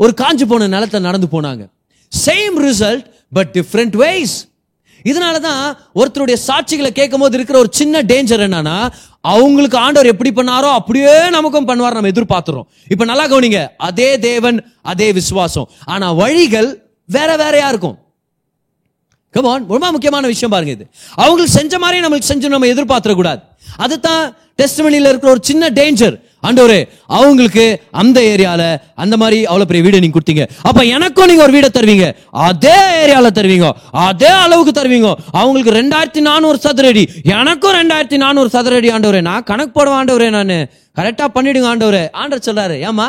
ஒரு 0.02 0.12
காஞ்சு 0.20 0.44
போன 0.48 0.66
நிலத்தை 0.66 1.00
நடந்து 1.00 1.28
போனாங்க. 1.32 1.62
Same 2.12 2.56
result 2.68 3.06
but 3.36 3.50
different 3.56 3.96
ways 4.02 4.36
இதனால 5.04 5.36
தான் 5.40 5.64
ஒருத்தருடைய 6.00 6.36
சாட்சிகளை 6.46 6.90
கேட்கும் 6.98 7.20
போது 7.20 7.36
இருக்கிற 7.38 7.58
ஒரு 7.58 7.70
சின்ன 7.80 8.02
டேஞ்சர் 8.02 8.42
என்னன்னா 8.46 8.78
அவங்களுக்கு 9.20 9.78
ஆண்டவர் 9.78 10.10
எப்படி 10.12 10.30
பண்ணாரோ 10.30 10.68
அப்படியே 10.78 11.12
நமக்கும் 11.36 11.68
பண்ணுவார் 11.68 11.96
நம்ம 11.96 12.10
எதிர்பார்த்துறோம். 12.14 12.66
இப்ப 12.88 13.04
நல்லா 13.04 13.26
கவனிங்க. 13.28 13.60
அதே 13.76 14.08
தேவன் 14.18 14.58
அதே 14.82 15.12
விசுவாசம். 15.12 15.68
ஆனா 15.84 16.12
வழிகள் 16.12 16.70
வேற 17.16 17.36
வேறையா 17.36 17.68
இருக்கும். 17.68 17.96
கமான் 19.36 19.66
ரொம்ப 19.74 19.90
முக்கியமான 19.94 20.26
விஷயம் 20.32 20.54
பாருங்க 20.54 20.72
இது. 20.78 20.86
அவங்களுக்கு 21.24 21.58
செஞ்ச 21.58 21.78
மாதிரி 21.84 22.04
நம்மளுக்கு 22.04 22.30
செஞ்சு 22.32 22.54
நம்ம 22.54 22.72
எதிர்பார்த்திட 22.74 23.14
கூடாது 23.20 23.42
அதுதான் 23.86 24.22
டெஸ்ட்மனில 24.60 25.10
இருக்கிற 25.10 25.32
ஒரு 25.34 25.42
சின்ன 25.48 25.68
டேஞ்சர் 25.80 26.16
ஆண்டவரே 26.46 26.80
அவங்களுக்கு 27.18 27.64
அந்த 28.00 28.18
ஏரியால 28.32 28.62
அந்த 29.02 29.14
மாதிரி 29.20 29.38
அவ்வளவு 29.44 29.68
பெரிய 29.70 29.84
வீடு 29.84 30.00
நீங்க 30.02 30.16
கொடுத்தீங்க. 30.18 30.44
அப்ப 30.68 30.84
எனக்கும் 30.96 31.28
நீங்க 31.30 31.42
ஒரு 31.42 31.54
வீடை 31.56 31.68
தருவீங்க. 31.76 32.06
அதே 32.30 32.76
ஏரியால 33.02 33.30
தருவீங்க. 33.38 33.68
அதே 34.06 34.30
அளவுக்கு 34.44 34.72
தருவீங்க. 34.80 35.14
அவங்களுக்கு 35.40 35.72
ரெண்டாயிரத்தி 35.78 36.22
நானூறு 36.28 36.58
சதுரடி. 36.66 37.04
எனக்கும் 37.22 37.76
ரெண்டாயிரத்தி 37.80 38.16
நானூறு 38.24 38.50
சதுரடி 38.52 38.90
ஆண்டவரே. 38.96 39.20
நான் 39.20 39.46
கணக்கு 39.50 39.72
போடுவேன் 39.72 39.98
ஆண்டவரே 40.00 40.28
நான். 40.36 40.54
கரெக்டா 40.98 41.26
பண்ணிடுங்க 41.36 41.68
ஆண்டவரே. 41.72 42.04
ஆண்டவர் 42.12 42.46
சொல்றாரு 42.48 42.76
ஏமா 42.90 43.08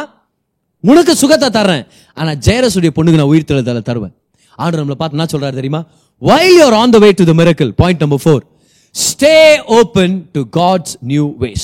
உனக்கு 0.82 1.16
சுகத்தை 1.16 1.50
தர்றேன். 1.50 1.86
ஆனா 2.14 2.32
ஜெயரசுடைய 2.48 2.92
பொண்ணுக்கு 2.98 3.22
நான் 3.22 3.32
உயிர் 3.34 3.50
தெழுதலை 3.52 3.82
தருவேன். 3.82 4.16
ஆண்டவர் 4.56 4.86
நம்மளை 4.86 5.00
பார்த்து 5.04 5.18
என்ன 5.18 5.30
சொல்றாரு 5.34 5.58
தெரியுமா? 5.60 5.84
While 6.22 6.56
you're 6.60 6.76
on 6.82 6.94
the 6.96 7.00
way 7.04 7.10
to 7.20 7.26
the 7.30 7.34
miracle 7.40 7.72
point 7.82 7.98
number 8.04 8.20
4 8.26 8.42
stay 8.96 9.48
open 9.80 10.10
to 10.36 10.42
god's 10.60 10.92
new 11.12 11.26
ways. 11.44 11.64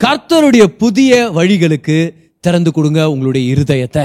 கர்த்தருடைய 0.00 0.64
புதிய 0.82 1.10
வழிகளுக்கு 1.38 1.96
திறந்து 2.44 2.70
கொடுங்க 2.76 3.00
உங்களுடைய 3.12 3.44
இருதயத்தை. 3.54 4.04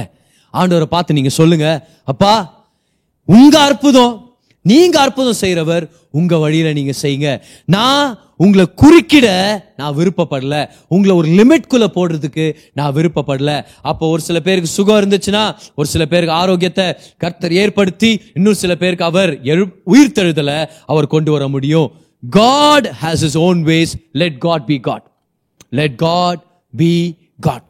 ஆண்டவரை 0.53 0.87
பார்த்து 0.95 1.17
நீங்க 1.17 1.31
சொல்லுங்க 1.39 1.67
அப்பா 2.11 2.33
உங்க 3.27 3.55
அற்புதம் 3.69 4.13
நீங்க 4.71 4.95
அற்புதம் 5.05 5.41
செய்யறவர் 5.43 5.85
உங்க 6.19 6.33
வழியில 6.43 6.73
நீங்க 6.79 6.93
செய்யுங்க. 7.03 7.29
நான் 7.75 8.05
உங்களை 8.37 8.69
குறுக்கிட 8.75 9.59
நான் 9.77 9.95
விருப்பப்படல. 9.95 10.69
உங்களை 10.87 11.15
ஒரு 11.15 11.29
லிமிட்குள்ள 11.29 11.87
போடுறதுக்கு 11.87 12.55
நான் 12.73 12.93
விருப்பப்படல. 12.93 13.65
அப்போ 13.81 14.07
ஒரு 14.07 14.21
சில 14.21 14.39
பேருக்கு 14.39 14.69
சுகம் 14.69 14.99
இருந்துச்சுன்னா 14.99 15.55
ஒரு 15.75 15.87
சில 15.87 16.05
பேருக்கு 16.05 16.33
ஆரோக்கியத்தை 16.33 16.95
கர்த்தர் 17.17 17.53
ஏற்படுத்தி 17.53 18.21
இன்னும் 18.33 18.53
சில 18.53 18.75
பேருக்கு 18.75 19.05
அவர் 19.05 19.41
எழு- 19.41 19.71
உயிர்த்தெழுதல 19.85 20.67
அவர் 20.85 21.07
கொண்டு 21.07 21.31
வர 21.31 21.47
முடியும். 21.47 21.91
God 22.29 22.91
has 23.01 23.23
his 23.23 23.37
own 23.37 23.63
ways 23.65 23.93
let 24.11 24.37
God 24.37 24.65
be 24.65 24.79
God 24.79 25.11
let 25.69 25.95
God 25.95 26.43
be 26.77 27.15
God 27.39 27.63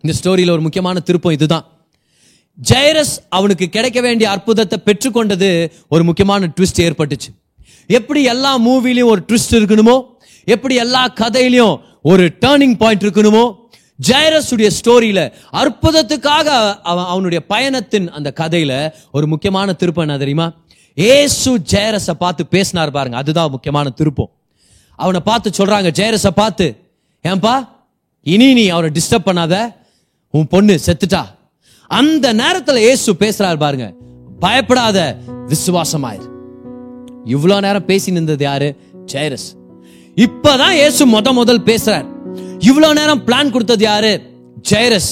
இந்த 0.00 0.18
ஸ்டோரியில் 0.22 0.50
ஒரு 0.50 0.60
முக்கியமான 0.60 1.00
திருப்பம் 1.00 1.32
இதுதான். 1.32 1.64
ஜெயரஸ் 2.70 3.18
அவனுக்கு 3.28 3.68
கிடைக்க 3.68 4.00
வேண்டிய 4.00 4.30
அற்புதத்தை 4.30 4.78
பெற்றுக்கொண்டது 4.84 5.70
ஒரு 5.88 6.04
முக்கியமான 6.04 6.52
ட்விஸ்ட் 6.60 6.76
ஏற்பட்டுச்சு. 6.76 7.39
எப்படி 7.90 8.22
எல்லா 8.22 8.58
மூவிலையும் 8.58 9.10
ஒரு 9.14 9.22
ட்விஸ்ட் 9.28 9.54
இருக்கணுமோ? 9.54 9.96
எப்படி 10.44 10.74
எல்லா 10.74 11.08
கதையிலையும் 11.08 11.78
ஒரு 12.02 12.32
டேர்னிங் 12.40 12.76
பாயிண்ட் 12.76 13.02
இருக்கணுமோ? 13.02 13.44
ஜெயரஸ் 14.08 14.70
ஸ்டோரியில 14.80 15.32
அற்புதத்துக்காக 15.52 16.48
அவன் 16.82 17.04
அவனுடைய 17.04 17.46
பயணத்தின் 17.46 18.10
அந்த 18.10 18.32
கதையில 18.40 18.92
ஒரு 19.12 19.26
முக்கியமான 19.26 19.72
திருப்பம் 19.72 20.04
என்ன 20.04 20.18
தெரியுமா? 20.18 20.52
ஏசு 20.94 21.58
ஜெயரஸை 21.72 22.10
பார்த்து 22.10 22.46
பேசினார் 22.46 22.90
பாருங்க 22.90 23.16
அதுதான் 23.16 23.50
முக்கியமான 23.50 23.90
திருப்பம். 23.90 24.30
அவனை 24.96 25.20
பார்த்து 25.20 25.50
சொல்றாங்க 25.58 25.90
ஜெயரஸை 26.00 26.32
பார்த்து 26.34 26.66
ஏன்பா 27.28 27.68
இனி 28.22 28.52
நீ 28.52 28.68
அவரை 28.68 28.90
டிஸ்டர்ப் 28.90 29.28
பண்ணாத 29.28 29.74
உன் 30.30 30.48
பொண்ணு 30.48 30.78
செத்துட்டா. 30.86 31.24
அந்த 31.86 32.32
நேரத்தில் 32.32 32.76
ஏசு 32.76 33.12
பேசுறாரு 33.12 33.56
பாருங்க 33.56 33.92
பயப்படாத 34.40 35.18
விசுவாசமாயிரு. 35.48 36.29
இவ்வளோ 37.24 37.60
நேரம் 37.60 37.84
பேசி 37.84 38.12
நின்றது 38.12 38.44
யாரு? 38.44 38.76
ஜெயரஸ். 39.12 39.48
இப்பதான் 40.16 40.72
ஏசு 40.72 41.06
முத 41.06 41.32
முதல் 41.32 41.60
பேசுறார். 41.60 42.04
இவ்வளோ 42.58 42.92
நேரம் 42.92 43.22
பிளான் 43.26 43.50
கொடுத்தது 43.50 43.84
யாரு? 43.84 44.20
ஜெயரஸ். 44.70 45.10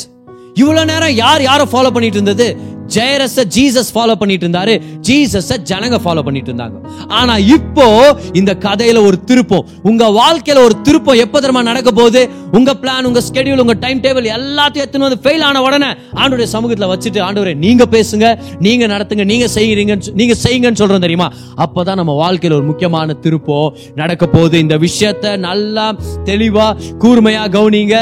இவ்வளோ 0.55 0.85
நேரம் 0.85 1.11
யார் 1.11 1.43
யாரை 1.43 1.67
ஃபாலோ 1.67 1.91
பண்ணிட்டு 1.91 2.21
இருந்தது? 2.21 2.57
ஜெயரஸ 2.95 3.45
ஜீசஸ் 3.57 3.91
ஃபாலோ 3.95 4.15
பண்ணிட்டு 4.15 4.45
இருந்தாரு 4.49 4.75
ஜீசஸ 5.09 5.57
ஜனங்க 5.71 5.97
ஃபாலோ 6.05 6.23
பண்ணிட்டு 6.23 6.53
இருந்தாங்க 6.53 6.77
ஆனா 7.09 7.37
இப்போ 7.57 7.87
இந்த 8.33 8.53
கதையில 8.61 9.05
ஒரு 9.07 9.25
திருப்பம். 9.25 9.67
உங்க 9.83 10.05
வாழ்க்கையில 10.21 10.63
ஒரு 10.67 10.75
திருப்பம் 10.83 11.21
எப்போ 11.25 11.41
தருமா 11.41 11.63
நடக்க 11.63 11.91
போகுது? 11.91 12.23
உங்க 12.53 12.75
பிளான் 12.75 13.05
உங்க 13.05 13.21
ஸ்கெடியூல் 13.29 13.59
உங்க 13.59 13.75
டைம் 13.75 14.01
டேபிள் 14.01 14.27
எல்லாத்தையும் 14.37 14.85
எடுத்துன்னு 14.85 15.09
வந்து 15.09 15.21
ஃபெயில் 15.25 15.43
ஆன 15.43 15.63
உடனே 15.63 15.91
ஆண்டோடைய 16.15 16.47
சமூகத்துல 16.53 16.89
வச்சுட்டு 16.93 17.21
ஆண்டவரே 17.27 17.55
நீங்க 17.55 17.85
பேசுங்க. 17.91 18.27
நீங்க 18.59 18.87
நடத்துங்க. 18.87 19.25
நீங்க 19.25 19.47
செய்யறீங்க 19.55 19.97
நீங்க 20.15 20.35
செய்யுங்கன்னு 20.45 20.81
சொல்றோம் 20.83 21.07
தெரியுமா? 21.07 21.33
அப்பதான் 21.57 22.01
நம்ம 22.03 22.15
வாழ்க்கையில 22.25 22.59
ஒரு 22.61 22.63
முக்கியமான 22.63 23.13
திருப்பம் 23.13 23.77
நடக்க 23.95 24.27
போகுது. 24.27 24.59
இந்த 24.59 24.79
விஷயத்த 24.79 25.37
நல்லா 25.37 25.87
தெளிவா 26.25 26.67
கூர்மையா 26.99 27.45
கவனிங்க. 27.57 27.97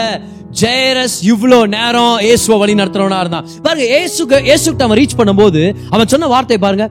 ஜெயரஸ் 0.61 1.17
இவ்வளோ 1.23 1.67
நேரம் 1.67 2.19
ஏசுவ 2.19 2.59
வழி 2.59 2.75
நடத்துறவனா 2.75 3.19
இருந்தான். 3.21 3.47
பாருங்க 3.63 3.87
ஏசுக்கு 3.97 4.37
ஏசுக்கு 4.53 4.83
அவன் 4.83 4.99
ரீச் 4.99 5.17
பண்ணும்போது 5.19 5.77
அவன் 5.91 6.07
சொன்ன 6.07 6.27
வார்த்தை 6.27 6.59
பாருங்க. 6.59 6.91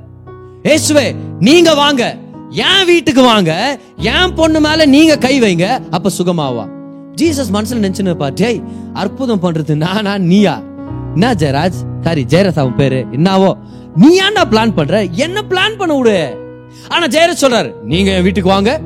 ஏசுவே 0.63 1.15
நீங்க 1.39 1.73
வாங்க. 1.73 2.17
என் 2.49 2.86
வீட்டுக்கு 2.86 3.21
வாங்க. 3.21 3.80
என் 3.97 4.34
பொண்ணு 4.34 4.60
மேல 4.60 4.86
நீங்க 4.86 5.17
கை 5.17 5.41
வைங்க. 5.41 5.82
அப்ப 5.91 6.10
சுகமாவா? 6.17 6.65
ஜீசஸ் 7.21 7.51
மனசுல 7.54 7.82
நினைச்சுன்னு 7.86 8.13
பா 8.13 8.30
ஜெய் 8.30 8.63
அற்புதம் 8.93 9.41
பண்றது 9.41 9.75
நானா 9.75 10.17
நீயா? 10.17 10.63
என்ன 11.13 11.34
ஜெயராஜ்? 11.34 11.78
சாரி 12.01 12.25
ஜெயரஸ் 12.30 12.60
அவன் 12.63 12.75
பேரு. 12.75 13.06
என்னவோ? 13.12 13.58
நீ 13.95 14.21
ஏன்டா 14.21 14.43
பிளான் 14.51 14.73
பண்ற? 14.73 15.04
என்ன 15.04 15.43
பிளான் 15.49 15.78
பண்ண 15.78 15.95
விடு? 15.97 16.38
ஆனா 16.88 17.06
ஜெயரஸ் 17.08 17.43
சொல்றாரு 17.43 17.73
நீங்க 17.84 18.12
என் 18.12 18.23
வீட்டுக்கு 18.23 18.49
வாங்க. 18.49 18.82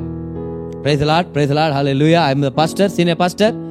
price 0.82 1.02
lord 1.02 1.32
praise 1.32 1.50
lord 1.50 1.72
hallelujah 1.72 2.20
I 2.28 2.32
am 2.32 2.40
the 2.40 2.50
pastor 2.50 2.90
senior 2.90 3.16
pastor 3.16 3.68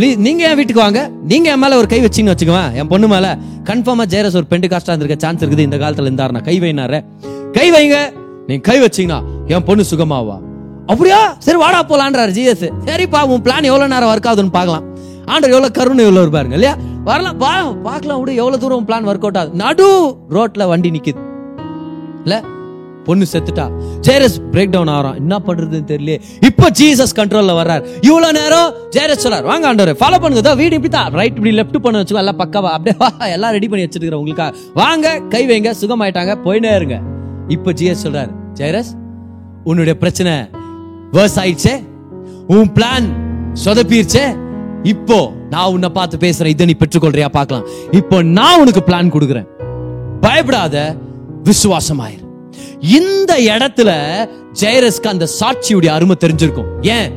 please 0.00 0.16
நீங்க 0.16 0.48
என் 0.48 0.54
வீட்டுக்கு 0.56 0.82
வாங்க. 0.82 1.10
நீங்க 1.24 1.50
என் 1.50 1.58
மேல 1.58 1.76
ஒரு 1.76 1.86
கை 1.86 1.98
வச்சிங்கன்னு 2.04 2.34
வச்சுக்குவேன் 2.34 2.74
என் 2.74 2.86
பொண்ணு 2.86 3.08
மேல 3.08 3.38
கன்ஃபார்மா 3.64 4.04
ஜெயரஸ் 4.12 4.36
ஒரு 4.38 4.46
பெண்டு 4.46 4.68
காஸ்டா 4.68 4.92
இருந்திருக்க 4.92 5.16
சான்ஸ் 5.18 5.44
இருக்குது. 5.44 5.58
இந்த 5.58 5.76
காலத்துல 5.76 6.08
இருந்தாருனா 6.10 6.42
கை 6.42 6.60
வைனாரு. 6.60 7.04
கை 7.52 7.72
வைங்க. 7.72 7.96
நீ 8.46 8.56
கை 8.56 8.76
வச்சீங்கன்னா 8.82 9.18
என் 9.46 9.64
பொண்ணு 9.64 9.84
சுகமாவா? 9.90 10.36
அப்படியா? 10.86 11.36
சரி 11.38 11.58
வாடா 11.58 11.84
போலான்றாரு 11.84 12.32
ஜிஎஸ் 12.38 12.64
சரிப்பா 12.84 13.22
உன் 13.22 13.42
பிளான் 13.42 13.68
எவ்வளவு 13.70 13.88
நேரம் 13.88 14.08
ஒர்க் 14.08 14.28
ஆகுதுன்னு 14.30 14.56
பார்க்கலாம். 14.58 14.86
ஆண்டர் 15.26 15.52
எவ்வளவு 15.56 15.70
கருணை 15.70 16.04
எவ்வளவு 16.04 16.24
இருப்பாருங்க 16.26 16.52
இல்லையா? 16.52 16.76
வரலாம் 17.04 17.38
பா 17.38 17.72
பார்க்கலாம் 17.72 18.18
விடு. 18.18 18.34
எவ்வளவு 18.34 18.62
தூரம் 18.62 18.88
பிளான் 18.88 19.08
ஒர்க் 19.10 19.26
அவுட் 19.26 19.36
ஆகுது. 19.36 19.56
நடு 19.56 20.16
ரோட்ல 20.30 20.66
வண்டி 20.66 20.90
நிக்குது. 20.90 21.20
இல்ல? 22.24 22.42
பொண்ணு 23.06 23.24
செத்துட்டா. 23.32 23.66
ஜேரஸ் 24.06 24.36
பிரேக் 24.52 24.72
டவுன் 24.74 24.90
ஆகிறான் 24.94 25.16
என்ன 25.22 25.34
பண்றதுன்னு 25.46 25.88
தெரியல 25.92 26.14
இப்போ 26.48 26.66
ஜீசஸ் 26.80 27.14
கண்ட்ரோல்ல 27.18 27.54
வர்றார். 27.60 27.82
இவ்வளவு 28.08 28.36
நேரம் 28.38 28.68
ஜெயரஸ் 28.96 29.22
சொல்றார் 29.24 29.48
வாங்க 29.50 29.66
ஆண்டவர் 29.70 29.98
ஃபாலோ 30.02 30.18
பண்ணுங்க. 30.22 30.42
தான் 30.48 30.58
வீடு 30.62 30.78
இப்படி 30.78 30.92
தான் 30.96 31.08
ரைட் 31.20 31.36
இப்படி 31.38 31.54
லெஃப்ட் 31.60 31.78
பண்ண 31.86 32.02
வச்சுக்கோ. 32.02 32.22
எல்லாம் 32.24 32.40
பக்காவா. 32.42 32.72
அப்படியே 32.76 32.96
வா 33.02 33.10
எல்லாம் 33.36 33.54
ரெடி 33.56 33.68
பண்ணி 33.72 33.86
வச்சிருக்கிறேன் 33.86 34.20
உங்களுக்கா. 34.22 34.48
வாங்க 34.82 35.14
கை 35.34 35.42
வைங்க 35.52 35.72
சுகமாயிட்டாங்க 35.82 36.34
போயினே 36.46 36.72
இருங்க. 36.80 36.98
இப்போ 37.56 37.72
ஜிஎஸ் 37.80 38.04
சொல்றாரு 38.06 38.32
ஜெயரஸ் 38.60 38.92
உன்னுடைய 39.70 39.94
பிரச்சனை 40.02 40.34
வேர்ஸ் 41.16 41.38
ஆயிடுச்சே. 41.44 41.74
உன் 42.54 42.70
பிளான் 42.76 43.08
சொதப்பிருச்சே. 43.64 44.26
இப்போ 44.92 45.16
நான் 45.52 45.72
உன்னை 45.74 45.88
பார்த்து 45.96 46.16
பேசுறேன். 46.24 46.52
இதை 46.54 46.66
நீ 46.70 46.74
பெற்றுக்கொள்றியா? 46.82 47.28
பார்க்கலாம். 47.38 47.66
இப்போ 48.00 48.16
நான் 48.38 48.60
உனக்கு 48.62 48.82
பிளான் 48.88 49.14
கொடுக்குறேன். 49.14 49.46
பயப்படாத. 50.24 50.76
விசுவாசமாயிரு. 51.48 52.19
இந்த 52.80 53.32
இடத்துல 53.38 53.90
ஜெயரஸ்க்கு 54.60 55.12
அந்த 55.14 55.28
சாட்சியுடைய 55.40 55.90
அருமை 55.96 56.16
தெரிஞ்சிருக்கும். 56.20 56.70
ஏன்? 56.82 57.10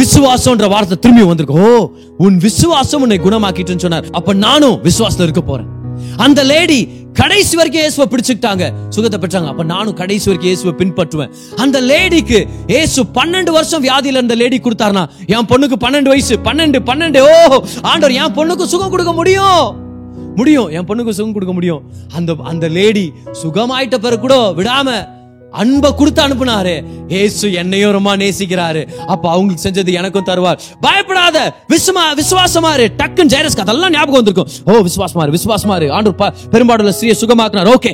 விசுவாசம்ன்ற 0.00 0.68
வார்த்தை 0.68 0.98
திரும்பி 0.98 1.22
வந்திருக்கும். 1.22 1.64
ஓ 1.64 1.90
உன் 2.18 2.36
விசுவாசம் 2.36 3.02
உன்னை 3.02 3.18
குணமாக்கிட்டுன்னு 3.18 3.84
சொன்னார். 3.86 4.06
அப்ப 4.10 4.32
நானும் 4.32 4.80
விசுவாசத்துல 4.82 5.28
இருக்க 5.28 5.40
போறேன். 5.40 5.70
அந்த 6.16 6.42
லேடி 6.42 6.88
கடைசி 7.12 7.56
வரைக்கும் 7.56 7.82
இயேசுவை 7.82 8.06
பிடிச்சுக்கிட்டாங்க. 8.12 8.64
சுகத்தை 8.88 9.18
பெற்றாங்க. 9.22 9.46
அப்ப 9.46 9.62
நானும் 9.62 9.94
கடைசி 9.94 10.26
வரைக்கும் 10.30 10.50
இயேசுவை 10.50 10.72
பின்பற்றுவேன். 10.80 11.32
அந்த 11.56 11.80
லேடிக்கு 11.80 12.38
இயேசு 12.66 13.02
பன்னெண்டு 13.18 13.50
வருஷம் 13.50 13.84
வியாதியில 13.84 14.20
இருந்த 14.20 14.34
லேடி 14.34 14.60
கொடுத்தாருனா 14.60 15.04
என் 15.26 15.48
பொண்ணுக்கு 15.52 15.78
பன்னெண்டு 15.84 16.12
வயசு 16.14 16.36
பன்னெண்டு 16.44 16.80
பன்னெண்டு 16.90 17.22
ஓ 17.30 17.62
ஆண்டவர் 17.82 18.18
என் 18.22 18.36
பொண்ணுக்கு 18.38 18.72
சுகம் 18.74 18.90
கொடுக்க 18.90 19.12
முடியும். 19.12 19.90
முடியும். 20.36 20.68
என் 20.68 20.86
பொண்ணுக்கு 20.90 21.16
சுகம் 21.18 21.32
கொடுக்க 21.32 21.54
முடியும். 21.54 21.82
அந்த 22.14 22.36
அந்த 22.52 22.68
லேடி 22.68 23.12
சுகமாயிட்ட 23.42 23.98
பிறகு 23.98 24.20
கூட 24.20 24.36
விடாம 24.60 25.20
அன்பை 25.60 25.94
கொடுத்து 25.94 26.20
அனுப்புனாரு. 26.22 26.84
ஏசு 27.08 27.52
என்னையும் 27.52 27.90
ரொம்ப 27.90 28.16
நேசிக்கிறாரு. 28.16 28.82
அப்ப 29.14 29.30
அவங்களுக்கு 29.30 29.64
செஞ்சது 29.68 29.92
எனக்கும் 29.92 30.24
தருவார். 30.26 30.58
பயப்படாத. 30.80 31.54
விசுமா 31.72 32.04
விசுவாசமாரு 32.20 32.84
டக்குன்னு 33.00 33.32
ஜெயரஸ்க்கு 33.34 33.64
அதெல்லாம் 33.64 33.90
ஞாபகம் 33.90 34.20
வந்திருக்கும். 34.20 34.48
ஓ 34.64 34.72
விசுவாசமாரு 34.88 35.34
விசுவாசமாரு 35.36 35.90
ஆண்டு 35.90 36.10
பெரும்பாடுல 36.54 36.92
ஸ்ரீயை 37.00 37.16
சுகமாக்குனார். 37.22 37.70
Okay. 37.74 37.92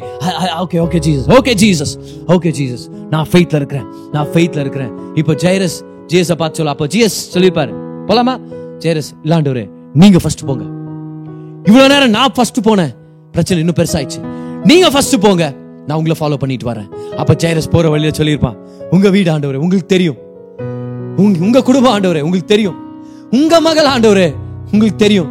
Okay 0.64 0.78
okay 0.84 1.00
Jesus 1.08 1.28
okay 1.38 1.54
Jesus 1.64 1.94
okay 2.28 2.52
Jesus 2.60 2.86
நான் 3.10 3.28
ஃபெய்த்ல 3.32 3.60
இருக்கிறேன். 3.62 3.86
நான் 4.12 4.26
ஃபெய்த்ல 4.26 4.64
இருக்கிறேன். 4.66 4.92
இப்போ 5.14 5.32
ஜெயரஸ் 5.32 5.78
ஜிஎஸ் 6.12 6.34
பார்த்து 6.34 6.58
சொல்ல 6.58 6.70
அப்போ 6.70 6.86
ஜிஎஸ் 6.86 7.20
சொல்லிருப்பாரு 7.34 7.74
போலாமா? 8.06 8.36
ஜெயரஸ் 8.78 9.12
இல்லாண்டவரே 9.24 9.68
நீங்க 9.92 10.18
ஃபர்ஸ்ட் 10.18 10.44
போங்க. 10.46 10.64
இவ்வளவு 11.66 11.88
நேரம் 11.92 12.12
நான் 12.16 12.34
ஃபர்ஸ்ட் 12.36 12.60
போனேன் 12.68 12.92
பிரச்சனை 13.34 13.58
இன்னும் 13.62 13.78
பெருசாயிடுச்சு. 13.78 14.20
நீங்க 14.70 14.90
ஃபர்ஸ்ட் 14.90 15.16
போங்க 15.24 15.44
நான் 15.86 15.98
உங்களை 15.98 16.16
ஃபாலோ 16.20 16.36
பண்ணிட்டு 16.42 16.66
வரேன். 16.70 16.88
அப்ப 17.20 17.34
ஜெயரஸ் 17.42 17.70
போற 17.74 17.88
வழியில 17.92 18.12
சொல்லியிருப்பான் 18.18 18.56
உங்க 18.94 19.08
வீடு 19.14 19.30
ஆண்டவரே 19.34 19.60
உங்களுக்கு 19.64 19.88
தெரியும். 19.94 20.18
உங்க 21.22 21.38
உங்க 21.46 21.62
குடும்பம் 21.68 21.92
ஆண்டவரே 21.94 22.22
உங்களுக்கு 22.26 22.52
தெரியும். 22.54 22.76
உங்க 23.38 23.60
மகள் 23.60 23.90
ஆண்டவரே 23.94 24.28
உங்களுக்கு 24.72 24.98
தெரியும். 25.04 25.30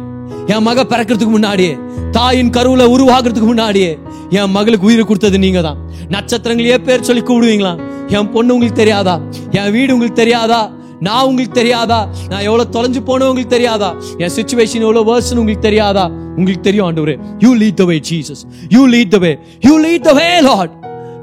என் 0.52 0.66
மக 0.68 0.82
பிறக்கிறதுக்கு 0.92 1.34
முன்னாடியே 1.36 1.72
தாயின் 2.16 2.52
கருவுல 2.56 2.84
உருவாகிறதுக்கு 2.94 3.48
முன்னாடியே 3.52 3.98
என் 4.38 4.54
மகளுக்கு 4.56 4.86
உயிரை 4.88 5.04
கொடுத்தது 5.04 5.38
நீங்க 5.38 5.60
தான் 5.66 5.78
நட்சத்திரங்களையே 6.14 6.78
பேர் 6.86 7.06
சொல்லி 7.08 7.22
கூப்பிடுவீங்களா 7.22 7.72
என் 8.16 8.30
பொண்ணு 8.34 8.54
உங்களுக்கு 8.54 8.80
தெரியாதா? 8.82 9.14
என் 9.58 9.72
வீடு 9.76 9.94
உங்களுக்கு 9.94 10.20
தெரியாதா? 10.22 10.60
நான் 11.06 11.26
உங்களுக்கு 11.28 11.54
தெரியாதா? 11.60 12.00
நான் 12.30 12.44
எவ்வளவு 12.48 12.72
தொலைஞ்சு 12.76 13.00
போனேன் 13.08 13.30
உங்களுக்கு 13.32 13.54
தெரியாதா? 13.56 13.90
என் 14.24 14.34
சுச்சுவேஷன் 14.38 14.84
எவ்வளவு 14.86 15.08
வேர்ஸ்னு 15.10 15.40
உங்களுக்கு 15.42 15.66
தெரியாதா? 15.68 16.04
உங்களுக்கு 16.38 16.66
தெரியும் 16.68 16.86
ஆண்டவரே. 16.88 17.16
You 17.44 17.52
lead 17.62 17.78
the 17.80 17.84
way 17.84 17.96
Jesus 18.10 18.42
you 18.76 18.82
lead 18.94 19.14
the 19.14 19.18
way 19.24 19.32
you 19.68 19.74
lead 19.86 20.06
the 20.10 20.12
way 20.20 20.28
Lord 20.50 20.74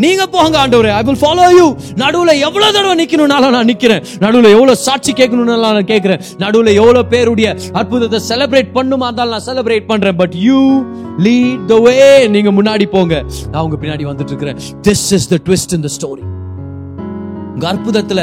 நீங்க 0.03 0.23
போங்க 0.35 0.55
ஆண்டவரே. 0.61 0.89
ஐ 0.99 1.01
வில் 1.07 1.19
ஃபாலோ 1.21 1.43
யூ 1.57 1.65
நடுவுல 2.01 2.31
எவ்வளவு 2.47 2.73
தடவை 2.75 2.95
நிக்கணும்னாலும் 3.01 3.53
நான் 3.55 3.69
நிக்கிறேன். 3.71 4.01
நடுவுல 4.23 4.49
எவ்வளவு 4.55 4.81
சாட்சி 4.85 5.11
கேட்கணும்னால 5.19 5.71
நான் 5.77 5.89
கேட்கிறேன். 5.91 6.21
நடுவுல 6.43 6.73
எவ்வளவு 6.81 7.03
பேருடைய 7.13 7.49
அற்புதத்தை 7.79 8.19
செலிப்ரேட் 8.29 8.71
பண்ணுமா 8.77 9.07
இருந்தாலும் 9.09 9.35
நான் 9.35 9.47
செலிப்ரேட் 9.49 9.87
பண்றேன். 9.91 10.17
But 10.21 10.35
you 10.47 10.59
lead 11.27 11.65
the 11.73 11.77
way 11.85 11.97
நீங்க 12.35 12.51
முன்னாடி 12.57 12.87
போங்க. 12.95 13.23
நான் 13.51 13.63
உங்க 13.67 13.77
பின்னாடி 13.83 14.05
வந்துட்டு 14.11 14.33
இருக்கிறேன். 14.35 14.59
This 14.89 15.05
is 15.19 15.29
the 15.33 15.39
twist 15.49 15.75
in 15.77 15.85
the 15.87 15.91
story 15.97 16.25
உங்க 17.55 17.67
அற்புதத்துல 17.73 18.21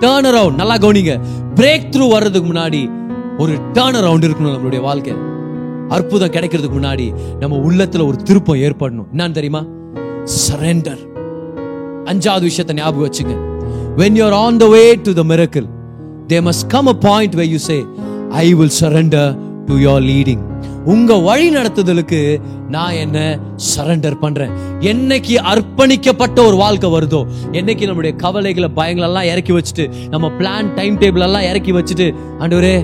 டேர்ன் 0.00 0.28
அரவுண்ட் 0.30 0.54
நல்லா 0.54 0.74
கவனிங்க. 0.74 1.20
பிரேக் 1.54 1.88
த்ரூ 1.90 2.08
வர்றதுக்கு 2.08 2.52
முன்னாடி 2.52 2.90
ஒரு 3.38 3.52
டேர்ன் 3.72 3.98
அரவுண்ட் 4.00 4.26
இருக்கணும் 4.28 4.54
நம்மளுடைய 4.54 4.80
வாழ்க்கை. 4.80 5.14
அற்புதம் 5.88 6.30
கிடைக்கிறதுக்கு 6.30 6.76
முன்னாடி 6.78 7.06
நம்ம 7.38 7.56
உள்ளத்துல 7.56 8.06
ஒரு 8.06 8.16
திருப்பம் 8.16 8.56
ஏற்படணும். 8.56 9.06
என்னன்னு 9.12 9.30
தெரியுமா? 9.30 9.64
சரண்டர் 10.48 11.02
அஞ்சாவது 12.04 12.40
விஷயத்தை 12.40 12.76
ஞாபகம் 12.76 13.10
வச்சுங்க. 13.10 13.34
When 13.96 14.12
you're 14.18 14.36
on 14.46 14.60
the 14.60 14.66
way 14.66 14.88
to 15.06 15.16
the 15.16 15.22
miracle 15.22 15.66
there 16.28 16.42
must 16.48 16.64
come 16.74 16.88
a 16.88 16.96
point 17.08 17.34
where 17.34 17.50
you 17.54 17.60
say 17.68 17.84
i 18.30 18.54
will 18.54 18.72
surrender 18.80 19.26
to 19.66 19.74
your 19.74 20.00
leading. 20.00 20.47
உங்க 20.88 21.16
வழி 21.18 21.50
நடத்துதலுக்கு 21.50 22.40
நான் 22.68 22.92
என்ன 22.94 23.18
சரண்டர் 23.76 24.18
பண்றேன். 24.18 24.52
என்னைக்கு 24.80 25.34
அர்ப்பணிக்கப்பட்ட 25.52 26.46
ஒரு 26.46 26.56
வாழ்க்கை 26.56 26.90
வருதோ 26.90 27.20
என்னைக்கு 27.52 27.86
நம்முடைய 27.86 28.16
கவலைகளை 28.16 28.70
பயங்களெல்லாம் 28.76 29.30
இறக்கி 29.32 29.52
வச்சுட்டு 29.52 30.08
நம்ம 30.08 30.30
பிளான் 30.38 30.74
டைம் 30.74 30.98
டேபிள் 30.98 31.22
எல்லாம் 31.22 31.42
இறக்கி 31.42 31.72
வச்சுட்டு 31.72 32.06
ஆண்டவரே 32.38 32.76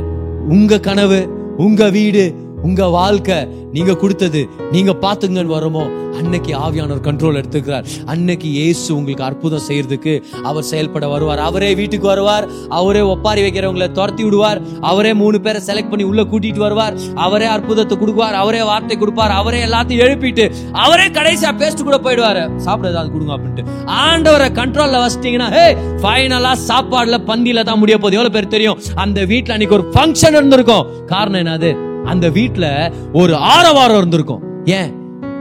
உங்க 0.49 0.81
கனவு 0.81 1.21
உங்க 1.57 1.91
வீடு 1.91 2.25
உங்க 2.67 2.87
வாழ்க்கை 2.99 3.37
நீங்க 3.75 3.93
கொடுத்தது 4.01 4.41
நீங்க 4.75 4.93
பாத்துங்கன்னு 5.05 5.55
வருமோ? 5.55 5.85
அன்னைக்கு 6.19 6.53
ஆவியானவர் 6.65 7.07
கண்ட்ரோல் 7.07 7.39
எடுத்துக்கிறார். 7.41 7.87
அன்னைக்கு 8.13 8.49
இயேசு 8.59 8.87
உங்களுக்கு 8.97 9.25
அற்புதம் 9.29 9.65
செய்யறதுக்கு 9.69 10.13
அவர் 10.49 10.67
செயல்பட 10.71 11.07
வருவார். 11.13 11.41
அவரே 11.49 11.71
வீட்டுக்கு 11.81 12.07
வருவார். 12.13 12.45
அவரே 12.79 13.01
ஒப்பாரி 13.13 13.41
வைக்கிறவங்களை 13.47 13.89
துரத்தி 13.99 14.23
விடுவார். 14.27 14.61
அவரே 14.91 15.13
மூணு 15.23 15.39
பேரை 15.47 15.61
செலக்ட் 15.69 15.91
பண்ணி 15.93 16.05
உள்ள 16.11 16.23
கூட்டிட்டு 16.33 16.63
வருவார். 16.67 16.99
அவரே 17.27 17.49
அற்புதத்தை 17.55 17.97
கொடுப்பார் 18.03 18.37
அவரே 18.43 18.63
வார்த்தை 18.71 18.97
கொடுப்பார். 18.99 19.35
அவரே 19.41 19.63
எல்லாத்தையும் 19.69 20.05
எழுப்பிட்டு 20.07 20.45
அவரே 20.85 21.07
கடைசியா 21.19 21.51
பேஸ்ட் 21.63 21.87
கூட 21.89 21.99
போயிடுவாரு. 22.07 22.45
சாப்பிட 22.67 22.93
ஏதாவது 22.95 23.13
கொடுங்க 23.15 23.35
அப்படின்ட்டு. 23.37 23.65
ஆண்டவரை 24.05 24.51
கண்ட்ரோல்ல 24.61 25.01
வச்சிட்டீங்கன்னா 25.05 25.51
ஹே 25.57 25.67
ஃபைனலா 26.05 26.53
சாப்பாடுல 26.69 27.19
பந்தியில 27.31 27.65
தான் 27.71 27.83
முடிய 27.83 27.99
போகுது. 27.99 28.19
எவ்வளவு 28.21 28.37
பேர் 28.37 28.55
தெரியும்? 28.55 28.79
அந்த 29.07 29.21
வீட்டுல 29.33 29.57
அன்னைக்கு 29.57 29.79
ஒரு 29.81 29.87
ஃபங்க்ஷன் 29.97 30.39
இருந்திருக்கும். 30.41 30.87
காரணம் 31.15 31.43
என்னது? 31.45 31.73
அந்த 32.05 32.29
வீட்ல 32.29 32.93
ஒரு 33.13 33.37
ஆரவாரம் 33.37 33.97
இருந்திருக்கும். 33.97 34.43
ஏன்? 34.65 34.95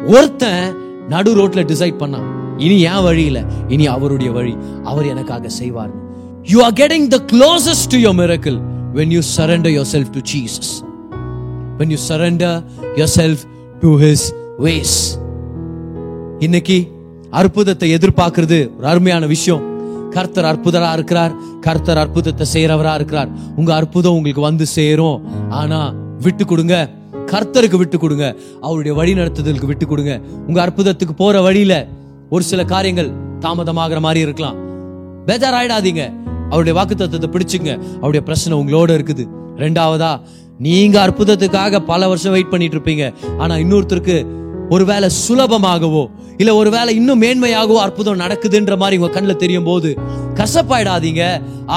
ஒருத்தன் 0.05 0.75
நடு 1.07 1.35
ரோட்ல 1.35 1.51
டிசைட் 1.51 1.97
பண்ணான். 1.99 2.23
இனி 2.57 2.81
என் 2.81 3.03
வழி 3.03 3.25
இல்ல. 3.25 3.43
இனி 3.67 3.87
அவருடைய 3.87 4.31
வழி. 4.31 4.57
அவர் 4.83 5.07
எனக்காக 5.07 5.49
செய்வார் 5.49 5.91
you 6.43 6.63
are 6.63 6.73
getting 6.73 7.07
the 7.07 7.17
closest 7.31 7.87
to 7.89 7.97
your 7.97 9.07
you 9.07 9.19
surrender 9.37 9.81
you 9.81 9.83
self 9.91 10.09
to 10.11 10.19
Jesus 10.19 10.91
when 11.77 11.89
you 11.89 11.97
surrender 12.07 12.63
surrender 12.97 13.07
self 13.15 13.37
to 13.79 13.99
his 13.99 14.33
ways 14.59 15.21
இன்னைக்கு 16.39 16.91
அற்புதத்தை 17.29 17.93
எதிர்பார்க்கிறது 17.93 18.77
ஒரு 18.77 18.87
அருமையான 18.87 19.25
விஷயம். 19.25 19.71
கர்த்தர் 20.09 20.45
அற்புதரா 20.45 20.93
இருக்கிறார். 20.93 21.31
கர்த்தர் 21.59 21.97
அற்புதத்தை 21.97 22.47
செய்யறவரா 22.53 22.93
இருக்கிறார். 22.93 23.29
உங்க 23.55 23.75
அற்புதம் 23.75 24.13
உங்களுக்கு 24.13 24.41
வந்து 24.41 24.65
சேரும். 24.65 25.49
ஆனா 25.49 25.93
விட்டு 26.27 26.45
கொடுங்க 26.45 26.75
கர்த்தருக்கு 27.31 27.77
விட்டு 27.81 27.97
கொடுங்க 27.99 28.25
அவருடைய 28.67 28.93
வழி 28.99 29.13
நடத்துதலுக்கு 29.19 29.69
விட்டு 29.71 29.85
கொடுங்க 29.87 30.13
உங்க 30.47 30.59
அற்புதத்துக்கு 30.65 31.13
போற 31.21 31.41
வழியில 31.47 31.73
ஒரு 32.29 32.43
சில 32.49 32.61
காரியங்கள் 32.73 33.09
தாமதமாகிற 33.45 33.99
மாதிரி 34.05 34.19
இருக்கலாம். 34.27 34.57
பேஜார் 35.27 35.57
ஆயிடாதீங்க 35.59 36.03
அவருடைய 36.49 36.73
தத்துவத்தை 37.01 37.29
பிடிச்சுங்க. 37.35 37.71
அவருடைய 37.95 38.21
பிரச்சனை 38.27 38.53
உங்களோட 38.61 38.91
இருக்குது. 38.97 39.23
ரெண்டாவதா 39.63 40.11
நீங்க 40.65 40.95
அற்புதத்துக்காக 41.07 41.79
பல 41.91 42.07
வருஷம் 42.07 42.31
வெயிட் 42.31 42.51
பண்ணிட்டு 42.53 42.77
இருப்பீங்க. 42.77 43.05
ஆனா 43.37 43.53
இன்னொருத்தருக்கு 43.63 44.17
ஒருவேளை 44.69 45.07
சுலபமாகவோ 45.23 46.03
இல்ல 46.43 46.53
ஒருவேளை 46.59 46.91
இன்னும் 46.99 47.21
மேன்மையாகவோ 47.23 47.79
அற்புதம் 47.83 48.21
நடக்குதுன்ற 48.23 48.75
மாதிரி 48.81 48.97
உங்க 48.99 49.11
கண்ணுல 49.15 49.35
தெரியும் 49.43 49.67
போது 49.69 49.89
கசப்பாயிடாதீங்க. 50.39 51.23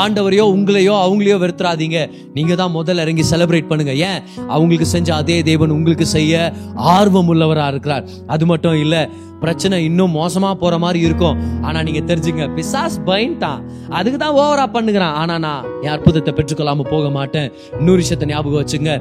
ஆண்டவரையோ 0.00 0.44
உங்களையோ 0.54 0.94
அவங்களையோ 1.04 1.36
வெறுத்துறாதீங்க. 1.42 1.98
நீங்க 2.36 2.54
தான் 2.60 2.74
முதல்ல 2.76 3.04
இறங்கி 3.06 3.24
செலிப்ரேட் 3.30 3.70
பண்ணுங்க. 3.70 3.94
ஏன்? 4.08 4.18
அவங்களுக்கு 4.54 4.88
செஞ்ச 4.94 5.08
அதே 5.20 5.36
தேவன் 5.50 5.74
உங்களுக்கு 5.76 6.06
செய்ய 6.16 6.52
ஆர்வம் 6.96 7.30
உள்ளவரா 7.34 7.66
இருக்கிறார். 7.74 8.06
அது 8.34 8.46
மட்டும் 8.52 8.78
இல்ல 8.84 8.96
பிரச்சனை 9.40 9.76
இன்னும் 9.86 10.14
மோசமா 10.16 10.50
போற 10.60 10.74
மாதிரி 10.84 11.00
இருக்கும். 11.06 11.38
ஆனா 11.66 11.78
நீங்க 11.86 12.00
தெரிஞ்சுங்க 12.10 12.44
பிசாஸ் 12.56 12.96
பயன்ட்டான் 13.08 13.60
அதுக்கு 13.98 14.18
தான் 14.22 14.36
ஓவரா 14.42 14.64
பண்ணுகிறான். 14.76 15.16
ஆனா 15.22 15.34
நான் 15.46 15.66
என் 15.84 15.94
அற்புதத்தை 15.94 16.32
பெற்றுக்கொள்ளாம 16.38 16.86
போக 16.92 17.10
மாட்டேன். 17.18 17.48
இன்னொரு 17.78 18.00
விஷயத்தை 18.04 18.28
ஞாபகம் 18.32 18.60
வச்சுங்க. 18.62 18.92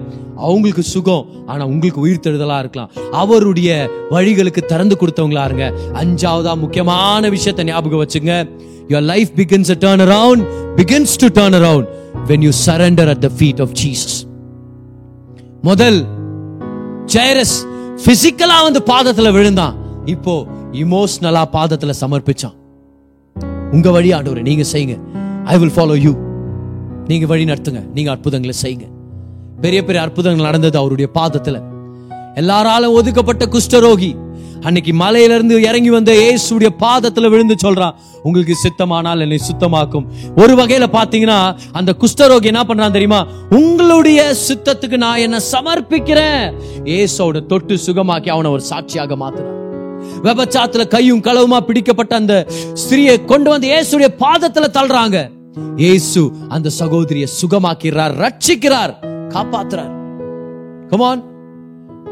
அவங்களுக்கு 0.48 0.84
சுகம் 0.94 1.26
ஆனா 1.52 1.64
உங்களுக்கு 1.74 2.04
உயிர் 2.06 2.24
தெழுதலா 2.26 2.58
இருக்கலாம். 2.64 2.92
அவருடைய 3.22 3.70
வழிகளுக்கு 4.16 4.62
திறந்து 4.74 4.98
கொடுத்தவங்களா 5.02 5.46
பாருங்க. 5.56 5.68
அஞ்சாவதா 6.02 6.54
முக்கியமான 6.58 7.30
விஷயத்தை 7.30 7.66
ஞாபகம் 7.66 8.02
வச்சுங்க. 8.04 8.34
Your 8.88 9.02
life 9.02 9.30
begins 9.36 9.68
to 9.72 9.78
turn 9.86 10.00
around 10.08 10.42
begins 10.82 11.12
to 11.24 11.28
turn 11.38 11.54
around 11.60 11.86
when 12.28 12.42
you 12.48 12.52
surrender 12.66 13.06
at 13.14 13.22
the 13.22 13.32
feet 13.40 13.60
of 13.60 13.70
jesus. 13.84 14.16
முதல் 15.62 16.00
ஜெயரஸ் 17.14 17.56
பிசிக்கலா 18.06 18.58
வந்து 18.68 18.82
பாதத்துல 18.92 19.32
விழுந்தான். 19.32 19.76
இப்போ 20.06 20.34
இமோஷனலா 20.84 21.44
பாதத்துல 21.58 21.94
சமர்ப்பிச்சான். 22.02 22.56
உங்க 23.72 23.92
வழி 23.92 24.12
ஆண்டவர் 24.12 24.42
நீங்க 24.42 24.64
செய்யுங்க. 24.74 24.98
ஐ 25.44 25.58
வில் 25.58 25.76
ஃபாலோ 25.76 25.96
யூ 26.02 26.14
நீங்க 27.08 27.26
வழி 27.26 27.46
நடத்துங்க. 27.46 27.82
நீங்க 27.94 28.12
அற்புதங்களை 28.12 28.56
செய்யுங்க. 28.62 28.86
பெரிய 29.62 29.80
பெரிய 29.84 30.04
அற்புதங்கள் 30.04 30.46
நடந்தது 30.46 30.78
அவருடைய 30.78 31.12
பாதத்துல. 31.20 31.58
எல்லாராலும் 32.36 32.94
ஒதுக்கப்பட்ட 32.94 33.44
குஷ்டரோகி 33.46 34.10
அன்னைக்கு 34.66 34.94
மலையிலிருந்து 34.94 35.56
இறங்கி 35.62 35.90
வந்த 35.90 36.12
இயேசுடைய 36.22 36.70
பாதத்துல 36.84 37.30
விழுந்து 37.30 37.56
சொல்றான் 37.64 37.98
உங்களுக்கு 38.28 38.56
சித்தமானால் 38.64 39.24
என்னை 39.26 39.38
சுத்தமாக்கும். 39.38 40.06
ஒரு 40.36 40.54
வகையில 40.60 40.86
பாத்தீங்கன்னா 40.98 41.40
அந்த 41.72 41.96
குஷ்டரோகி 42.02 42.50
என்ன 42.52 42.64
பண்றான் 42.70 42.96
தெரியுமா? 42.96 43.20
உங்களுடைய 43.50 44.22
சித்தத்துக்கு 44.48 44.98
நான் 44.98 45.24
என்ன 45.26 45.40
சமர்ப்பிக்கிறேன். 45.52 46.46
ஏசோட 47.00 47.46
தொட்டு 47.46 47.78
சுகமாக்கி 47.86 48.30
அவனை 48.30 48.52
ஒரு 48.52 48.62
சாட்சியாக 48.62 49.16
மாத்துறான். 49.16 49.54
விபச்சாத்துல 50.26 50.84
கையும் 50.88 51.22
களவுமா 51.22 51.60
பிடிக்கப்பட்ட 51.68 52.16
அந்த 52.16 52.36
ஸ்திரியை 52.82 53.16
கொண்டு 53.26 53.50
வந்து 53.50 53.68
இயேசுடைய 53.68 54.10
பாதத்துல 54.24 54.68
தள்ளுறாங்க. 54.78 55.20
இயேசு 55.76 56.22
அந்த 56.50 56.70
சகோதரியை 56.80 57.28
சுகமாக்கிறார் 57.40 58.14
ரட்சிக்கிறார் 58.24 58.94
காப்பாத்துறார். 59.36 59.94
Come on 60.90 61.22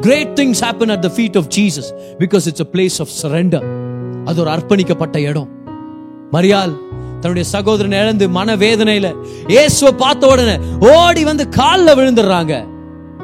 great 0.01 0.39
things 0.39 0.61
happen 0.65 0.91
at 0.91 1.01
the 1.01 1.11
feet 1.15 1.37
of 1.37 1.47
Jesus 1.55 1.89
because 2.19 2.45
it's 2.49 2.61
a 2.61 2.67
place 2.71 2.97
of 2.99 3.11
surrender 3.21 3.65
அது 4.25 4.41
ஒரு 4.41 4.49
அர்ப்பணிக்கப்பட்ட 4.49 5.17
இடம். 5.17 5.49
மரியால் 6.31 6.73
தன்னுடைய 7.19 7.49
சகோதரன் 7.49 7.91
இழந்து 7.91 8.29
மன 8.29 8.55
வேதனையில 8.55 9.13
இயேசுவை 9.47 9.93
பார்த்த 9.93 10.27
உடனே 10.27 10.55
ஓடி 10.79 11.23
வந்து 11.23 11.49
காலில் 11.49 11.97
விழுந்துடுறாங்க. 11.99 12.67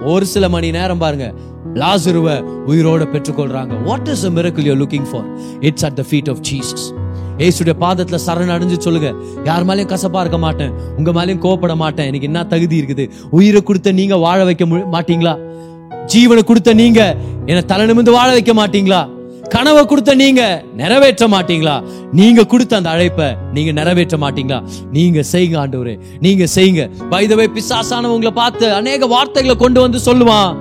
ஒரு 0.03 0.25
சில 0.25 0.49
மணி 0.49 0.71
நேரம் 0.71 0.97
பாருங்க. 0.97 1.33
லாசருவ 1.73 2.27
உயிரோட 2.67 3.03
பெற்றுக்கொள்றாங்க. 3.13 3.83
What 3.83 4.07
is 4.07 4.25
a 4.25 4.29
miracle 4.29 4.63
you're 4.69 4.79
looking 4.83 5.09
for 5.11 5.27
it's 5.59 5.85
at 5.85 5.95
the 5.95 6.05
feet 6.11 6.29
of 6.29 6.41
jesus. 6.51 6.93
இயேசுடைய 7.37 7.73
பாதத்துல 7.85 8.19
சரண் 8.27 8.53
அடைஞ்சு 8.55 8.77
சொல்லுங்க. 8.77 9.13
யார் 9.43 9.65
மேலேயும் 9.65 9.91
கசப்பா 9.93 10.19
இருக்க 10.19 10.37
மாட்டேன். 10.37 10.71
உங்க 10.97 11.11
மேலயும் 11.11 11.43
கோவப்பட 11.45 11.75
மாட்டேன். 11.75 12.05
எனக்கு 12.05 12.25
என்ன 12.25 12.45
தகுதி 12.45 12.81
இருக்குது? 12.81 13.09
உயிரை 13.29 13.63
கொடுத்த 13.63 13.91
நீங்க 13.91 14.17
வாழ 14.17 14.43
வைக்க 14.43 14.65
மாட்டீங்களா? 14.65 15.47
ஜீவனை 15.91 16.43
கொடுத்த 16.43 16.73
நீங்க 16.73 17.15
என்ன 17.45 17.61
தலை 17.61 17.85
நிமிந்து 17.85 18.11
வாழ 18.11 18.31
வைக்க 18.31 18.53
மாட்டீங்களா? 18.53 19.09
கனவை 19.49 19.85
கொடுத்த 19.85 20.15
நீங்க 20.15 20.63
நிறைவேற்ற 20.77 21.27
மாட்டீங்களா? 21.27 21.83
நீங்க 22.11 22.45
கொடுத்த 22.45 22.75
அந்த 22.75 22.89
அழைப்பை 22.89 23.35
நீங்க 23.53 23.71
நிறைவேற்ற 23.71 24.17
மாட்டீங்களா? 24.17 24.63
நீங்க 24.91 25.23
செய்யுங்க 25.31 25.59
ஆண்டவரே. 25.59 25.99
நீங்க 26.19 26.47
செய்யுங்க. 26.55 26.89
பைதவை 27.09 27.47
பிசாசானவங்களை 27.53 28.29
பார்த்து 28.29 28.73
அநேக 28.73 29.05
வார்த்தைகளை 29.05 29.57
கொண்டு 29.57 29.81
வந்து 29.81 29.97
சொல்லுவான். 29.97 30.55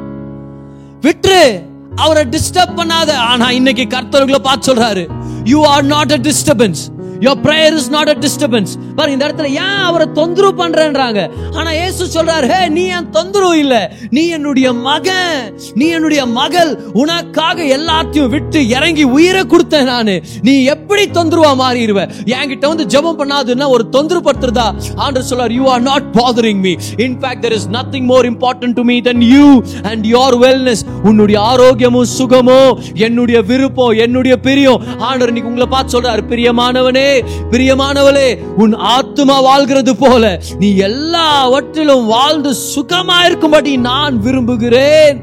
விட்டுரு. 1.01 1.63
அவரை 1.97 2.25
டிஸ்டர்ப் 2.25 2.77
பண்ணாத. 2.77 3.13
ஆனா 3.13 3.51
இன்னைக்கு 3.51 3.83
கர்த்தர்களை 3.83 4.39
பார்த்து 4.39 4.75
சொல்றாரு. 4.75 5.07
You 5.45 5.67
are 5.67 5.85
not 5.85 6.11
a 6.11 6.19
disturbance 6.19 6.98
your 7.27 7.41
prayer 7.47 7.77
is 7.81 7.91
not 7.91 8.09
a 8.09 8.17
disturbance 8.25 8.73
பாருங்க 8.97 9.17
இந்த 9.17 9.27
இடத்துல 9.29 9.49
ஏன் 9.65 9.83
அவரை 9.89 10.07
தொந்தரவு 10.13 10.53
பண்றேன்றாங்க? 10.63 11.21
ஆனா 11.53 11.71
இயேசு 11.73 12.07
சொல்றாரு 12.17 12.47
ஹே 12.53 12.69
நீ 12.69 12.85
என் 12.87 13.11
தொந்தரவு 13.11 13.59
இல்ல? 13.59 13.77
நீ 14.11 14.23
என்னுடைய 14.29 14.73
மகன். 14.73 15.39
நீ 15.75 15.87
என்னுடைய 15.89 16.27
மகள். 16.27 16.71
உனக்காக 16.93 17.65
எல்லாத்தையும் 17.77 18.29
விட்டு 18.29 18.69
இறங்கி 18.69 19.05
உயிரை 19.17 19.43
கொடுத்தேன் 19.45 19.85
நானு. 19.85 20.15
நீ 20.43 20.65
எப்படி 20.65 21.05
தொந்தரவா 21.19 21.53
மாறிடுவ? 21.63 22.01
என்கிட்ட 22.37 22.67
வந்து 22.69 22.87
ஜெபம் 22.95 23.19
பண்ணாதுன்னா 23.21 23.69
ஒரு 23.69 23.89
தொந்தரவு 23.89 24.27
படுத்துறதா? 24.29 24.67
ஆண்டர் 25.07 25.29
சொல்றார் 25.31 25.55
you 25.59 25.67
are 25.69 25.83
not 25.83 26.09
bothering 26.21 26.63
me 26.67 26.75
in fact 27.07 27.45
there 27.47 27.53
is 27.53 27.69
nothing 27.79 28.09
more 28.13 28.29
important 28.33 28.79
to 28.81 28.83
me 28.83 28.99
then 29.01 29.25
you 29.35 29.49
and 29.83 30.07
and 30.09 30.37
wellness 30.45 30.85
உன்னுடைய 31.05 31.39
ஆரோக்கியமும் 31.41 32.11
சுகமும் 32.19 32.73
என்னுடைய 32.95 33.41
விருப்பம் 33.43 33.95
என்னுடைய 33.97 34.37
பிரியம். 34.37 34.83
ஆண்டர் 35.11 35.29
இன்னைக்கு 35.29 35.51
உங்களை 35.51 35.69
பார்த்து 35.71 35.95
சொல்றாரு 35.97 36.23
பிரியமானவனே 36.33 37.08
பிரியமானவளே 37.53 38.29
உன் 38.57 38.75
ஆத்துமா 38.95 39.37
வாழ்கிறது 39.43 39.95
போல 39.97 40.25
நீ 40.59 40.71
எல்லாவற்றிலும் 40.89 42.07
வாழ்ந்து 42.09 42.53
சுகமா 42.69 43.19
இருக்கும்படி 43.25 43.75
நான் 43.89 44.19
விரும்புகிறேன் 44.19 45.19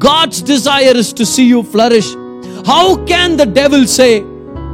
God's 0.00 0.40
desire 0.42 0.96
is 0.96 1.12
to 1.12 1.24
see 1.24 1.46
you 1.46 1.62
flourish. 1.64 2.08
How 2.66 2.84
can 3.06 3.36
the 3.36 3.46
devil 3.58 3.86
say 3.88 4.12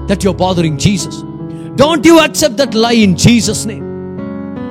that 0.07 0.23
you're 0.25 0.35
bothering 0.37 0.77
Jesus? 0.79 1.17
Don't 1.77 2.05
you 2.05 2.17
accept 2.21 2.57
that 2.57 2.75
lie 2.77 2.99
in 3.01 3.15
Jesus' 3.17 3.63
name. 3.67 3.85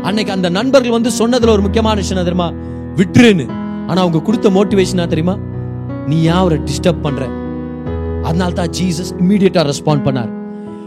அன்னைக்கு 0.04 0.32
அந்த 0.32 0.50
நண்பர்கள் 0.50 0.96
வந்து 0.98 1.12
சொன்னதுல 1.20 1.54
ஒரு 1.56 1.62
முக்கியமான 1.62 1.96
விஷயம் 1.96 2.22
தெரியுமா 2.22 2.50
விட்டுருன்னு 2.96 3.46
ஆனா 3.90 4.00
அவங்க 4.02 4.22
கொடுத்த 4.22 4.50
மோட்டிவேஷனா 4.50 5.08
தெரியுமா 5.08 5.36
நீ 6.10 6.18
ஏன் 6.24 6.40
அவரை 6.42 6.60
டிஸ்டர்ப் 6.70 7.06
பண்ற 7.06 7.24
அதனால 8.24 8.52
தான் 8.54 8.74
ஜீசஸ் 8.80 9.12
இம்மீடியட்டா 9.22 9.64
ரெஸ்பாண்ட் 9.72 10.06
பண்ணார் 10.08 10.32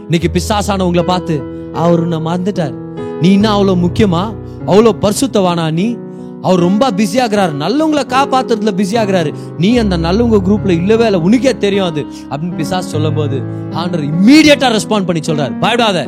இன்னைக்கு 0.09 0.29
பிசாசானவங்களை 0.33 1.01
பார்த்து 1.01 1.43
அவர் 1.73 1.99
உன்னை 1.99 2.17
மறந்துட்டார். 2.17 2.73
நீ 3.21 3.31
இன்னும் 3.31 3.51
அவ்வளவு 3.51 3.87
முக்கியமா? 3.87 4.35
அவ்வளவு 4.65 4.97
பரிசுத்தவானா 5.01 5.71
நீ? 5.71 5.97
அவர் 6.41 6.59
ரொம்ப 6.59 6.91
பிஸி 6.91 7.15
ஆகிறாரு. 7.15 7.51
நல்லவங்களை 7.59 8.03
காப்பாத்துறதுல 8.07 8.73
பிஸி 8.75 8.93
ஆகிறாரு. 8.93 9.33
நீ 9.57 9.77
அந்த 9.77 9.97
நல்லவங்க 9.97 10.39
குரூப்ல 10.45 10.69
இல்லவே 10.69 11.05
இல்லை. 11.05 11.19
உனக்கே 11.19 11.57
தெரியும் 11.57 11.85
அது. 11.85 12.05
அப்படின்னு 12.29 12.57
பிசாஸ் 12.57 12.79
சொல்லும் 12.79 13.13
போது 13.13 13.37
ஆண்டர் 13.71 14.11
இம்மீடியட்டா 14.13 14.79
ரெஸ்பாண்ட் 14.79 15.05
பண்ணி 15.05 15.19
சொல்றாரு. 15.25 15.59
பயப்படாத. 15.59 16.07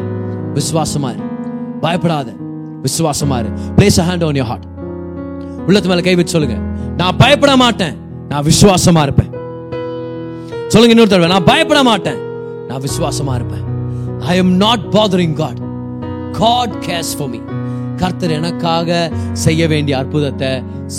விசுவாசமா 0.54 1.14
இரு. 1.14 1.24
பயப்படாத. 1.82 2.34
விசுவாசமா 2.84 3.39
இரு. 3.39 3.50
Place 3.76 4.00
hand 4.00 4.26
on 4.26 4.34
your 4.34 4.43
heart 4.43 4.64
உள்ளத்து 5.66 5.89
மேல 5.89 6.02
கை 6.02 6.16
வச்சு 6.16 6.32
சொல்லுங்க. 6.32 6.60
நான் 6.98 7.18
பயப்பட 7.18 7.56
மாட்டேன். 7.56 7.96
நான் 8.30 8.46
விசுவாசமா 8.46 9.02
இருப்பேன். 9.02 9.34
சொல்லுங்க 10.68 11.02
இன்னொரு 11.02 11.08
தடவை 11.08 11.28
நான் 11.28 11.43
பயப்பட 11.43 11.84
மாட்டேன். 11.84 12.18
நான் 12.68 12.82
விசுவாசமா 12.82 13.36
இருப்பேன். 13.36 13.74
I 14.26 14.36
am 14.36 14.53
not 14.55 14.86
bothering 14.91 15.34
God 15.34 15.59
God 16.32 16.76
cares 16.88 17.11
for 17.17 17.30
me 17.30 17.38
கர்த்தர் 17.97 18.32
எனக்காக 18.32 19.11
செய்ய 19.34 19.67
வேண்டிய 19.67 19.97
அற்புதத்தை 19.97 20.47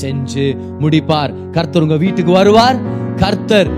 செஞ்சு 0.01 0.45
முடிப்பார். 0.81 1.51
கர்த்தர் 1.51 1.83
உங்க 1.83 1.97
வீட்டுக்கு 1.97 2.33
வருவார். 2.33 2.79
கர்த்தர் 3.17 3.71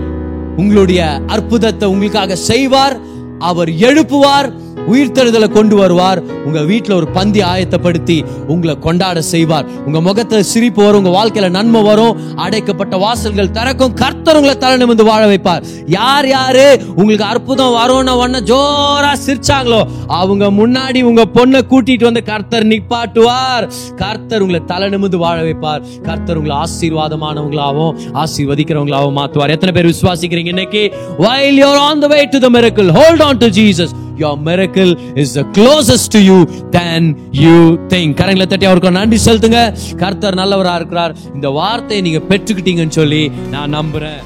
உங்களுடைய 0.57 1.21
அற்புதத்தை 1.27 1.89
உங்களுக்காக 1.89 2.35
செய்வார். 2.35 2.97
அவர் 3.39 3.69
எழுப்புவார். 3.69 4.53
உயிர்த்தெழுதலை 4.91 5.49
கொண்டு 5.57 5.75
வருவார். 5.75 6.21
உங்க 6.47 6.59
வீட்டில் 6.71 6.95
ஒரு 6.95 7.07
பந்தி 7.07 7.41
ஆயத்தப்படுத்தி 7.41 8.17
உங்களை 8.47 8.75
கொண்டாட 8.79 9.21
செய்வார். 9.21 9.65
உங்க 9.85 10.01
முகத்துல 10.01 10.43
சிரிப்பு 10.43 10.83
வரும் 10.85 11.05
உங்க 11.05 11.13
வாழ்க்கையில 11.17 11.49
நன்மை 11.49 11.81
வரும். 11.81 12.17
அடைக்கப்பட்ட 12.35 12.97
வாசல்கள் 12.97 13.51
திறக்கும். 13.51 13.93
கர்த்தர் 13.93 14.35
உங்களை 14.35 14.57
தலை 14.57 14.77
நிமிர்ந்து 14.77 15.03
வாழ 15.03 15.21
வைப்பார். 15.33 15.63
யார் 15.85 16.27
யாரு 16.27 16.67
உங்களுக்கு 16.95 17.25
அற்புதம் 17.25 17.75
வரும்னு 17.79 18.15
உடனே 18.21 18.39
ஜோரா 18.51 19.11
சிரிச்சாங்களோ 19.25 19.81
அவங்க 20.07 20.45
முன்னாடி 20.59 21.01
உங்க 21.01 21.25
பொண்ணை 21.33 21.61
கூட்டிட்டு 21.71 22.03
வந்து 22.03 22.23
கர்த்தர் 22.23 22.67
நிப்பாட்டுவார். 22.67 23.67
கர்த்தர் 23.95 24.41
உங்களை 24.41 24.61
தலை 24.65 24.89
நிமிர்ந்து 24.89 25.17
வாழ 25.17 25.37
வைப்பார். 25.41 25.81
கர்த்தர் 26.03 26.37
உங்களை 26.37 26.57
ஆசீர்வாதமானவங்களாகவும் 26.65 27.95
ஆசீர்வதிக்கிறவங்களாகவும் 28.23 29.17
மாத்துவார். 29.21 29.55
எத்தனை 29.57 29.73
பேர் 29.77 29.91
விசுவாசிக்கிறீங்க 29.93 30.53
இன்னைக்கு? 30.55 30.83
While 31.25 31.57
you're 31.61 31.79
on 31.89 32.01
the 32.01 32.07
way 32.07 32.25
to 32.35 32.39
the 32.41 32.49
miracle 32.57 32.91
hold 32.99 33.21
on 33.29 33.37
to 33.37 33.49
Jesus. 33.59 33.89
Your 34.19 34.37
miracle 34.37 34.91
is 35.15 35.35
the 35.35 35.45
closest 35.57 36.07
to 36.09 36.19
you 36.19 36.37
than 36.71 37.15
you 37.31 37.55
think. 37.89 38.13
கரங்களை 38.21 38.45
தட்டி 38.45 38.65
அவருக்கு 38.65 38.91
நன்றி 38.91 39.19
செலுத்துங்க. 39.25 39.77
கர்த்தர் 39.95 40.35
நல்லவரா 40.35 40.75
இருக்கிறார். 40.75 41.15
இந்த 41.33 41.49
வார்த்தையை 41.49 42.11
நீங்க 42.11 42.35
பெற்றுக்கிட்டீங்கன்னு 42.35 42.97
சொல்லி 42.99 43.31
நான் 43.51 43.73
நம்புறேன். 43.75 44.21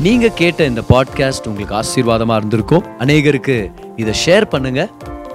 நீங்க 0.00 0.28
கேட்ட 0.28 0.64
இந்த 0.64 0.82
பாட்காஸ்ட் 0.88 1.46
உங்களுக்கு 1.46 1.74
ஆசீர்வாதமா 1.74 2.36
இருந்திருக்கும். 2.36 2.84
அநேகருக்கு 2.98 3.70
இதை 3.96 4.14
ஷேர் 4.26 4.44
பண்ணுங்க. 4.44 4.88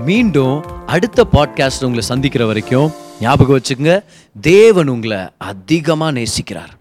மீண்டும் 0.05 0.65
அடுத்த 0.85 1.27
பாட்காஸ்ட் 1.31 1.81
உங்களை 1.81 2.01
சந்திக்கிற 2.01 2.45
வரைக்கும் 2.45 2.91
ஞாபகம் 3.21 3.59
வச்சுக்கோங்க. 3.59 4.03
தேவன் 4.41 4.87
உங்களை 4.87 5.17
அதிகமாக 5.37 6.19
நேசிக்கிறார். 6.19 6.73